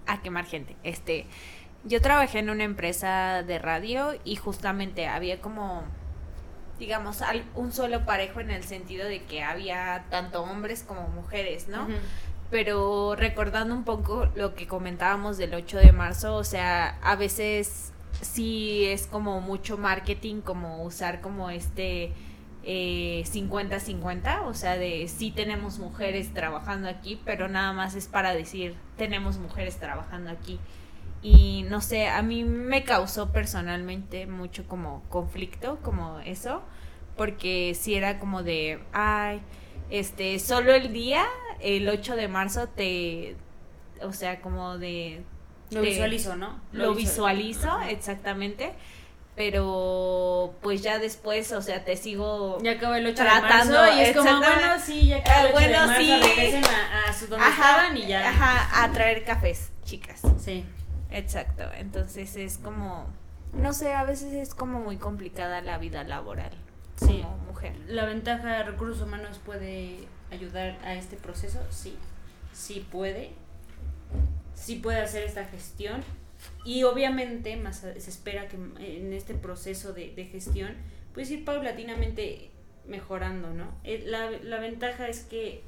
[0.07, 1.27] a quemar gente, este,
[1.85, 5.85] yo trabajé en una empresa de radio y justamente había como
[6.79, 7.21] digamos,
[7.55, 11.87] un solo parejo en el sentido de que había tanto hombres como mujeres, ¿no?
[12.51, 17.93] pero recordando un poco lo que comentábamos del 8 de marzo, o sea, a veces
[18.21, 22.13] sí es como mucho marketing, como usar como este
[22.65, 28.33] 50-50, eh, o sea, de sí tenemos mujeres trabajando aquí, pero nada más es para
[28.35, 30.59] decir tenemos mujeres trabajando aquí.
[31.27, 36.63] Y no sé, a mí me causó personalmente mucho como conflicto, como eso,
[37.17, 39.41] porque si era como de, ay,
[39.91, 41.27] este, solo el día
[41.59, 43.35] el 8 de marzo te,
[44.03, 45.25] o sea, como de...
[45.73, 46.61] Lo visualizo, ¿no?
[46.71, 48.75] Lo, visualizo, exactamente.
[49.35, 53.99] Pero pues ya después, o sea, te sigo ya acabó el 8 tratando, de marzo
[53.99, 56.73] y es como, bueno, sí, ya acabó el 8 bueno, de marzo, sí.
[56.73, 58.29] a, a su donde estaban y ya.
[58.29, 60.23] Ajá, a traer cafés, chicas.
[60.39, 60.65] Sí.
[61.11, 63.07] Exacto, entonces es como,
[63.53, 66.53] no sé, a veces es como muy complicada la vida laboral
[66.97, 67.21] sí.
[67.23, 67.75] como mujer.
[67.89, 71.97] La ventaja de recursos humanos puede ayudar a este proceso, sí,
[72.53, 73.31] sí puede,
[74.55, 76.03] sí puede hacer esta gestión
[76.65, 80.75] y obviamente más se espera que en este proceso de, gestión
[81.15, 82.51] puedes ir paulatinamente
[82.87, 83.75] mejorando, ¿no?
[83.85, 85.63] Eh, la, la ventaja es que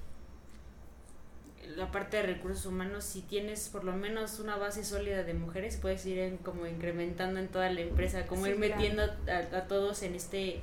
[1.76, 5.76] la parte de recursos humanos, si tienes por lo menos una base sólida de mujeres,
[5.76, 10.60] puedes ir como incrementando en toda la empresa, como ir metiendo a, todos en este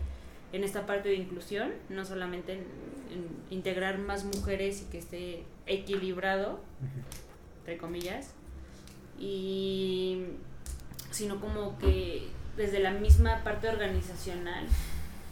[0.53, 2.65] en esta parte de inclusión, no solamente en,
[3.49, 6.59] integrar más mujeres y que esté equilibrado,
[7.59, 8.31] entre comillas,
[9.19, 10.25] y
[11.11, 12.27] sino como que
[12.57, 14.65] desde la misma parte organizacional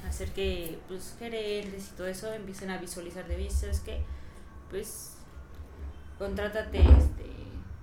[0.07, 4.01] hacer que pues gerentes y todo eso empiecen a visualizar de vistas que
[4.69, 5.13] pues
[6.23, 7.23] contrátate este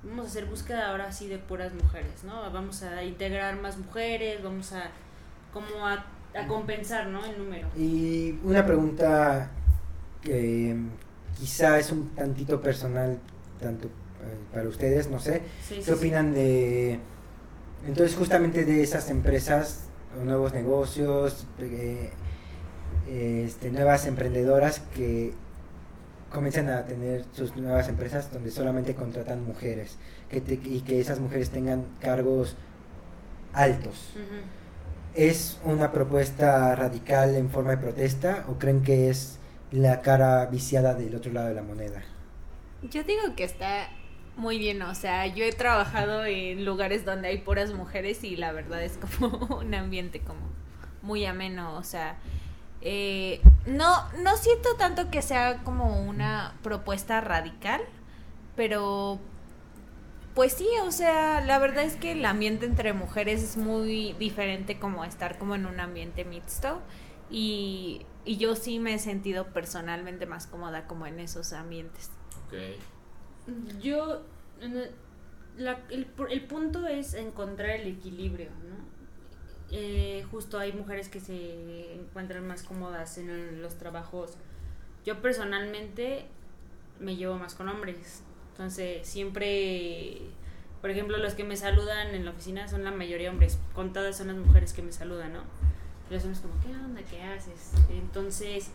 [0.03, 4.43] vamos a hacer búsqueda ahora sí de puras mujeres no vamos a integrar más mujeres
[4.43, 4.91] vamos a
[5.53, 6.05] como a
[6.35, 7.25] a compensar, ¿no?
[7.25, 7.69] El número.
[7.77, 9.51] Y una pregunta
[10.23, 10.77] que
[11.39, 13.19] quizá es un tantito personal,
[13.61, 15.43] tanto eh, para ustedes, no sé,
[15.85, 17.01] ¿qué opinan de,
[17.87, 19.87] entonces justamente de esas empresas,
[20.23, 22.11] nuevos negocios, eh,
[23.09, 25.33] este, nuevas emprendedoras que
[26.31, 29.99] comienzan a tener sus nuevas empresas donde solamente contratan mujeres
[30.29, 32.57] que y que esas mujeres tengan cargos
[33.53, 34.15] altos?
[35.15, 39.39] ¿Es una propuesta radical en forma de protesta o creen que es
[39.73, 42.03] la cara viciada del otro lado de la moneda?
[42.83, 43.89] Yo digo que está
[44.37, 48.53] muy bien, o sea, yo he trabajado en lugares donde hay puras mujeres y la
[48.53, 50.41] verdad es como un ambiente como
[51.03, 52.17] muy ameno, o sea,
[52.83, 57.81] eh, no, no siento tanto que sea como una propuesta radical,
[58.57, 59.19] pero
[60.35, 64.79] pues sí, o sea, la verdad es que el ambiente entre mujeres es muy diferente
[64.79, 66.81] como estar como en un ambiente mixto
[67.31, 72.11] y, y yo sí me he sentido personalmente más cómoda como en esos ambientes.
[72.47, 72.55] Ok.
[73.81, 74.23] Yo,
[75.57, 78.80] la, el, el, punto es encontrar el equilibrio, ¿no?
[79.73, 84.33] Eh, justo hay mujeres que se encuentran más cómodas en los trabajos.
[85.05, 86.27] Yo personalmente
[86.99, 88.23] me llevo más con hombres
[88.61, 90.19] entonces, siempre,
[90.83, 94.27] por ejemplo, los que me saludan en la oficina son la mayoría hombres, contadas son
[94.27, 95.41] las mujeres que me saludan, ¿no?
[96.11, 97.01] Los como, ¿qué onda?
[97.09, 97.73] ¿Qué haces?
[97.89, 98.69] Entonces,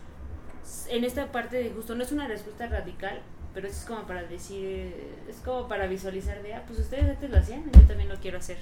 [0.89, 3.21] en esta parte de justo, no es una respuesta radical,
[3.53, 4.91] pero es como para decir,
[5.29, 8.39] es como para visualizar de, ah, pues ustedes antes lo hacían, yo también lo quiero
[8.39, 8.57] hacer.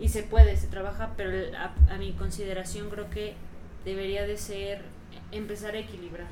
[0.00, 3.34] Y se puede, se trabaja, pero a, mi consideración creo que
[3.84, 4.82] debería de ser
[5.32, 6.28] empezar a equilibrar,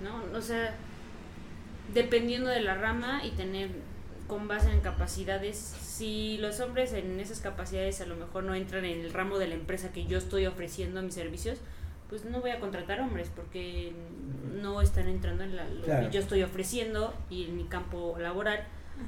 [0.00, 0.36] ¿no?
[0.36, 0.74] O sea,
[1.92, 3.70] dependiendo de la rama y tener
[4.26, 8.84] con base en capacidades, si los hombres en esas capacidades a lo mejor no entran
[8.84, 11.58] en el ramo de la empresa que yo estoy ofreciendo mis servicios,
[12.08, 13.92] pues no voy a contratar hombres porque
[14.60, 18.64] no están entrando en la, lo que yo estoy ofreciendo y en mi campo laboral.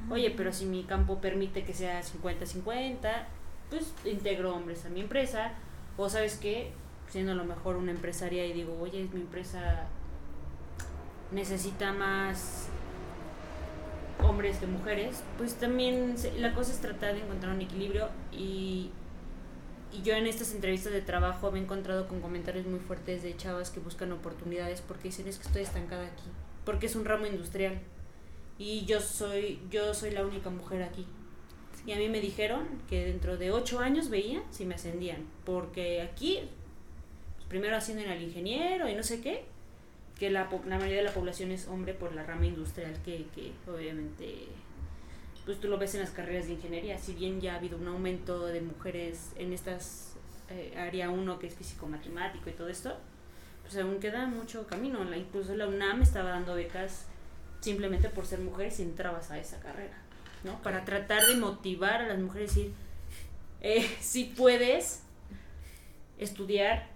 [0.09, 3.25] Oye, pero si mi campo permite que sea 50-50,
[3.73, 5.51] pues integro hombres a mi empresa.
[5.97, 6.71] O sabes qué,
[7.09, 9.87] siendo a lo mejor una empresaria y digo, oye, mi empresa
[11.31, 12.67] necesita más
[14.21, 18.91] hombres que mujeres, pues también la cosa es tratar de encontrar un equilibrio y
[19.91, 23.37] y yo en estas entrevistas de trabajo me he encontrado con comentarios muy fuertes de
[23.37, 26.23] chavas que buscan oportunidades porque dicen es que estoy estancada aquí,
[26.65, 27.79] porque es un ramo industrial
[28.57, 31.05] y yo soy, yo soy la única mujer aquí.
[31.85, 36.01] Y a mí me dijeron que dentro de ocho años veían si me ascendían, porque
[36.01, 36.39] aquí,
[37.35, 39.43] pues, primero ascienden al ingeniero y no sé qué,
[40.17, 43.51] que la, la mayoría de la población es hombre por la rama industrial que, que
[43.69, 44.47] obviamente
[45.45, 47.87] pues tú lo ves en las carreras de ingeniería, si bien ya ha habido un
[47.87, 50.13] aumento de mujeres en estas
[50.49, 52.95] eh, área 1 que es físico matemático y todo esto,
[53.61, 55.03] pues aún queda mucho camino.
[55.03, 57.07] La, incluso la UNAM estaba dando becas
[57.59, 59.97] simplemente por ser mujeres y entrabas a esa carrera,
[60.43, 60.61] ¿no?
[60.61, 62.73] Para tratar de motivar a las mujeres y decir,
[63.61, 65.03] eh, si puedes
[66.17, 66.87] estudiar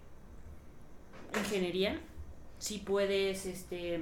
[1.38, 2.00] ingeniería,
[2.60, 4.02] si puedes este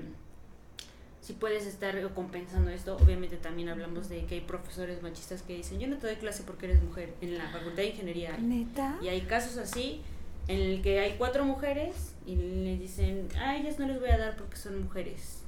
[1.26, 5.80] si puedes estar compensando esto, obviamente también hablamos de que hay profesores machistas que dicen,
[5.80, 8.38] yo no te doy clase porque eres mujer en la facultad de ingeniería.
[8.38, 9.00] ¿Neta?
[9.02, 10.04] Y hay casos así
[10.48, 14.20] en el que hay cuatro mujeres y les dicen, a ellas no les voy a
[14.20, 15.45] dar porque son mujeres.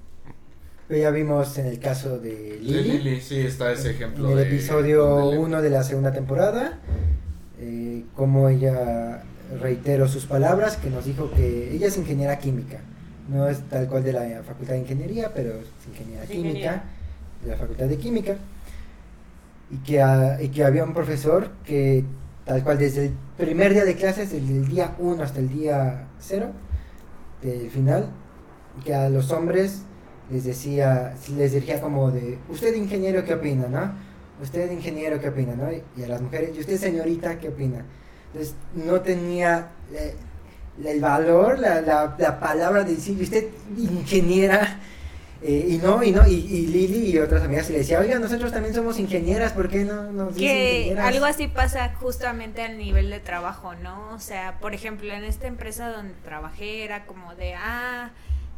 [0.89, 2.99] Ya vimos en el caso de Lili.
[2.99, 4.31] Lili, sí, está ese ejemplo.
[4.31, 6.79] En el episodio 1 de la segunda temporada,
[7.59, 9.23] eh, como ella
[9.59, 12.79] reiteró sus palabras, que nos dijo que ella es ingeniera química
[13.27, 16.83] no es tal cual de la Facultad de Ingeniería, pero es Ingeniería Química,
[17.43, 18.37] de la Facultad de Química,
[19.69, 22.05] y que, y que había un profesor que
[22.45, 26.07] tal cual desde el primer día de clases, desde el día 1 hasta el día
[26.19, 26.51] 0
[27.41, 28.09] del final,
[28.85, 29.81] que a los hombres
[30.29, 33.91] les decía, les dirigía como de, usted ingeniero, ¿qué opina, no?
[34.41, 35.69] Usted ingeniero, ¿qué opina, no?
[35.71, 37.85] Y a las mujeres, ¿y usted señorita, qué opina?
[38.27, 39.69] Entonces, no tenía...
[39.93, 40.13] Eh,
[40.85, 43.47] el valor, la, la, palabra de decir, usted
[43.77, 44.79] ingeniera,
[45.41, 48.73] eh, y no, y no, y, Lili y otras amigas le decía, oiga, nosotros también
[48.73, 53.75] somos ingenieras, ¿por qué no nos Que algo así pasa justamente al nivel de trabajo,
[53.75, 54.13] ¿no?
[54.13, 58.11] O sea, por ejemplo, en esta empresa donde trabajé era como de, ah,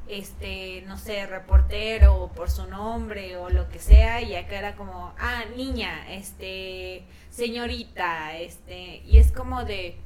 [0.10, 5.14] este, no sé, reportero por su nombre o lo que sea, y acá era como,
[5.20, 9.98] ah, niña, este, señorita, este, y es como de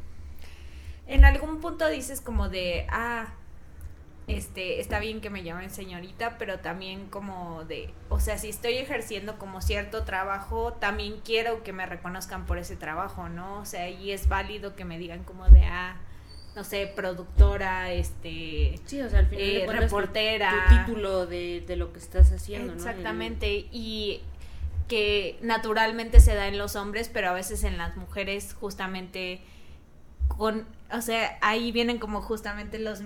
[1.08, 3.34] en algún punto dices como de, ah,
[4.28, 8.78] este, está bien que me llamen señorita, pero también como de, o sea, si estoy
[8.78, 13.60] ejerciendo como cierto trabajo, también quiero que me reconozcan por ese trabajo, ¿no?
[13.60, 15.98] O sea, y es válido que me digan como de, ah,
[16.56, 21.76] no sé, productora, este, sí, o sea, al final eh, reportera, tu, título de, de,
[21.76, 24.22] lo que estás haciendo, Exactamente, y
[24.88, 29.42] que naturalmente se da en los hombres, pero a veces en las mujeres justamente
[30.28, 33.02] con, o sea, ahí vienen como justamente los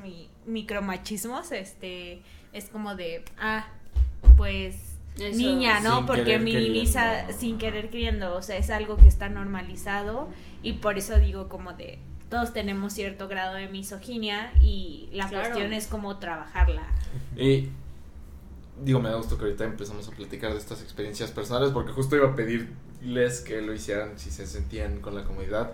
[0.46, 2.22] micromachismos, este,
[2.54, 3.68] es como de, ah,
[4.36, 6.06] pues niña, ¿no?
[6.06, 10.30] Porque minimiza sin querer queriendo, o sea, es algo que está normalizado
[10.62, 12.00] y por eso digo como de,
[12.30, 16.84] todos tenemos cierto grado de misoginia y la cuestión es cómo trabajarla.
[17.36, 17.70] Y
[18.84, 22.16] digo, me da gusto que ahorita empezamos a platicar de estas experiencias personales porque justo
[22.16, 25.72] iba a pedirles que lo hicieran si se sentían con la comunidad.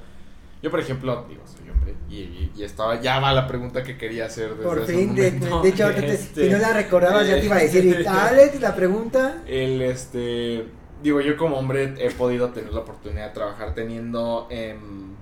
[0.62, 4.28] Yo, por ejemplo, digo, soy hombre y, y, estaba, ya va la pregunta que quería
[4.28, 5.28] hacer desde Por fin, de,
[5.66, 9.44] hecho, este, si no la recordabas, ya te iba a decir, ¿y Alex, la pregunta?
[9.46, 10.66] El, este,
[11.04, 14.48] digo, yo como hombre he podido tener la oportunidad de trabajar teniendo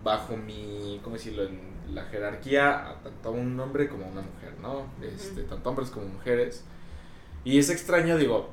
[0.03, 4.85] bajo mi, ¿cómo decirlo?, en la jerarquía a tanto un hombre como una mujer, ¿no?
[5.01, 6.63] Este, tanto hombres como mujeres.
[7.43, 8.49] Y es extraño, digo,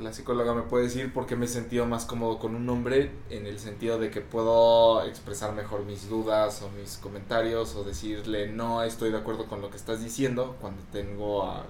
[0.00, 3.46] la psicóloga me puede decir porque me he sentido más cómodo con un hombre en
[3.46, 8.82] el sentido de que puedo expresar mejor mis dudas o mis comentarios o decirle no
[8.82, 11.64] estoy de acuerdo con lo que estás diciendo cuando tengo a,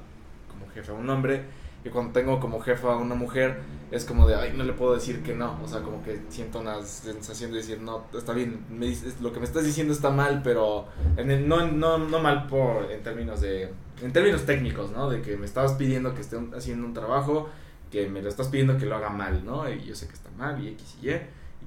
[0.48, 1.44] como jefe a un hombre
[1.84, 3.60] y cuando tengo como jefa a una mujer
[3.90, 6.60] es como de ay no le puedo decir que no o sea como que siento
[6.60, 10.10] una sensación de decir no está bien me dices, lo que me estás diciendo está
[10.10, 10.86] mal pero
[11.16, 15.36] en no, no, no mal por en términos de en términos técnicos no de que
[15.36, 17.48] me estabas pidiendo que esté haciendo un trabajo
[17.92, 19.70] que me lo estás pidiendo que lo haga mal, ¿no?
[19.70, 21.20] Y yo sé que está mal y X y Y,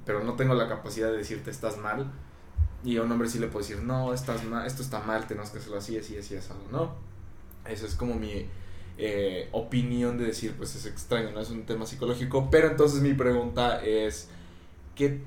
[0.05, 2.11] pero no tengo la capacidad de decirte estás mal.
[2.83, 5.51] Y a un hombre sí le puedo decir, no, estás mal, esto está mal, tenemos
[5.51, 6.95] que hacerlo así, así, así, así, ¿no?
[7.67, 8.47] Eso es como mi
[8.97, 11.41] eh, opinión de decir, pues es extraño, ¿no?
[11.41, 12.49] Es un tema psicológico.
[12.49, 14.29] Pero entonces mi pregunta es,
[14.95, 15.21] ¿qué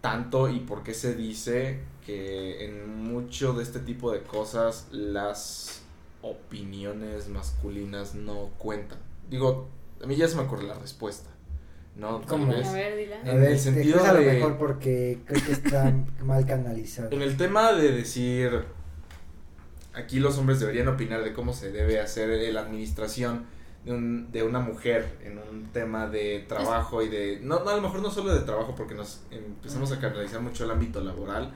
[0.00, 5.82] tanto y por qué se dice que en mucho de este tipo de cosas las
[6.22, 8.98] opiniones masculinas no cuentan?
[9.28, 9.68] Digo,
[10.02, 11.30] a mí ya se me ocurre la respuesta.
[11.96, 12.22] ¿no?
[12.22, 13.20] ¿Cómo A ver, dila.
[13.24, 15.92] A ver, sentido a lo mejor porque creo que está
[16.24, 17.10] mal canalizado.
[17.12, 18.64] En el tema de decir,
[19.94, 23.44] aquí los hombres deberían opinar de cómo se debe hacer la administración
[23.84, 27.76] de, un, de una mujer en un tema de trabajo y de, no, no, a
[27.76, 31.52] lo mejor no solo de trabajo porque nos empezamos a canalizar mucho el ámbito laboral,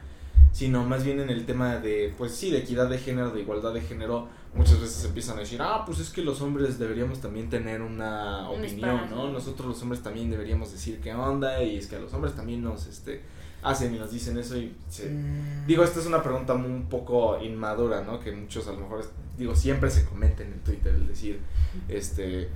[0.53, 3.73] sino más bien en el tema de, pues sí, de equidad de género, de igualdad
[3.73, 7.49] de género, muchas veces empiezan a decir, ah, pues es que los hombres deberíamos también
[7.49, 9.11] tener una Un opinión.
[9.11, 9.31] ¿no?
[9.31, 12.63] Nosotros los hombres también deberíamos decir qué onda y es que a los hombres también
[12.63, 13.23] nos, este,
[13.63, 15.09] hacen y nos dicen eso y se...
[15.11, 18.21] Mm, Digo, esta es una pregunta muy- un poco inmadura, ¿no?
[18.21, 21.41] Que muchos a lo mejor, es- digo, siempre se cometen en Twitter el decir,
[21.89, 22.49] este...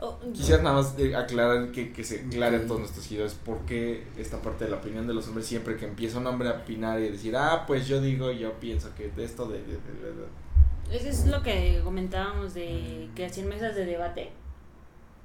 [0.00, 2.66] Oh, Quisiera nada más eh, aclarar, que, que se aclare a Ok.
[2.66, 5.86] todos nuestros seguidores por qué esta parte de la opinión de los hombres siempre que
[5.86, 9.24] empieza un hombre a opinar y decir, ah, pues yo digo, yo pienso que de
[9.24, 9.58] esto de...
[9.60, 10.96] de- de- de- de".
[10.96, 14.32] Eso es lo que comentábamos de que hacían mesas de debate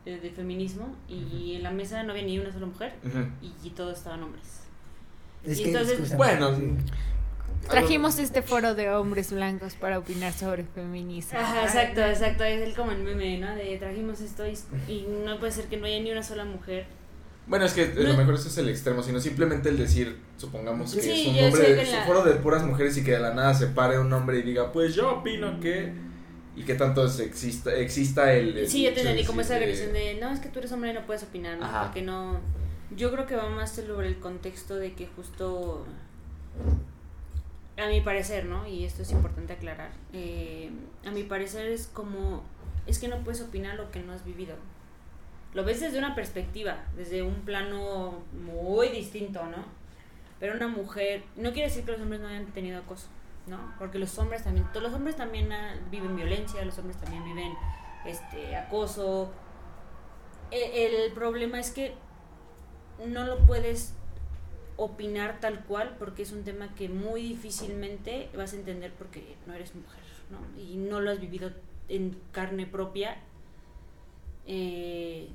[0.06, 3.26] de, de feminismo y en la mesa no había ni una sola mujer Ujú.
[3.41, 4.61] y, y todos estaban hombres.
[5.45, 6.76] Es Y que, entonces, bueno, sí.
[7.70, 11.38] Trajimos este foro de hombres blancos para opinar sobre feminismo.
[11.38, 13.53] Ajá, exacto, exacto, es el como el meme, ¿no?
[13.56, 14.57] De trajimos esto y,
[14.91, 16.88] y no puede ser que no haya ni una sola mujer.
[17.45, 20.94] Bueno, es que a lo mejor eso es el extremo, sino simplemente el decir, supongamos
[20.95, 23.20] que Sí, es un hombre, es un la- foro de puras mujeres y que de
[23.20, 25.91] la nada se pare un hombre y diga, pues yo opino que...
[26.56, 28.57] Y que tanto es- exista, exista el...
[28.57, 30.72] el Sí, yo te de entendí como esa agresión de, no, es que tú eres
[30.72, 31.66] hombre y no puedes opinar, ¿no?
[31.66, 31.84] Ajá.
[31.84, 32.40] Porque no...
[32.95, 35.86] Yo creo que va más sobre el contexto de que justo,
[37.78, 38.68] a mi parecer, ¿no?
[38.68, 40.72] Y esto es importante aclarar, eh,
[41.06, 42.44] a mi parecer es como,
[42.88, 44.56] es que no puedes opinar lo que no has vivido.
[45.53, 49.66] Lo ves desde una perspectiva, desde un plano muy distinto, ¿no?
[50.40, 53.07] Pero una mujer, no quiere decir que los hombres no hayan tenido acoso,
[53.48, 53.57] ¿no?
[53.78, 55.49] Porque los hombres también, todos los hombres también
[55.91, 57.53] viven violencia, los hombres también viven
[58.06, 59.32] este acoso.
[60.52, 61.94] E- El, problema es que
[63.07, 63.93] no lo puedes
[64.77, 69.53] opinar tal cual porque es un tema que muy difícilmente vas a entender porque no
[69.53, 69.99] eres mujer,
[70.30, 70.61] ¿no?
[70.61, 71.51] Y no lo has vivido
[71.89, 73.17] en carne propia.
[74.47, 75.27] Eh,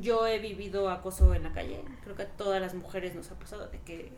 [0.00, 3.34] yo he vivido acoso en la calle, creo que a todas las mujeres nos ha
[3.38, 4.10] pasado de que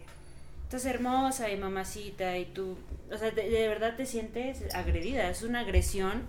[0.63, 2.77] estás hermosa y mamacita y tú,
[3.13, 6.23] o sea, de verdad te sientes agredida, es una agresión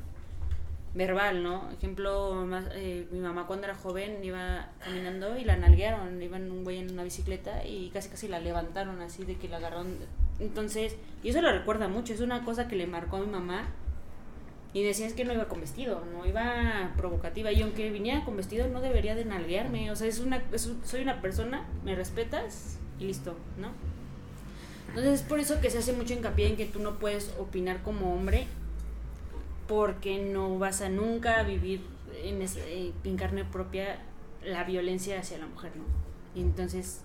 [0.98, 1.70] verbal, ¿no?
[1.72, 6.80] Ejemplo, eh, mi mamá cuando era joven iba caminando y la nalguearon, iban un güey
[6.80, 9.96] en una bicicleta y casi casi la levantaron así de que la agarraron.
[10.40, 13.68] Entonces, y eso lo recuerda mucho, es una cosa que le marcó a mi mamá.
[14.74, 17.52] Y decía es que no iba con vestido, no iba provocativa.
[17.52, 19.90] Y aunque viniera con vestido, no debería de nalguearme.
[19.92, 20.44] O sea, es una,
[20.84, 23.70] soy una persona, me respetas y listo, ¿no?
[24.90, 27.82] Entonces es por eso que se hace mucho hincapié en que tú no puedes opinar
[27.82, 28.46] como hombre
[29.68, 31.82] porque no vas a nunca vivir
[32.24, 34.00] en, ese- eh, en carne propia
[34.44, 35.84] la violencia hacia la mujer, ¿no?
[36.36, 37.02] Y entonces,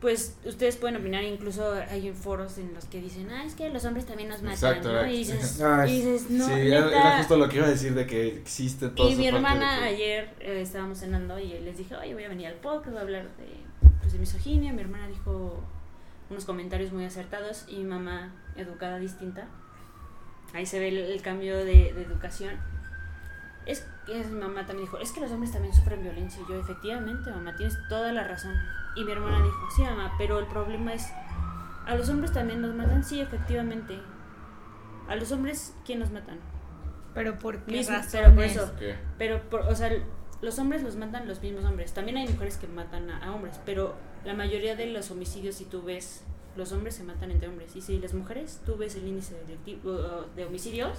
[0.00, 3.84] pues ustedes pueden opinar, incluso hay foros en los que dicen, ah, es que los
[3.84, 5.06] hombres también nos matan, Exacto, ¿no?
[5.08, 7.00] Y dices, y dices, no, sí, era, neta".
[7.00, 9.84] era justo lo que iba a decir de que existe todo Y mi hermana que-
[9.86, 13.00] ayer eh, estábamos cenando y les dije, oye, voy a venir al podcast, voy a
[13.02, 14.72] hablar de, pues, de misoginia.
[14.72, 15.60] Mi hermana dijo
[16.30, 19.48] unos comentarios muy acertados y mi mamá, educada distinta,
[20.54, 22.54] ahí se ve el, el cambio de, de educación.
[23.66, 26.40] Es que mi mamá también dijo, es que los hombres también sufren violencia.
[26.46, 28.54] Y yo, efectivamente, mamá, tienes toda la razón.
[28.96, 31.06] Y mi hermana dijo, sí, mamá, pero el problema es,
[31.86, 33.04] ¿a los hombres también nos matan?
[33.04, 33.98] Sí, efectivamente.
[35.08, 36.38] ¿A los hombres quién nos matan?
[37.14, 38.12] Pero por qué Mismo, razones?
[38.22, 38.94] pero por eso, ¿Qué?
[39.18, 39.90] pero, por- o sea,
[40.40, 41.92] los hombres los matan los mismos hombres.
[41.92, 43.94] También hay mujeres que matan a, a hombres, pero
[44.24, 46.22] la mayoría de los homicidios, si tú ves,
[46.58, 47.74] los hombres se matan entre hombres.
[47.76, 49.34] Y si las mujeres, tú ves el índice
[49.84, 50.98] uh, de homicidios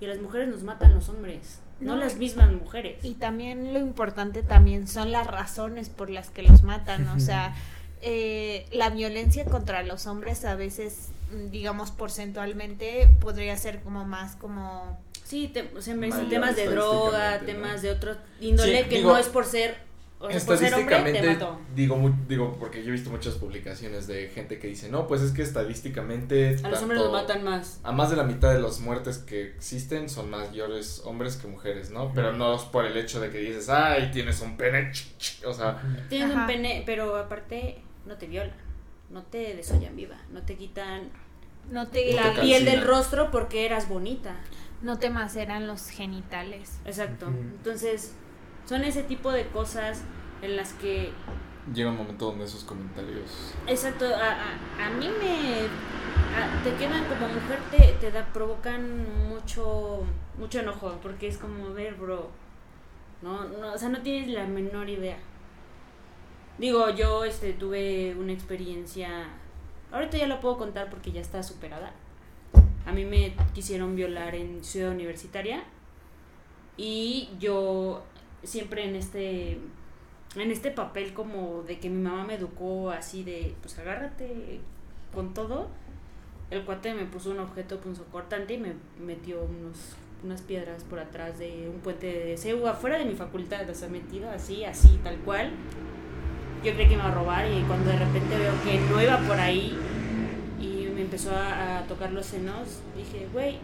[0.00, 2.00] y las mujeres nos matan los hombres, no, No.
[2.00, 3.04] las mismas mujeres.
[3.04, 7.56] Y también lo importante también son las razones por las que los matan, o sea,
[8.02, 11.08] eh, la violencia contra los hombres a veces,
[11.50, 14.98] digamos porcentualmente, podría ser como más como...
[15.24, 18.88] Sí, te, o sea, me dicen Mayor temas de droga, temas de otro índole Sí,
[18.88, 19.76] que digo- no es por ser
[20.20, 21.58] o sea, por ser hombre, te mató.
[21.74, 25.32] digo, digo, porque yo he visto muchas publicaciones de gente que dice, no, pues es
[25.32, 26.56] que estadísticamente...
[26.62, 27.80] A los hombres los matan más.
[27.84, 31.90] A más de la mitad de las muertes que existen son mayores hombres que mujeres,
[31.90, 32.12] ¿no?
[32.14, 34.90] Pero no es por el hecho de que dices, ay, tienes un pene,
[35.46, 35.80] o sea...
[36.08, 38.56] Tienes un pene, pero aparte no te violan,
[39.10, 41.10] no te desollan viva, no te quitan
[41.70, 44.36] no te la piel del rostro porque eras bonita.
[44.80, 46.78] No te maceran los genitales.
[46.84, 47.26] Exacto.
[47.26, 48.14] Entonces,
[48.68, 50.02] son ese tipo de cosas
[50.42, 51.10] en las que...
[51.72, 53.54] Llega un momento donde esos comentarios...
[53.66, 55.68] Exacto, a, a, mí me...
[56.62, 60.02] te quedan como mujer, te, te da, provocan mucho,
[60.36, 62.28] mucho enojo, porque es como, ver, bro,
[63.22, 65.16] no, no, o sea, no tienes la menor idea.
[66.58, 69.28] Digo, yo este, tuve una experiencia,
[69.92, 71.92] ahorita ya la puedo contar porque ya está superada.
[72.84, 75.64] A mí me quisieron violar en Ciudad Universitaria
[76.76, 78.02] y yo
[78.42, 79.58] siempre en este
[80.36, 84.60] en este papel como de que mi mamá me educó así de pues agárrate
[85.14, 85.68] con todo
[86.50, 91.38] el cuate me puso un objeto punzocortante y me metió unos unas piedras por atrás
[91.38, 95.16] de un puente de CEU afuera de mi facultad, o sea, metido así, así, tal
[95.18, 95.50] cual.
[96.64, 99.18] Yo creí que me iba a robar y cuando de repente veo que no iba
[99.18, 99.76] por ahí
[100.60, 103.58] y me empezó a, tocar los senos, dije, güey,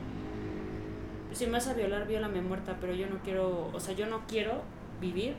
[1.35, 4.27] si me vas a violar, viólame muerta, pero yo no quiero, o sea, yo no
[4.27, 4.62] quiero
[5.01, 5.35] vivir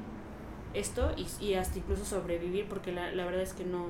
[0.74, 3.88] esto y, hasta incluso sobrevivir porque la, la, verdad es que no...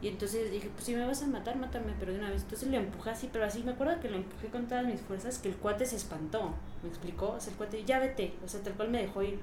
[0.00, 2.42] Y entonces dije, pues si me vas a matar, mátame, pero de una vez.
[2.42, 5.38] Entonces le empujé así, pero así, me acuerdo que lo empujé con todas mis fuerzas,
[5.38, 7.30] que el cuate se espantó, ¿me explicó?
[7.30, 9.38] O sea, el cuate, ya vete, o sea, tal cual me dejó ir.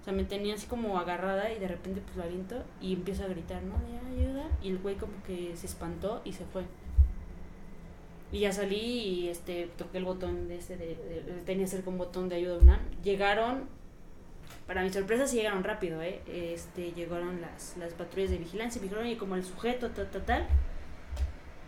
[0.00, 3.24] O sea, me tenía así como agarrada y de repente pues lo aviento y empiezo
[3.24, 3.74] a gritar, ¿no?
[3.86, 4.46] De ayuda.
[4.62, 6.64] Y el güey como que se espantó y se fue.
[8.34, 10.96] Y ya salí y este toqué el botón de ese, de,
[11.46, 12.80] tenía cerca un botón de ayuda una.
[13.04, 13.68] Llegaron
[14.66, 16.20] para mi sorpresa sí llegaron rápido, ¿eh?
[16.26, 20.10] Este, llegaron las, las patrullas de vigilancia y me dijeron, y como el sujeto, tal,
[20.10, 20.46] tal, tal.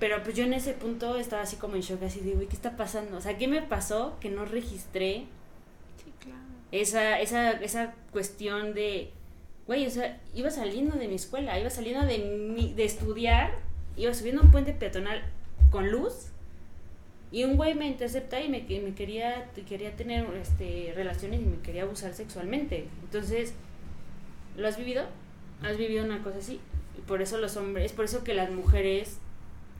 [0.01, 2.57] Pero pues yo en ese punto estaba así como en shock, así de, güey, ¿qué
[2.57, 3.17] está pasando?
[3.17, 5.27] O sea, ¿qué me pasó que no registré
[6.03, 6.41] sí, claro.
[6.73, 9.13] esa, esa, esa cuestión de,
[9.69, 13.53] güey, o sea, iba saliendo de mi escuela, iba saliendo de, mi, de estudiar,
[13.97, 15.23] iba subiendo un puente peatonal
[15.71, 16.33] con luz
[17.37, 18.65] y un güey me intercepta y me,
[18.95, 22.87] quería, quería tener este, relaciones y me quería abusar sexualmente.
[23.03, 23.53] Entonces,
[24.57, 25.05] ¿lo has vivido?
[25.63, 26.61] ¿Has vivido una cosa así?
[26.97, 29.19] Y por eso los hombres, es por eso que las mujeres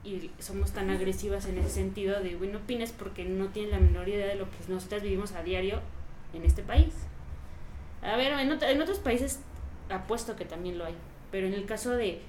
[0.05, 3.81] y somos tan agresivas en ese sentido de, güey, no opines porque no tienes la
[3.81, 5.81] menor idea de lo que nosotras vivimos a diario
[6.35, 6.93] en este país.
[8.03, 9.41] A ver, en, en otros países
[9.89, 10.95] apuesto que también lo hay,
[11.31, 12.21] pero en el caso de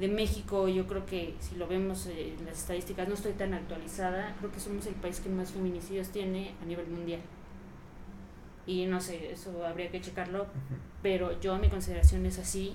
[0.00, 3.52] de México, yo creo que si lo vemos eh, en las estadísticas, no estoy tan
[3.52, 7.20] actualizada, creo que somos el país que más feminicidios tiene a nivel mundial.
[8.66, 10.46] Y no sé, eso habría que checarlo,
[11.02, 12.74] pero yo mi consideración es así.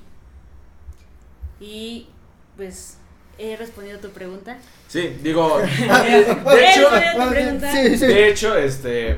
[1.59, 2.09] Y
[2.57, 2.99] pues
[3.39, 4.59] he respondido a tu pregunta.
[4.87, 6.19] Sí, digo, de,
[6.69, 9.17] hecho, de hecho, este,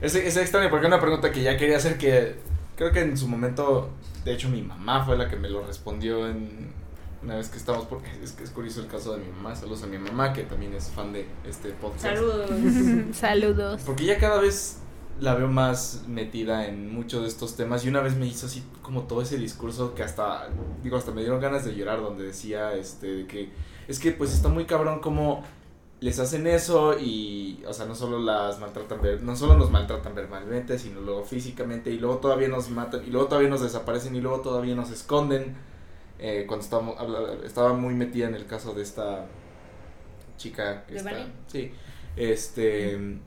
[0.00, 2.36] es, es extraño porque es una pregunta que ya quería hacer que
[2.76, 3.90] creo que en su momento,
[4.24, 6.83] de hecho mi mamá fue la que me lo respondió en
[7.24, 9.82] una vez que estamos, porque es que es curioso el caso de mi mamá, saludos
[9.82, 12.02] a mi mamá que también es fan de este podcast.
[12.02, 12.50] Saludos.
[13.16, 13.82] saludos.
[13.84, 14.78] Porque ya cada vez
[15.20, 18.62] la veo más metida en muchos de estos temas y una vez me hizo así
[18.82, 20.48] como todo ese discurso que hasta,
[20.82, 23.50] digo, hasta me dieron ganas de llorar donde decía, este, de que
[23.88, 25.42] es que pues está muy cabrón como
[26.00, 30.78] les hacen eso y, o sea, no solo las maltratan, no solo nos maltratan verbalmente,
[30.78, 34.40] sino luego físicamente y luego todavía nos matan y luego todavía nos desaparecen y luego
[34.40, 35.56] todavía nos esconden
[36.18, 36.94] eh, cuando estaba,
[37.44, 39.26] estaba muy metida en el caso de esta
[40.36, 41.72] chica que está, sí,
[42.16, 43.18] este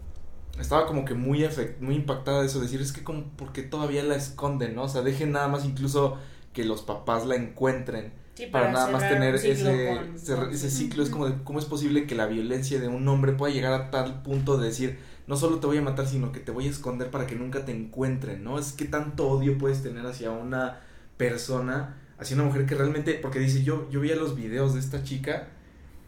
[0.59, 1.47] estaba como que muy
[1.80, 4.84] muy impactada de eso, decir, es que como porque todavía la esconden, ¿no?
[4.84, 6.18] O sea, dejen nada más incluso
[6.53, 8.11] que los papás la encuentren
[8.51, 12.27] para, nada más tener ese, ese ciclo, es como de cómo es posible que la
[12.27, 15.77] violencia de un hombre pueda llegar a tal punto de decir, no solo te voy
[15.77, 18.59] a matar, sino que te voy a esconder para que nunca te encuentren, ¿no?
[18.59, 20.81] Es que tanto odio puedes tener hacia una
[21.18, 25.03] persona hacia una mujer que realmente, porque dice, yo, yo veía los videos de esta
[25.03, 25.49] chica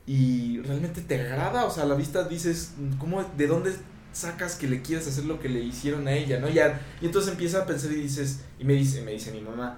[0.05, 3.73] y realmente te agrada, o sea, a la vista dices, ¿cómo, de dónde
[4.11, 6.49] sacas que le quieras hacer lo que le hicieron a ella, ¿no?
[6.49, 9.77] Ya, y entonces empieza a pensar y dices, y me dice, me dice mi mamá,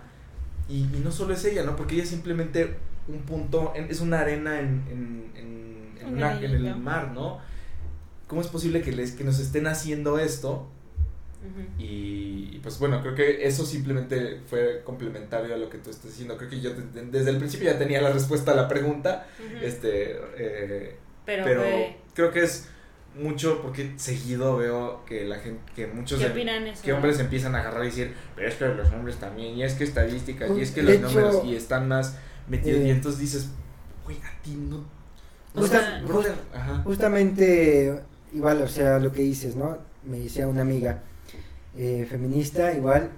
[0.70, 1.76] y, no solo es ella, ¿no?
[1.76, 2.78] Porque ella simplemente
[3.10, 7.40] un punto, es una arena en, en, en, en el mar, ¿no?
[8.28, 10.70] ¿Cómo es posible que, les, que nos estén haciendo esto?
[11.78, 16.38] Y, pues bueno, creo que eso simplemente fue complementario a lo que tú estás diciendo.
[16.38, 16.72] Creo que yo
[17.12, 19.26] desde el principio ya tenía la respuesta a la pregunta.
[19.62, 20.96] Este, eh,
[21.26, 21.64] pero,
[22.14, 22.68] creo que es
[23.20, 26.82] mucho porque seguido veo que la gente que muchos ¿Qué em- opinan eso?
[26.82, 29.74] que hombres empiezan a agarrar y decir pero es que los hombres también y es
[29.74, 33.20] que estadísticas y es que los hecho, números y están más metidos eh, y entonces
[33.20, 33.50] dices
[34.06, 34.86] güey a ti no
[35.54, 36.84] O sea, brother, ajá.
[36.86, 38.02] Justamente,
[38.32, 39.78] igual, o sea, lo que dices, ¿no?
[40.06, 41.04] Me decía una amiga
[41.78, 43.12] eh, feminista, igual,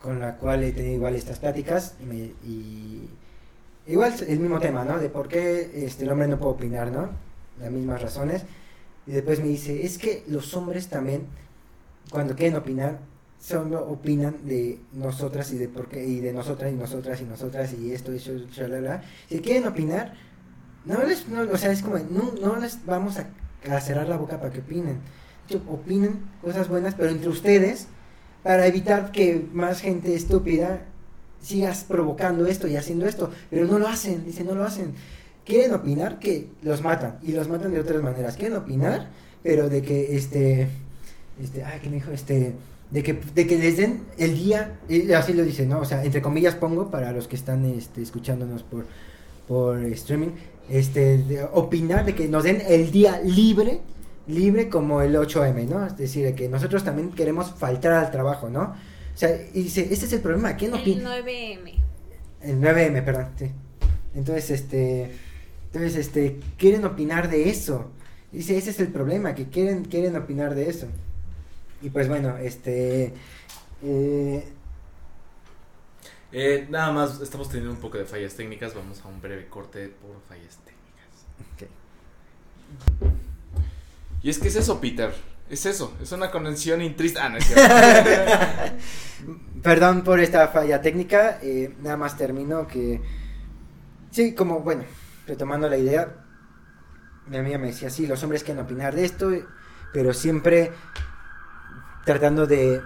[0.00, 3.08] con la cual he tenido igual estas pláticas, y, me- y
[3.86, 4.98] igual el mismo tema, ¿no?
[4.98, 7.10] De por qué este, el hombre no puede opinar, ¿no?
[7.60, 8.42] Las mismas razones.
[9.06, 11.26] Y después me dice, es que los hombres también,
[12.10, 12.98] cuando quieren opinar,
[13.40, 17.74] solo opinan de nosotras y de por qué, y de nosotras y nosotras y nosotras
[17.74, 19.02] y esto eso, shalala.
[19.28, 20.14] Si quieren opinar,
[20.86, 23.28] no les, no, o sea, es como, no, no les vamos a,
[23.74, 24.98] a cerrar la boca para que opinen.
[25.68, 27.88] Opinen cosas buenas, pero entre ustedes,
[28.42, 30.82] para evitar que más gente estúpida
[31.40, 34.94] sigas provocando esto y haciendo esto, pero no lo hacen, dice, no lo hacen.
[35.44, 38.36] Quieren opinar que los matan, y los matan de otras maneras.
[38.36, 39.10] Quieren opinar,
[39.42, 40.68] pero de que, este,
[41.42, 42.10] este, ay, ¿qué me dijo?
[42.10, 42.54] Este,
[42.90, 45.80] de que, de que les den el día, y así lo dice, ¿no?
[45.80, 48.86] O sea, entre comillas pongo para los que están este, escuchándonos por,
[49.46, 50.30] por streaming,
[50.70, 53.80] este, de opinar de que nos den el día libre,
[54.26, 55.86] libre como el 8M, ¿no?
[55.86, 58.62] Es decir, de que nosotros también queremos faltar al trabajo, ¿no?
[59.14, 61.16] O sea, y dice, este es el problema, ¿quién El opina?
[61.18, 61.74] 9M.
[62.42, 63.50] El 9M, perdón, sí.
[64.14, 65.12] Entonces, este,
[65.66, 67.90] entonces, este, quieren opinar de eso.
[68.32, 70.88] Dice, ese es el problema, que quieren, quieren opinar de eso.
[71.82, 73.14] Y pues bueno, este,
[73.82, 74.44] eh,
[76.32, 79.88] Eh, nada más estamos teniendo un poco de fallas técnicas vamos a un breve corte
[79.88, 81.68] por fallas técnicas ok.
[84.24, 85.14] Y es que es eso Peter.
[85.50, 85.94] Es eso.
[86.00, 87.62] Es una conexión intrista ah no es cierto.
[89.62, 93.02] Perdón por esta falla técnica, eh, nada más termino que...
[94.10, 94.84] Sí, como, bueno,
[95.26, 96.24] retomando la idea,
[97.26, 99.30] mi amiga me decía, sí, los hombres quieren opinar de esto,
[99.92, 100.72] pero siempre
[102.06, 102.80] tratando de,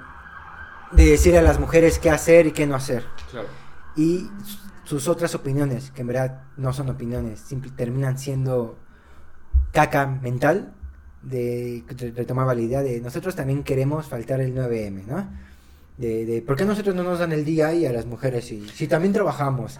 [0.90, 3.04] de decir a las mujeres qué hacer y qué no hacer.
[3.30, 3.46] claro.
[3.94, 4.28] Y
[4.82, 8.76] sus otras opiniones, que en verdad no son opiniones, simple, terminan siendo
[9.72, 10.74] caca mental,
[11.22, 15.28] de re- retomaba la idea de nosotros también queremos faltar el 9M, ¿no?
[15.96, 18.68] De, de ¿por qué nosotros no nos dan el día y a las mujeres y
[18.68, 19.78] si también trabajamos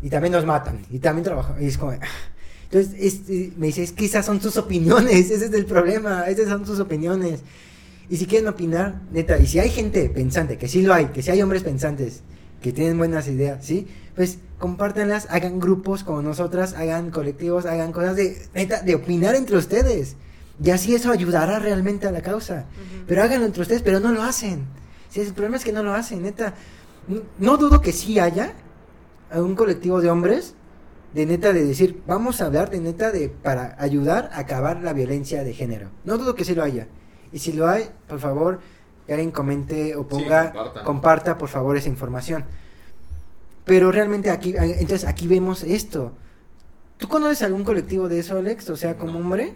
[0.00, 3.92] y también nos matan y también trabajamos y es como entonces este, me dice es
[3.92, 7.40] que esas son sus opiniones ese es el problema esas son sus opiniones
[8.08, 11.22] y si quieren opinar neta y si hay gente pensante que sí lo hay que
[11.22, 12.22] si hay hombres pensantes
[12.62, 13.86] que tienen buenas ideas sí
[14.16, 19.58] pues compártanlas hagan grupos como nosotras hagan colectivos hagan cosas de neta de opinar entre
[19.58, 20.16] ustedes
[20.62, 22.66] y así eso ayudará realmente a la causa
[23.06, 24.66] pero háganlo entre ustedes pero no lo hacen
[25.12, 26.54] Sí, el problema es que no lo hacen, neta.
[27.38, 28.54] No dudo que sí haya
[29.34, 30.54] un colectivo de hombres
[31.12, 34.94] de neta de decir, vamos a hablar de neta de para ayudar a acabar la
[34.94, 35.90] violencia de género.
[36.04, 36.88] No dudo que sí lo haya.
[37.30, 38.60] Y si lo hay, por favor,
[39.06, 42.46] que alguien comente o ponga, comparta por favor esa información.
[43.66, 46.12] Pero realmente aquí, entonces aquí vemos esto.
[46.96, 48.70] ¿Tú conoces algún colectivo de eso, Alex?
[48.70, 49.18] O sea, como No.
[49.18, 49.54] hombre.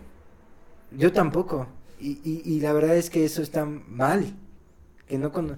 [0.96, 1.66] Yo tampoco.
[2.00, 4.34] Y, y, y la verdad es que eso está mal.
[5.08, 5.56] Que no, cono-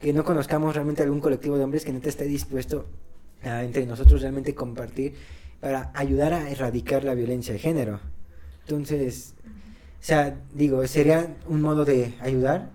[0.00, 2.86] que no conozcamos realmente algún colectivo de hombres que neta esté dispuesto
[3.42, 5.14] a entre nosotros realmente compartir
[5.60, 8.00] para ayudar a erradicar la violencia de género.
[8.62, 9.34] Entonces,
[10.00, 12.70] o sea, digo, sería un modo de ayudar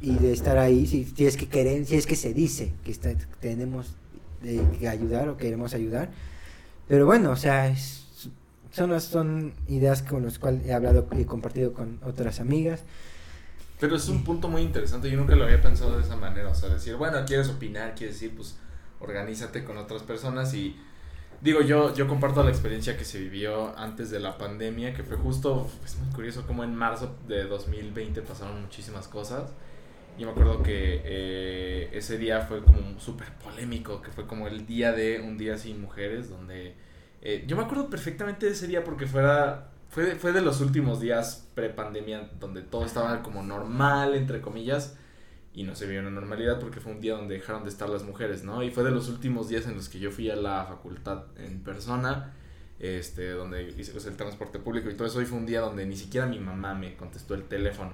[0.00, 2.90] y de estar ahí si, si es que queremos, si es que se dice que
[2.92, 3.94] está- tenemos
[4.42, 6.10] de, que ayudar o queremos ayudar.
[6.88, 7.99] Pero bueno, o sea, es-
[8.72, 12.82] son, las- son ideas con las cuales he hablado y compartido con otras amigas.
[13.78, 16.54] Pero es un punto muy interesante, yo nunca lo había pensado de esa manera, o
[16.54, 18.56] sea, decir, bueno, quieres opinar, quieres decir, pues,
[19.00, 20.76] organízate con otras personas y
[21.40, 25.16] digo, yo, yo comparto la experiencia que se vivió antes de la pandemia, que fue
[25.16, 29.52] justo, es muy curioso como en marzo de 2020 pasaron muchísimas cosas
[30.18, 34.66] y me acuerdo que eh, ese día fue como súper polémico, que fue como el
[34.66, 36.74] día de un día sin mujeres, donde
[37.22, 40.60] eh, yo me acuerdo perfectamente de ese día porque fuera fue, de- fue de los
[40.60, 44.96] últimos días pre-pandemia donde todo estaba como normal, entre comillas,
[45.52, 48.04] y no se vio una normalidad porque fue un día donde dejaron de estar las
[48.04, 48.62] mujeres, ¿no?
[48.62, 51.60] Y fue de los últimos días en los que yo fui a la facultad en
[51.64, 52.32] persona,
[52.80, 55.84] este, donde hice pues, el transporte público y todo eso, y fue un día donde
[55.86, 57.92] ni siquiera mi mamá me contestó el teléfono.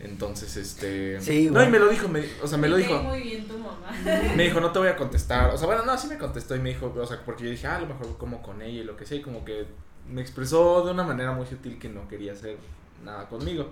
[0.00, 1.20] Entonces, este...
[1.20, 1.68] Sí, no, bueno.
[1.68, 2.94] y me lo dijo, me- o sea, me lo dijo.
[2.94, 3.92] cae muy bien tu mamá.
[4.36, 5.50] Me dijo, no te voy a contestar.
[5.54, 7.66] O sea, bueno, no, sí me contestó y me dijo, o sea, porque yo dije,
[7.66, 9.18] ah, a lo mejor como con ella y lo que sea.
[9.18, 9.66] Y como que
[10.10, 12.56] me expresó de una manera muy sutil que no quería hacer
[13.04, 13.70] nada conmigo.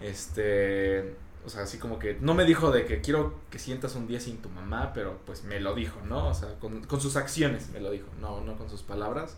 [0.00, 1.14] Este,
[1.44, 4.20] o sea, así como que no me dijo de que quiero que sientas un día
[4.20, 6.28] sin tu mamá, pero pues me lo dijo, ¿no?
[6.28, 9.36] O sea, con, con sus acciones me lo dijo, no, no con sus palabras.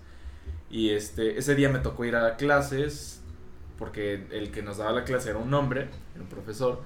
[0.70, 3.20] Y este, ese día me tocó ir a clases
[3.78, 6.82] porque el que nos daba la clase era un hombre, era un profesor,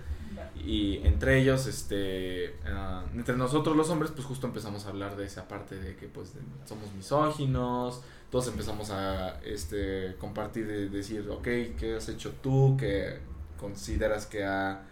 [0.64, 5.24] y entre ellos, este, ah, entre nosotros los hombres, pues justo empezamos a hablar de
[5.24, 6.32] esa parte de que pues
[6.66, 11.44] somos misóginos, todos empezamos a este, compartir, de decir, ok,
[11.78, 13.18] ¿qué has hecho tú que
[13.58, 14.82] consideras que ha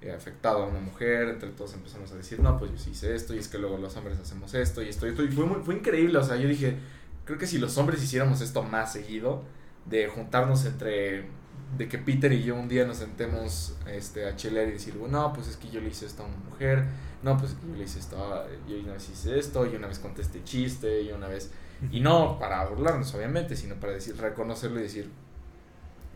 [0.00, 1.28] eh, afectado a una mujer?
[1.28, 3.78] Entre todos empezamos a decir, no, pues yo sí hice esto y es que luego
[3.78, 5.24] los hombres hacemos esto y esto y esto.
[5.24, 6.76] Y fue, fue increíble, o sea, yo dije,
[7.24, 9.42] creo que si los hombres hiciéramos esto más seguido,
[9.86, 11.28] de juntarnos entre
[11.76, 15.20] de que Peter y yo un día nos sentemos este, a chilear y decir, bueno,
[15.20, 16.84] no, pues es que yo le hice esto a una mujer,
[17.22, 19.88] no, pues es que yo le hice esto, yo una vez hice esto, yo una
[19.88, 21.50] vez conté este chiste, yo una vez...
[21.90, 25.10] Y no para burlarnos, obviamente, sino para decir, reconocerlo y decir,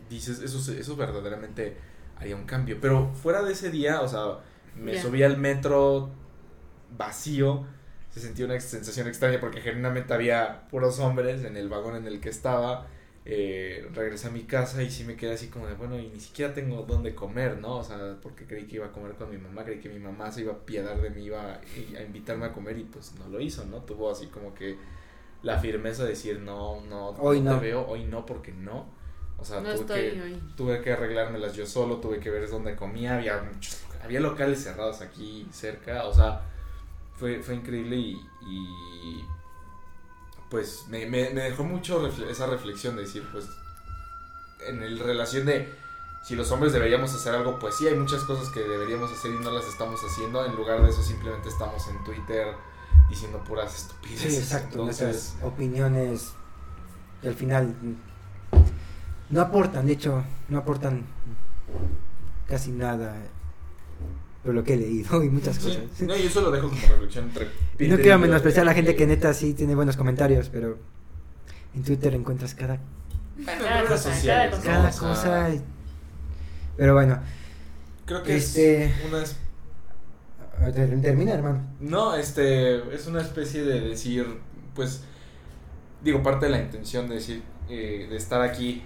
[0.09, 1.77] dices, eso, eso verdaderamente
[2.17, 2.77] haría un cambio.
[2.81, 4.39] Pero fuera de ese día, o sea,
[4.75, 6.09] me subí al metro
[6.97, 7.65] vacío,
[8.11, 12.19] se sentía una sensación extraña porque genuinamente había puros hombres en el vagón en el
[12.19, 12.87] que estaba
[13.31, 16.19] eh, regresé a mi casa y sí me quedé así como de, bueno, y ni
[16.19, 17.75] siquiera tengo dónde comer, ¿no?
[17.75, 20.31] O sea, porque creí que iba a comer con mi mamá, creí que mi mamá
[20.31, 23.39] se iba a piedar de mí, iba a, invitarme a comer y pues no lo
[23.39, 23.83] hizo, ¿no?
[23.83, 24.77] Tuvo así como que
[25.43, 28.87] la firmeza de decir, no, no, hoy no, te veo, hoy no, porque no.
[29.37, 33.43] O sea, tuve, que, tuve que arreglármelas yo solo, tuve que ver dónde comía, había
[34.03, 36.41] había locales cerrados aquí cerca, o sea,
[37.19, 38.19] fue, fue increíble y
[40.49, 43.47] pues me, me, dejó mucho esa reflexión de decir, pues,
[44.67, 45.71] en el relación de
[46.23, 49.39] si los hombres deberíamos hacer algo, pues sí, hay muchas cosas que deberíamos hacer y
[49.39, 50.45] no las estamos haciendo.
[50.45, 52.47] En lugar de eso, simplemente estamos en Twitter
[53.09, 54.33] diciendo puras estupideces.
[54.33, 54.79] Sí, exacto.
[54.79, 56.33] Entonces, opiniones
[57.23, 57.73] y al final
[59.29, 61.05] no aportan, de hecho, no aportan
[62.47, 63.15] casi nada
[64.41, 65.83] pero lo que he leído y muchas cosas.
[65.99, 67.47] No, y eso lo dejo como reflexión entre
[67.87, 70.77] No quiero menospreciar a la gente que neta sí tiene buenos comentarios, pero
[71.75, 72.79] en Twitter encuentras cada
[73.45, 74.63] cada cosa, cada cosa.
[74.63, 75.49] Cada cosa
[76.77, 77.19] Pero bueno.
[78.05, 78.85] Creo que este...
[78.85, 79.23] es una
[81.01, 81.61] Termina, hermano.
[81.79, 84.25] No, este es una especie de decir,
[84.75, 85.03] pues
[86.03, 88.83] digo, parte de la intención de decir eh, de estar aquí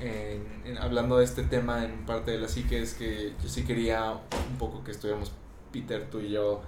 [0.00, 4.12] en, hablando de este tema en parte de la psique es que yo sí quería
[4.12, 5.32] un poco que estuviéramos
[5.72, 6.62] Peter, tú y yo,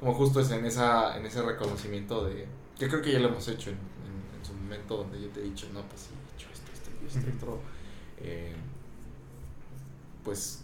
[0.00, 2.46] como justo es en, esa, en ese reconocimiento de,
[2.78, 5.44] que creo que ya lo hemos hecho en, en, su momento donde yo te he
[5.44, 7.60] dicho, no, pues sí, he hecho esto, esto y esto, otro.
[8.18, 8.54] Eh,
[10.22, 10.62] pues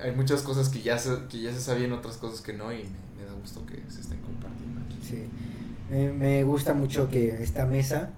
[0.00, 2.84] hay muchas cosas que ya, se, que ya se sabían, otras cosas que no, y
[3.16, 4.98] me, da gusto que se estén compartiendo aquí.
[5.02, 5.28] Sí,
[5.90, 8.10] me gusta mucho que esta mesa,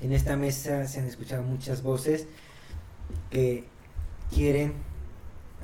[0.00, 2.26] en esta mesa se han escuchado muchas voces
[3.30, 3.64] que
[4.32, 4.72] quieren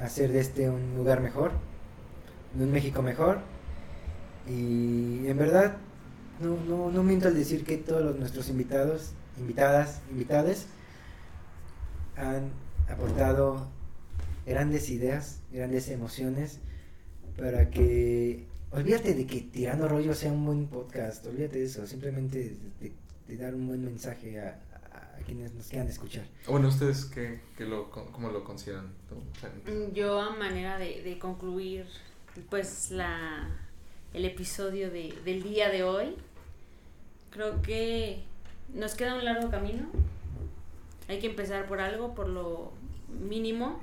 [0.00, 1.52] hacer de este un lugar mejor,
[2.58, 3.40] un México mejor.
[4.48, 5.76] Y en verdad,
[6.40, 10.66] no, no, no miento al decir que todos nuestros invitados, invitadas, invitades,
[12.16, 12.50] han
[12.88, 13.66] aportado
[14.46, 16.60] grandes ideas, grandes emociones
[17.36, 22.56] para que olvídate de que Tirando Rollo sea un buen podcast, olvídate de eso, simplemente
[23.28, 24.58] de dar un buen mensaje a,
[25.26, 26.24] quienes nos quieran escuchar.
[26.46, 28.86] Bueno, ¿ustedes qué, lo, cómo lo consideran?
[29.66, 31.86] Mm, yo a manera de, concluir
[32.48, 33.48] pues la,
[34.14, 36.14] el episodio de, del día de hoy,
[37.30, 38.22] creo que
[38.72, 39.88] nos queda un largo camino.
[41.08, 42.72] Hay que empezar por algo, por lo
[43.08, 43.80] mínimo.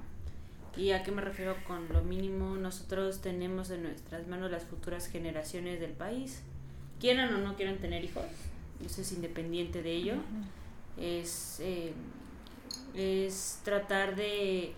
[0.76, 2.56] ¿Y a qué me refiero con lo mínimo?
[2.56, 6.41] Nosotros tenemos en nuestras manos las futuras generaciones del país.
[6.99, 8.24] Quieran o no quieran tener hijos,
[8.84, 10.15] eso es independiente de ello
[10.98, 11.94] es, eh,
[12.94, 14.74] es tratar de,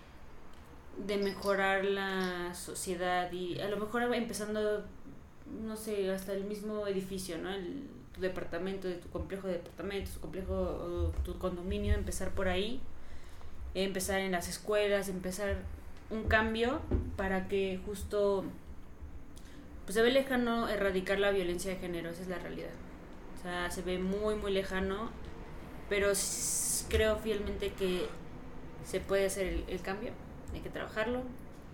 [1.06, 4.84] de mejorar la sociedad y a lo mejor empezando,
[5.62, 7.50] no sé, hasta el mismo edificio, ¿no?
[7.50, 7.84] El,
[8.16, 12.80] tu departamento, de tu complejo de departamentos, tu complejo, tu condominio, empezar por ahí,
[13.74, 15.56] empezar en las escuelas, empezar
[16.08, 16.80] un cambio
[17.16, 18.44] para que justo
[19.84, 22.70] pues se ve lejano erradicar la violencia de género, esa es la realidad.
[23.38, 25.10] O sea, se ve muy, muy lejano
[25.88, 26.12] pero
[26.88, 28.06] creo fielmente que
[28.84, 30.12] se puede hacer el, cambio,
[30.54, 31.22] hay que trabajarlo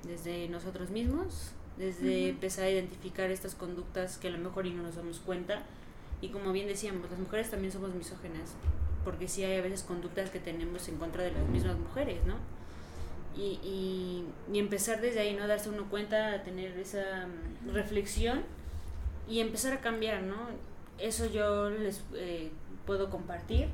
[0.05, 4.83] desde nosotros mismos, desde empezar a identificar estas conductas que a lo mejor y no
[4.83, 5.63] nos damos cuenta.
[6.21, 8.55] Y como bien decíamos, las mujeres también somos misógenas,
[9.05, 12.37] porque sí hay a veces conductas que tenemos en contra de las mismas mujeres, ¿no?
[13.37, 15.47] Y, y, y empezar desde ahí, ¿no?
[15.47, 18.43] Darse uno cuenta, tener esa mm, reflexión
[19.29, 20.37] y empezar a cambiar, ¿no?
[20.99, 22.51] Eso yo les eh,
[22.87, 23.69] puedo compartir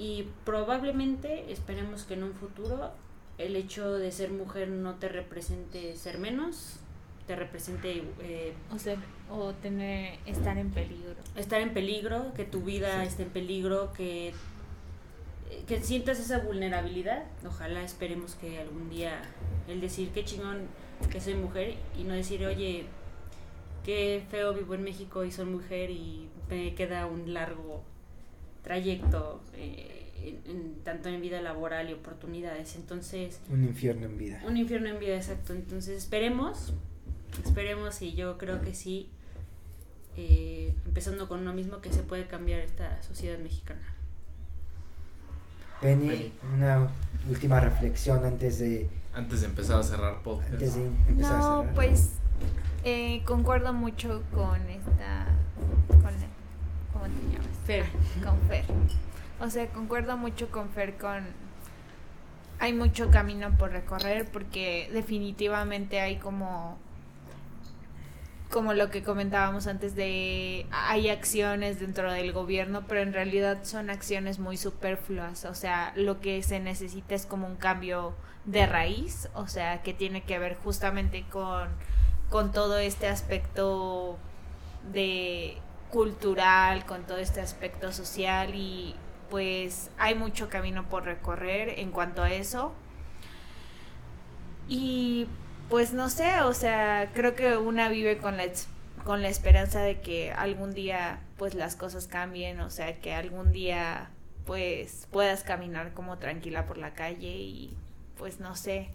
[0.00, 2.90] y probablemente esperemos que en un futuro
[3.36, 6.80] el hecho de ser mujer no te represente ser menos,
[7.26, 8.02] te represente...
[8.22, 8.96] Eh, o, sea,
[9.30, 11.16] o tener, estar en peligro.
[11.36, 14.32] Estar en peligro, que tu vida esté en peligro, que
[15.66, 17.24] que sientas esa vulnerabilidad.
[17.46, 19.20] Ojalá esperemos que algún día
[19.68, 20.68] el decir qué chingón
[21.10, 22.86] que soy mujer y no decir, oye,
[23.84, 27.82] qué feo vivo en México y soy mujer y me queda un largo
[28.62, 30.00] trayecto eh,
[30.46, 32.76] en, tanto en vida laboral y oportunidades.
[32.76, 33.40] Entonces...
[33.50, 34.42] Un infierno en vida.
[34.46, 35.52] Un infierno en vida, exacto.
[35.52, 36.72] Entonces esperemos,
[37.44, 39.10] esperemos y yo creo que sí,
[40.16, 43.94] eh, empezando con uno mismo, que se puede cambiar esta sociedad mexicana.
[45.80, 46.88] Penny, una
[47.28, 48.88] última reflexión antes de...
[49.14, 50.52] Antes de empezar a cerrar podcast.
[50.52, 51.74] Antes de empezar no, a cerrar.
[51.74, 52.10] pues
[52.84, 55.26] eh, concuerdo mucho con esta...
[55.88, 56.39] Con,
[57.00, 57.58] ¿Cómo te llamas?
[57.64, 57.84] Fer.
[58.22, 58.64] Con Fer.
[59.40, 61.26] O sea, concuerdo mucho con Fer con...
[62.58, 66.78] Hay mucho camino por recorrer porque definitivamente hay como
[68.50, 73.90] como lo que comentábamos antes de hay acciones dentro del gobierno, pero en realidad son
[73.90, 78.12] acciones muy superfluas, o sea, lo que se necesita es como un cambio
[78.46, 81.68] de raíz, o sea, que tiene que ver justamente con,
[82.28, 84.18] con todo este aspecto
[84.92, 85.56] de
[85.90, 88.94] cultural, con todo este aspecto social y
[89.30, 92.72] pues hay mucho camino por recorrer en cuanto a eso.
[94.68, 95.26] Y
[95.68, 98.44] pues no sé, o sea, creo que una vive con la,
[99.04, 103.52] con la esperanza de que algún día pues las cosas cambien, o sea, que algún
[103.52, 104.10] día
[104.46, 107.76] pues puedas caminar como tranquila por la calle y
[108.18, 108.88] pues no sé,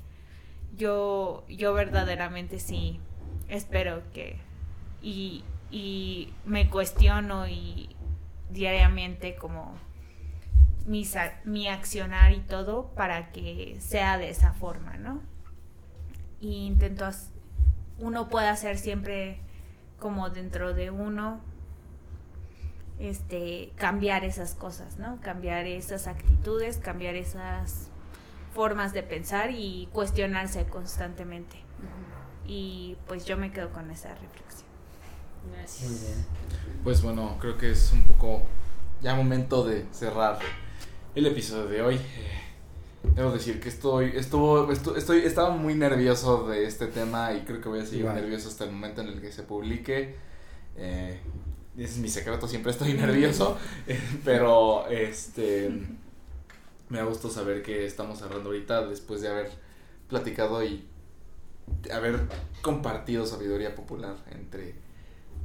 [0.76, 3.00] yo, yo verdaderamente sí
[3.48, 4.38] espero que
[5.02, 5.44] y,
[5.76, 7.96] y me cuestiono y
[8.50, 9.74] diariamente como
[10.86, 11.06] mi,
[11.44, 15.22] mi accionar y todo para que sea de esa forma, ¿no?
[16.40, 17.10] y intento
[17.98, 19.40] uno puede hacer siempre
[20.00, 21.42] como dentro de uno
[23.00, 25.20] este cambiar esas cosas, ¿no?
[25.22, 27.90] Cambiar esas actitudes, cambiar esas
[28.54, 31.58] formas de pensar y cuestionarse constantemente.
[32.46, 34.65] Y pues yo me quedo con esa reflexión.
[35.54, 36.26] Gracias.
[36.84, 38.44] Pues bueno, creo que es un poco
[39.02, 40.40] ya momento de cerrar
[41.16, 42.00] el episodio de hoy.
[43.16, 47.70] Debo decir que estoy, estuvo, estoy, estaba muy nervioso de este tema y creo que
[47.70, 50.16] voy a seguir nervioso hasta el momento en el que se publique.
[50.76, 51.20] Eh,
[51.78, 53.58] ese es mi secreto, siempre estoy nervioso,
[53.88, 55.70] eh, pero este
[56.90, 59.52] me da gusto saber que estamos cerrando ahorita después de haber
[60.08, 60.86] platicado y
[61.92, 62.28] haber
[62.62, 64.76] compartido sabiduría popular entre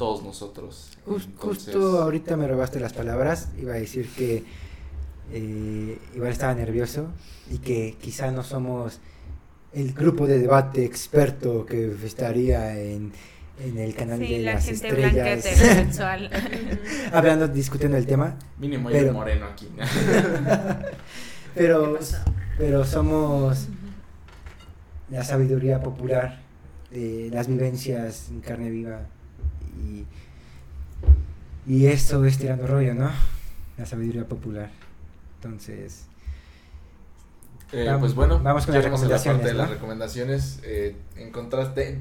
[0.01, 0.97] todos nosotros.
[1.37, 4.45] Justo ahorita me robaste las palabras, iba a decir que
[5.31, 7.09] eh, igual estaba nervioso
[7.51, 8.99] y que quizá no somos
[9.75, 13.13] el grupo de debate experto que estaría en,
[13.63, 15.45] en el canal de las estrellas.
[17.13, 19.69] hablando discutiendo el tema mínimo pero, moreno aquí.
[21.55, 21.99] Pero
[22.57, 23.67] pero somos
[25.11, 26.41] la sabiduría popular
[26.91, 29.01] de las vivencias en carne viva
[29.79, 30.07] y
[31.67, 33.11] y eso es tirando rollo no
[33.77, 34.71] la sabiduría popular
[35.43, 36.05] entonces,
[37.73, 39.43] eh, pues bueno, vamos con las recomendaciones.
[39.43, 40.61] de las recomendaciones.
[40.65, 41.99] Eh, ¿Encontraste,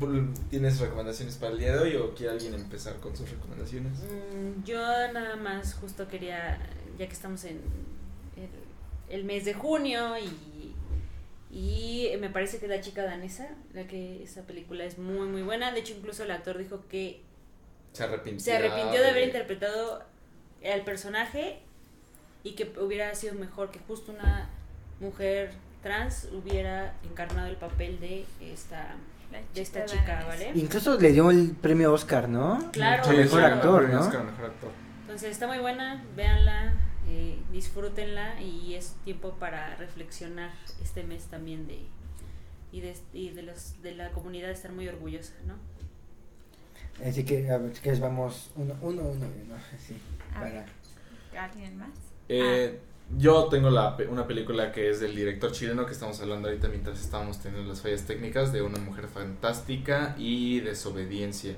[0.50, 3.94] tienes recomendaciones para el día de hoy o quiere alguien empezar con sus recomendaciones?
[4.00, 4.78] Mm, yo
[5.14, 6.60] nada más justo quería,
[6.98, 7.62] ya que estamos en
[9.10, 10.76] el, mes de junio y,
[11.58, 15.72] y me parece que la chica danesa, la que esa película es muy muy buena.
[15.72, 17.22] De hecho, incluso el actor dijo que
[17.94, 20.04] se arrepintió, se arrepintió de haber interpretado
[20.64, 21.60] al personaje
[22.44, 24.50] y que hubiera sido mejor que justo una
[25.00, 25.52] mujer
[25.82, 28.96] trans hubiera encarnado el papel de esta
[29.54, 30.52] de esta chica, ¿vale?
[30.56, 32.72] Incluso le dio el premio Oscar, ¿no?
[32.72, 34.12] Claro, mejor actor, ¿no?
[35.02, 36.74] Entonces está muy buena, véanla,
[37.08, 40.52] eh, disfrútenla y es tiempo para reflexionar
[40.82, 41.86] este mes también de
[42.72, 45.56] y de, y de, los, de la comunidad estar muy orgullosa, ¿no?
[47.08, 49.26] Así que, a ver, que vamos uno, uno, uno.
[51.38, 51.90] ¿Alguien más?
[52.28, 52.80] Eh,
[53.18, 57.00] yo tengo la, una película que es del director chileno que estamos hablando ahorita mientras
[57.00, 61.56] estábamos teniendo las fallas técnicas de una mujer fantástica y desobediencia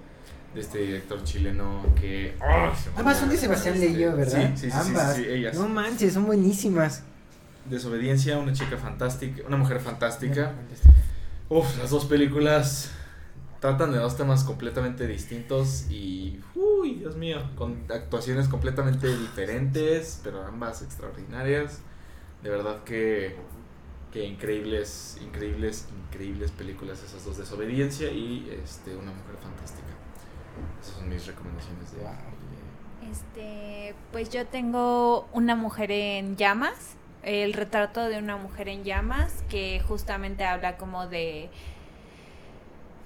[0.53, 2.35] de este director chileno que...
[2.41, 2.71] ¡oh!
[2.97, 4.51] Ambas son de Sebastián Leyo, ¿verdad?
[4.55, 5.15] Sí, sí, Ambas.
[5.15, 5.55] Sí, ellas.
[5.55, 7.03] No manches, son buenísimas.
[7.69, 10.53] Desobediencia, una chica fantástica, una mujer fantástica.
[11.49, 12.91] Uf, las dos películas
[13.61, 20.43] tratan de dos temas completamente distintos y, uy, Dios mío, con actuaciones completamente diferentes, pero
[20.43, 21.79] ambas extraordinarias.
[22.41, 23.35] De verdad que,
[24.11, 29.93] que increíbles, increíbles, increíbles películas esas dos, Desobediencia y este, Una Mujer Fantástica.
[30.81, 32.01] Esas son mis recomendaciones de...
[33.11, 36.95] Este, pues yo tengo Una Mujer en Llamas.
[37.21, 41.51] El retrato de una mujer en llamas, que justamente habla como de...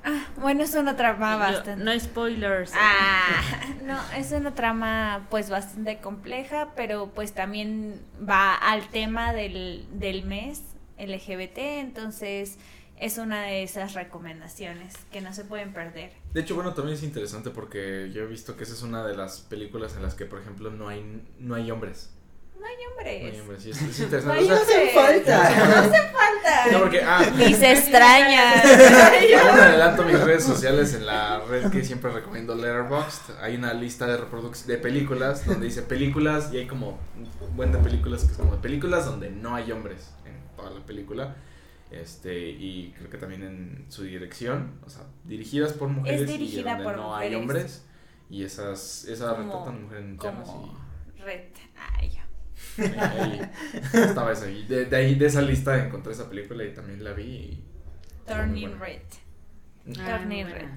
[0.07, 1.83] Ah, bueno, es una trama bastante...
[1.83, 2.71] No spoilers.
[2.75, 3.41] Ah,
[3.83, 10.23] no, es una trama pues bastante compleja, pero pues también va al tema del, del
[10.23, 10.61] mes
[10.99, 12.59] LGBT, entonces
[12.99, 16.11] es una de esas recomendaciones que no se pueden perder.
[16.33, 19.17] De hecho, bueno, también es interesante porque yo he visto que esa es una de
[19.17, 22.14] las películas en las que, por ejemplo, no hay, no hay hombres.
[22.65, 23.21] No hay hombres.
[23.21, 24.41] No hay hombres, sí, es, interesante.
[24.41, 25.65] No, o hace falta.
[25.67, 26.71] No hace falta.
[26.71, 27.67] No, porque, ah, se
[29.37, 33.39] adelanto mis redes sociales en la red que siempre recomiendo Letterboxd.
[33.39, 37.71] Hay una lista de reproducción de películas donde dice películas y hay como un buen
[37.71, 41.35] de películas que es como películas donde no hay hombres en toda la película
[41.91, 46.83] este y creo que también en su dirección, o sea, dirigidas por mujeres y donde
[46.83, 47.85] no hay hombres
[48.27, 50.49] y esas esa retratan mujeres en llamas
[51.15, 51.41] y red.
[51.77, 52.24] Ay,
[52.77, 57.23] estaba esa de, de, ahí de esa lista encontré esa película y también la vi
[57.23, 57.63] y
[58.27, 59.01] Turning Red.
[59.99, 60.69] Ah, Turning Red.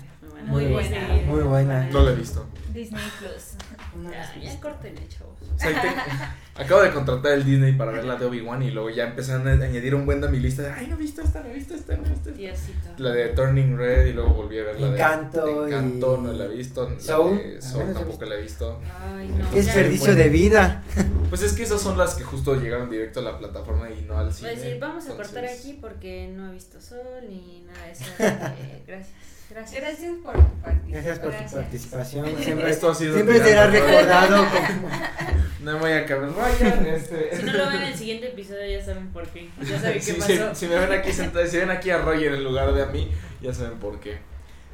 [0.46, 1.08] Muy buena.
[1.26, 1.88] Muy buena.
[1.88, 2.46] No la he visto.
[2.74, 3.56] Disney Plus.
[4.04, 5.38] Ya, ya corten chavos.
[6.54, 9.52] acabo de contratar el Disney para ver la de Obi-Wan y luego ya empezaron a
[9.52, 11.74] añadir un buen de mi lista de, ay, no he visto esta, no he visto
[11.74, 12.94] esta, no he visto esta.
[12.98, 16.44] La de Turning Red y luego volví a ver la Encanto de Encanto, no la
[16.44, 17.00] he visto.
[17.00, 18.80] Soul, Soul tampoco la he visto.
[19.00, 19.50] Ay, no.
[19.50, 20.82] Qué desperdicio de vida.
[21.28, 24.16] Pues es que esas son las que justo llegaron directo a la plataforma y no
[24.16, 24.52] al cine.
[24.52, 26.98] Pues sí, vamos a cortar aquí porque no he visto Sol
[27.28, 28.04] ni nada de eso.
[28.86, 29.37] gracias.
[29.50, 29.80] Gracias.
[29.80, 30.92] Gracias por tu participación.
[30.92, 32.42] Gracias por tu participación.
[32.42, 34.88] Siempre, Esto ha sido siempre será recordado como...
[35.60, 36.32] No voy a acabar.
[36.34, 37.36] Vayan, este.
[37.36, 39.50] Si no lo ven en el siguiente episodio, ya saben por qué.
[39.60, 40.54] Ya saben qué pasó.
[40.54, 43.10] Si, me ven aquí si ven aquí a Roger en lugar de a mí,
[43.42, 44.12] ya saben por qué.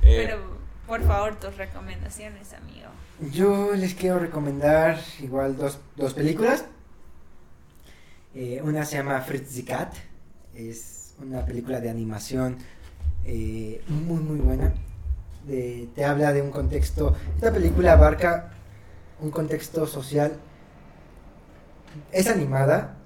[0.02, 0.38] Eh, Pero,
[0.86, 2.88] por favor, tus recomendaciones, amigo.
[3.32, 6.66] Yo les quiero recomendar igual dos, dos películas.
[8.34, 9.94] Eh, una se llama Fritz the Cat.
[10.54, 12.58] Es una película de animación
[13.24, 14.72] eh, muy muy buena.
[15.46, 18.50] te habla de un contexto, esta película abarca
[19.20, 20.32] un contexto social,
[22.12, 22.96] es animada,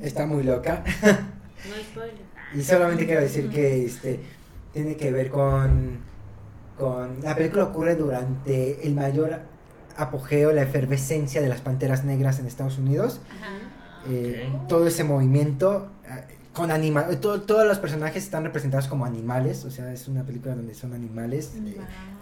[0.00, 0.84] está muy loca.
[2.54, 4.20] y solamente quiero decir que este
[4.72, 5.98] tiene que ver con,
[6.78, 9.40] con la película ocurre durante el mayor
[9.96, 13.20] apogeo, la efervescencia de las panteras negras en Estados Unidos.
[14.08, 15.90] Eh, todo ese movimiento
[16.56, 20.72] con animales, todos los personajes están representados como animales, o sea, es una película donde
[20.72, 21.52] son animales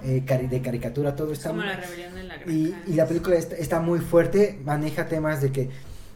[0.02, 1.50] eh, eh, de caricatura, todo está...
[1.50, 5.52] Como la rebelión de la y, y, la película está, muy fuerte, maneja temas de
[5.52, 5.70] que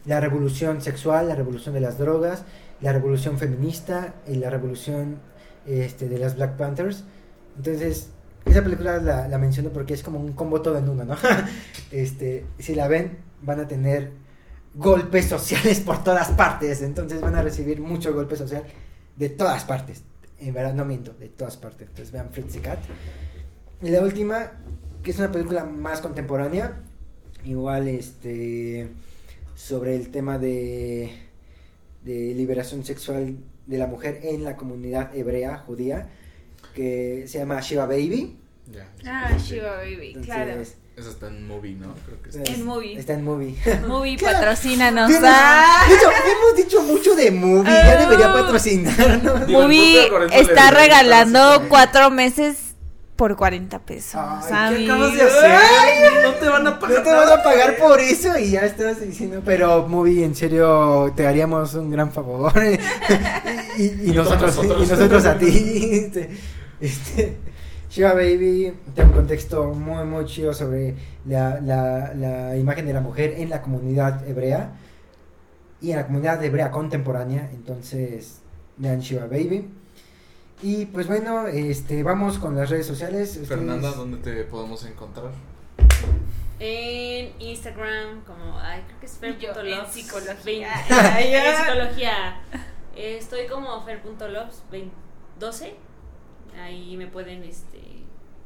[0.05, 2.43] la revolución sexual, la revolución de las drogas,
[2.81, 5.19] la revolución feminista y la revolución
[5.65, 7.05] este, de las Black Panthers.
[7.55, 8.09] Entonces,
[8.43, 11.15] esa película la, la menciono porque es como un combo todo en uno, ¿no?
[11.91, 14.11] este, si la ven, van a tener
[14.73, 16.81] golpes sociales por todas partes.
[16.81, 18.63] Entonces van a recibir mucho golpe social
[19.15, 20.03] de todas partes.
[20.39, 21.87] En verdad, no miento, de todas partes.
[21.89, 22.79] Entonces vean Fritz y Cat.
[23.81, 24.51] Y la última,
[25.03, 26.81] que es una película más contemporánea,
[27.45, 28.89] igual este
[29.55, 31.13] sobre el tema de,
[32.03, 33.37] de liberación sexual
[33.67, 36.09] de la mujer en la comunidad hebrea judía,
[36.73, 38.37] que se llama Shiva Baby.
[39.05, 40.61] ah, Shiva Baby, claro.
[40.99, 41.93] Eso está en Movie, ¿no?
[42.05, 42.51] Creo que está.
[42.51, 42.99] En Movie.
[42.99, 43.55] Está en Movie.
[43.87, 45.09] Movie patrocínanos.
[45.23, 45.85] Ah.
[45.87, 47.71] hemos dicho mucho de Movie.
[47.71, 48.33] ya debería oh.
[48.33, 49.47] patrocinarnos.
[49.47, 52.57] Movie está regalando cuatro meses
[53.15, 54.19] por 40 pesos.
[54.51, 56.23] Ay, ¿Qué acabas de hacer?
[56.23, 56.97] no te van a pagar.
[56.97, 59.41] No te van a pagar por eso y ya estás diciendo.
[59.45, 62.51] Pero, Movie, en serio, te haríamos un gran favor.
[63.77, 65.47] y, nosotros, y nosotros a ti.
[65.99, 66.29] Este.
[66.81, 67.48] este
[67.89, 70.95] Shiva Baby tiene un contexto muy, muy chido sobre
[71.25, 74.75] la, la, la, imagen de la mujer en la comunidad hebrea
[75.81, 77.49] y en la comunidad hebrea contemporánea.
[77.51, 78.41] Entonces,
[78.77, 79.67] vean Shiva Baby.
[80.61, 83.39] Y pues bueno, este, vamos con las redes sociales.
[83.47, 85.31] Fernanda, ¿dónde te podemos encontrar?
[86.59, 89.65] En Instagram, como, ay, creo que es fer.loves.
[89.65, 90.69] En psicología.
[91.19, 92.41] en psicología.
[92.95, 95.88] Estoy como fer.loves12
[96.61, 97.79] ahí me pueden este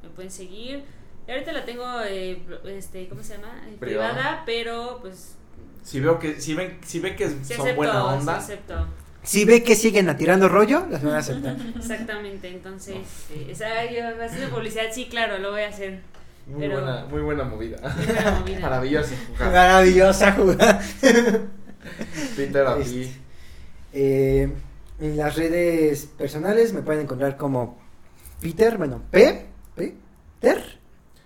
[0.02, 0.84] me pueden seguir.
[1.28, 4.44] Y ahorita la tengo eh, este cómo se llama eh, privada.
[4.46, 5.36] pero pues
[5.84, 8.38] si veo que si ven si ve que son buena onda.
[8.38, 8.88] acepto.
[9.22, 11.56] si ve que siguen atirando rollo las van a aceptar.
[11.78, 12.98] Exactamente entonces
[13.32, 16.02] eh, esa yo haciendo publicidad sí claro lo voy a hacer
[16.46, 17.78] muy buena muy buena movida,
[18.62, 20.32] maravillosa jugada maravillosa.
[20.34, 20.82] Jugada.
[22.36, 23.12] Peter este,
[23.94, 24.50] eh,
[25.00, 27.83] en las redes personales me pueden encontrar como
[28.44, 29.96] Peter, bueno, P, P,
[30.42, 30.62] Ter,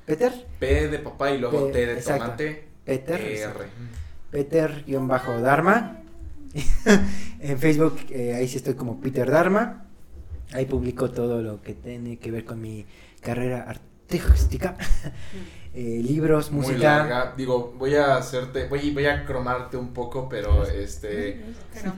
[0.06, 0.32] Peter.
[0.60, 2.68] P de papá y luego T de tomate.
[2.86, 3.20] Peter.
[3.20, 3.66] R.
[4.30, 6.04] Peter-Dharma.
[7.40, 9.88] en Facebook, eh, ahí sí estoy como Peter Dharma.
[10.54, 12.86] Ahí publico todo lo que tiene que ver con mi
[13.20, 14.78] carrera artística.
[15.80, 16.74] Eh, libros, música.
[16.74, 17.34] Muy larga.
[17.38, 21.40] Digo, voy a hacerte, voy, voy a cromarte un poco, pero este,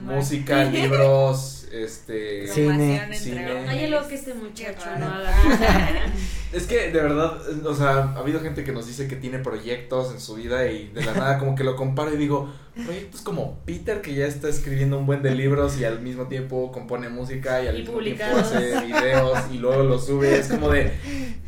[0.02, 3.46] música, libros, este, cine, cine.
[3.66, 5.32] Hay algo que este muchacho no haga.
[6.52, 10.12] Es que de verdad, o sea, ha habido gente que nos dice que tiene proyectos
[10.12, 12.52] en su vida y de la nada como que lo comparo y digo,
[12.84, 16.70] proyectos como Peter que ya está escribiendo un buen de libros y al mismo tiempo
[16.70, 20.92] compone música y al mismo tiempo hace videos y luego los sube, es como de,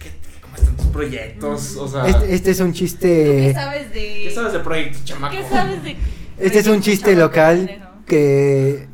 [0.00, 1.76] ¿cómo están tus proyectos?
[1.76, 3.08] O sea, este, este es un chiste.
[3.08, 4.20] ¿Qué sabes de?
[4.24, 5.36] ¿Qué sabes de proyectos, chamaco?
[5.36, 5.96] ¿Qué sabes de?
[6.38, 8.92] Este es un chiste local que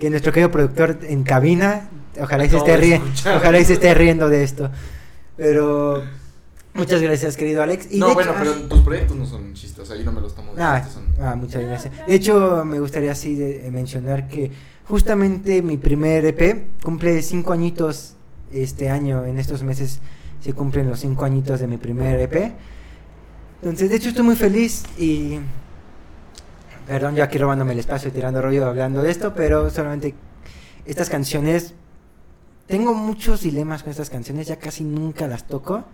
[0.00, 1.90] que nuestro querido productor en cabina,
[2.20, 3.06] ojalá y se esté riendo,
[3.36, 4.70] ojalá y se esté riendo de esto.
[5.36, 6.02] Pero
[6.72, 7.88] muchas gracias, querido Alex.
[7.90, 10.34] Y no, bueno, pero tus proyectos no son chistes, o sea, yo no me los
[10.34, 10.88] tomo de ah,
[11.20, 11.94] ah, muchas gracias.
[12.06, 14.50] De hecho, me gustaría así de, mencionar que
[14.86, 18.14] justamente mi primer EP cumple cinco añitos
[18.52, 20.00] este año, en estos meses
[20.40, 22.52] se cumplen los cinco añitos de mi primer EP.
[23.62, 25.38] Entonces, de hecho, estoy muy feliz y...
[26.86, 30.14] Perdón, yo aquí robándome el espacio y tirando rollo hablando de esto, pero solamente
[30.86, 31.74] estas canciones
[32.66, 35.84] tengo muchos dilemas con estas canciones, ya casi nunca las toco.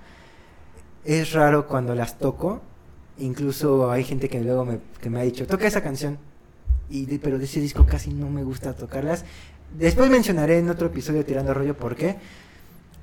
[1.05, 2.61] Es raro cuando las toco.
[3.19, 6.19] Incluso hay gente que luego me, que me ha dicho, toca esa canción.
[6.91, 9.25] Y pero de ese disco casi no me gusta tocarlas.
[9.77, 12.17] Después mencionaré en otro episodio tirando rollo por qué.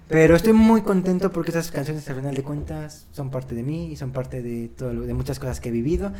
[0.07, 3.91] Pero estoy muy contento porque esas canciones al final de cuentas son parte de mí
[3.91, 6.11] y son parte de todo de muchas cosas que he vivido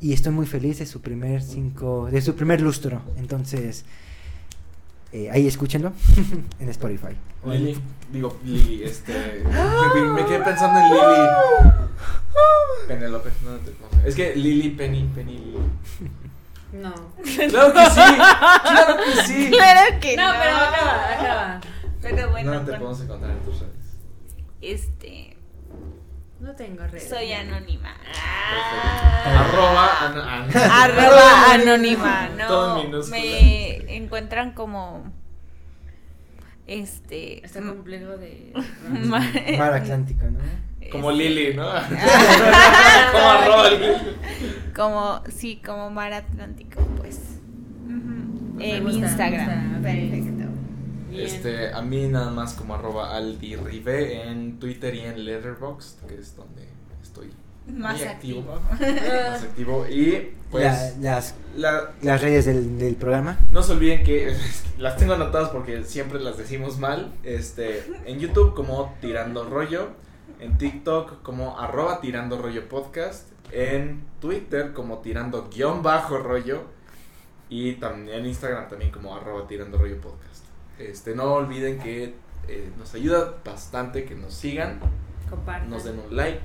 [0.00, 3.02] y estoy muy feliz de su primer cinco de su primer lustro.
[3.16, 3.84] Entonces,
[5.12, 5.92] eh, ahí escúchenlo
[6.60, 7.16] en Spotify.
[7.46, 7.76] Lili,
[8.12, 9.42] digo, Lili, este.
[9.44, 11.28] me, quedé pensando en Lili.
[12.86, 15.58] Penelope, no te Es que Lili, Penny, Penny, Lili.
[16.72, 16.92] No.
[17.48, 18.00] Claro que sí,
[18.62, 19.50] claro que sí.
[19.50, 20.32] Claro que no.
[20.32, 21.60] No, pero acaba, acaba.
[22.02, 22.54] Pero bueno.
[22.54, 23.98] No te podemos encontrar en tus redes.
[24.60, 25.36] Este.
[26.40, 27.08] No tengo redes.
[27.08, 27.96] Soy anónima.
[29.24, 29.86] Arroba,
[30.84, 32.28] Arroba anónima.
[32.38, 35.12] No, me encuentran como
[36.66, 38.52] este este complejo de
[39.04, 40.38] mar, Atlántico, ¿no?
[40.92, 41.64] Como Lili, ¿no?
[43.12, 43.70] como arroba
[44.74, 47.40] Como sí, como mar Atlántico, pues.
[48.60, 49.82] En Instagram.
[49.82, 50.47] Perfecto.
[51.18, 56.36] Este, a mí nada más como arroba aldirribe en Twitter y en Letterboxd, que es
[56.36, 56.68] donde
[57.02, 57.30] estoy
[57.66, 58.42] más activo.
[58.70, 59.86] más activo.
[59.88, 63.38] Y pues las, las redes del, del, programa.
[63.52, 64.34] No se olviden que
[64.78, 67.12] las tengo anotadas porque siempre las decimos mal.
[67.24, 69.88] Este, en YouTube como Tirando Rollo,
[70.40, 76.62] en TikTok como arroba Tirando Rollo Podcast, en Twitter como Tirando guion bajo rollo
[77.50, 80.27] y también en Instagram también como arroba Tirando Rollo Podcast.
[80.78, 82.14] Este, no olviden que
[82.46, 84.80] eh, nos ayuda bastante que nos sigan,
[85.68, 86.40] nos den un like,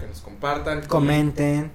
[0.00, 1.70] que nos compartan, comenten.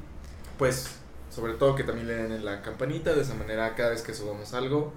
[0.58, 1.00] pues
[1.30, 4.14] sobre todo que también le den en la campanita, de esa manera cada vez que
[4.14, 4.94] subamos algo,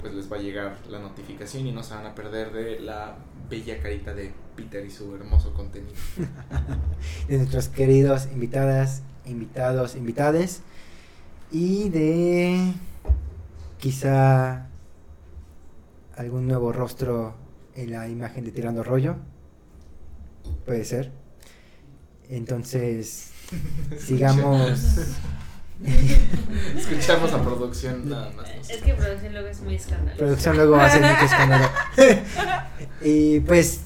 [0.00, 3.16] pues les va a llegar la notificación y no se van a perder de la
[3.48, 5.94] bella carita de Peter y su hermoso contenido.
[7.28, 10.62] de nuestros queridos invitadas, invitados, invitades
[11.50, 12.72] y de
[13.78, 14.66] quizá
[16.16, 17.34] algún nuevo rostro
[17.74, 19.16] en la imagen de Tirando Rollo.
[20.64, 21.12] Puede ser.
[22.28, 23.30] Entonces,
[23.98, 24.98] sigamos.
[26.74, 28.70] Escuchamos a producción nada más.
[28.70, 30.16] Es que producción luego es muy escandalosa.
[30.16, 31.68] Producción luego hace mucho escándalo.
[33.02, 33.80] y pues,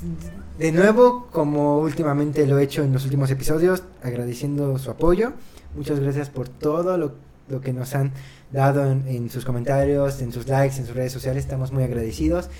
[0.59, 5.33] de nuevo, como últimamente lo he hecho en los últimos episodios, agradeciendo su apoyo.
[5.75, 7.15] Muchas gracias por todo lo,
[7.49, 8.13] lo que nos han
[8.53, 11.45] dado en, sus comentarios, en sus likes, en sus redes sociales.
[11.45, 12.51] Estamos muy agradecidos.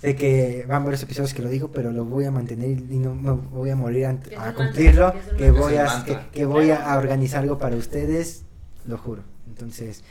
[0.00, 3.14] Sé que van varios episodios que lo digo, pero lo voy a mantener y no
[3.14, 5.14] me voy a morir a, cumplirlo.
[5.38, 8.44] Que voy a, que, voy a organizar algo para ustedes,
[8.84, 9.22] lo juro.
[9.46, 10.02] Entonces,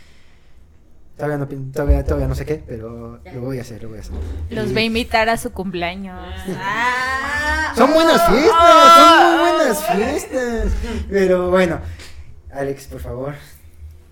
[1.18, 4.02] todavía no, todavía, todavía no sé qué, pero lo voy a hacer, lo voy a
[4.02, 4.16] hacer.
[4.50, 6.20] Los va a invitar a su cumpleaños.
[6.58, 7.74] Ah.
[7.76, 10.72] Son buenas fiestas, son muy buenas fiestas.
[11.10, 11.80] Pero bueno,
[12.52, 13.34] Alex, por favor.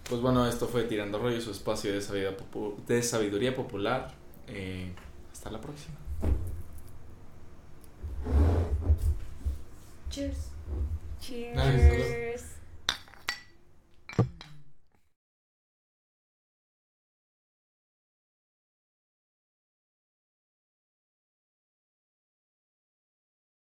[0.10, 2.36] Pues bueno, esto fue Tirando Rollo, su espacio de sabiduría,
[2.88, 4.12] de sabiduría popular.
[4.48, 4.92] Eh,
[5.32, 5.96] hasta la próxima.
[10.10, 10.50] Cheers.
[11.22, 12.49] Cheers.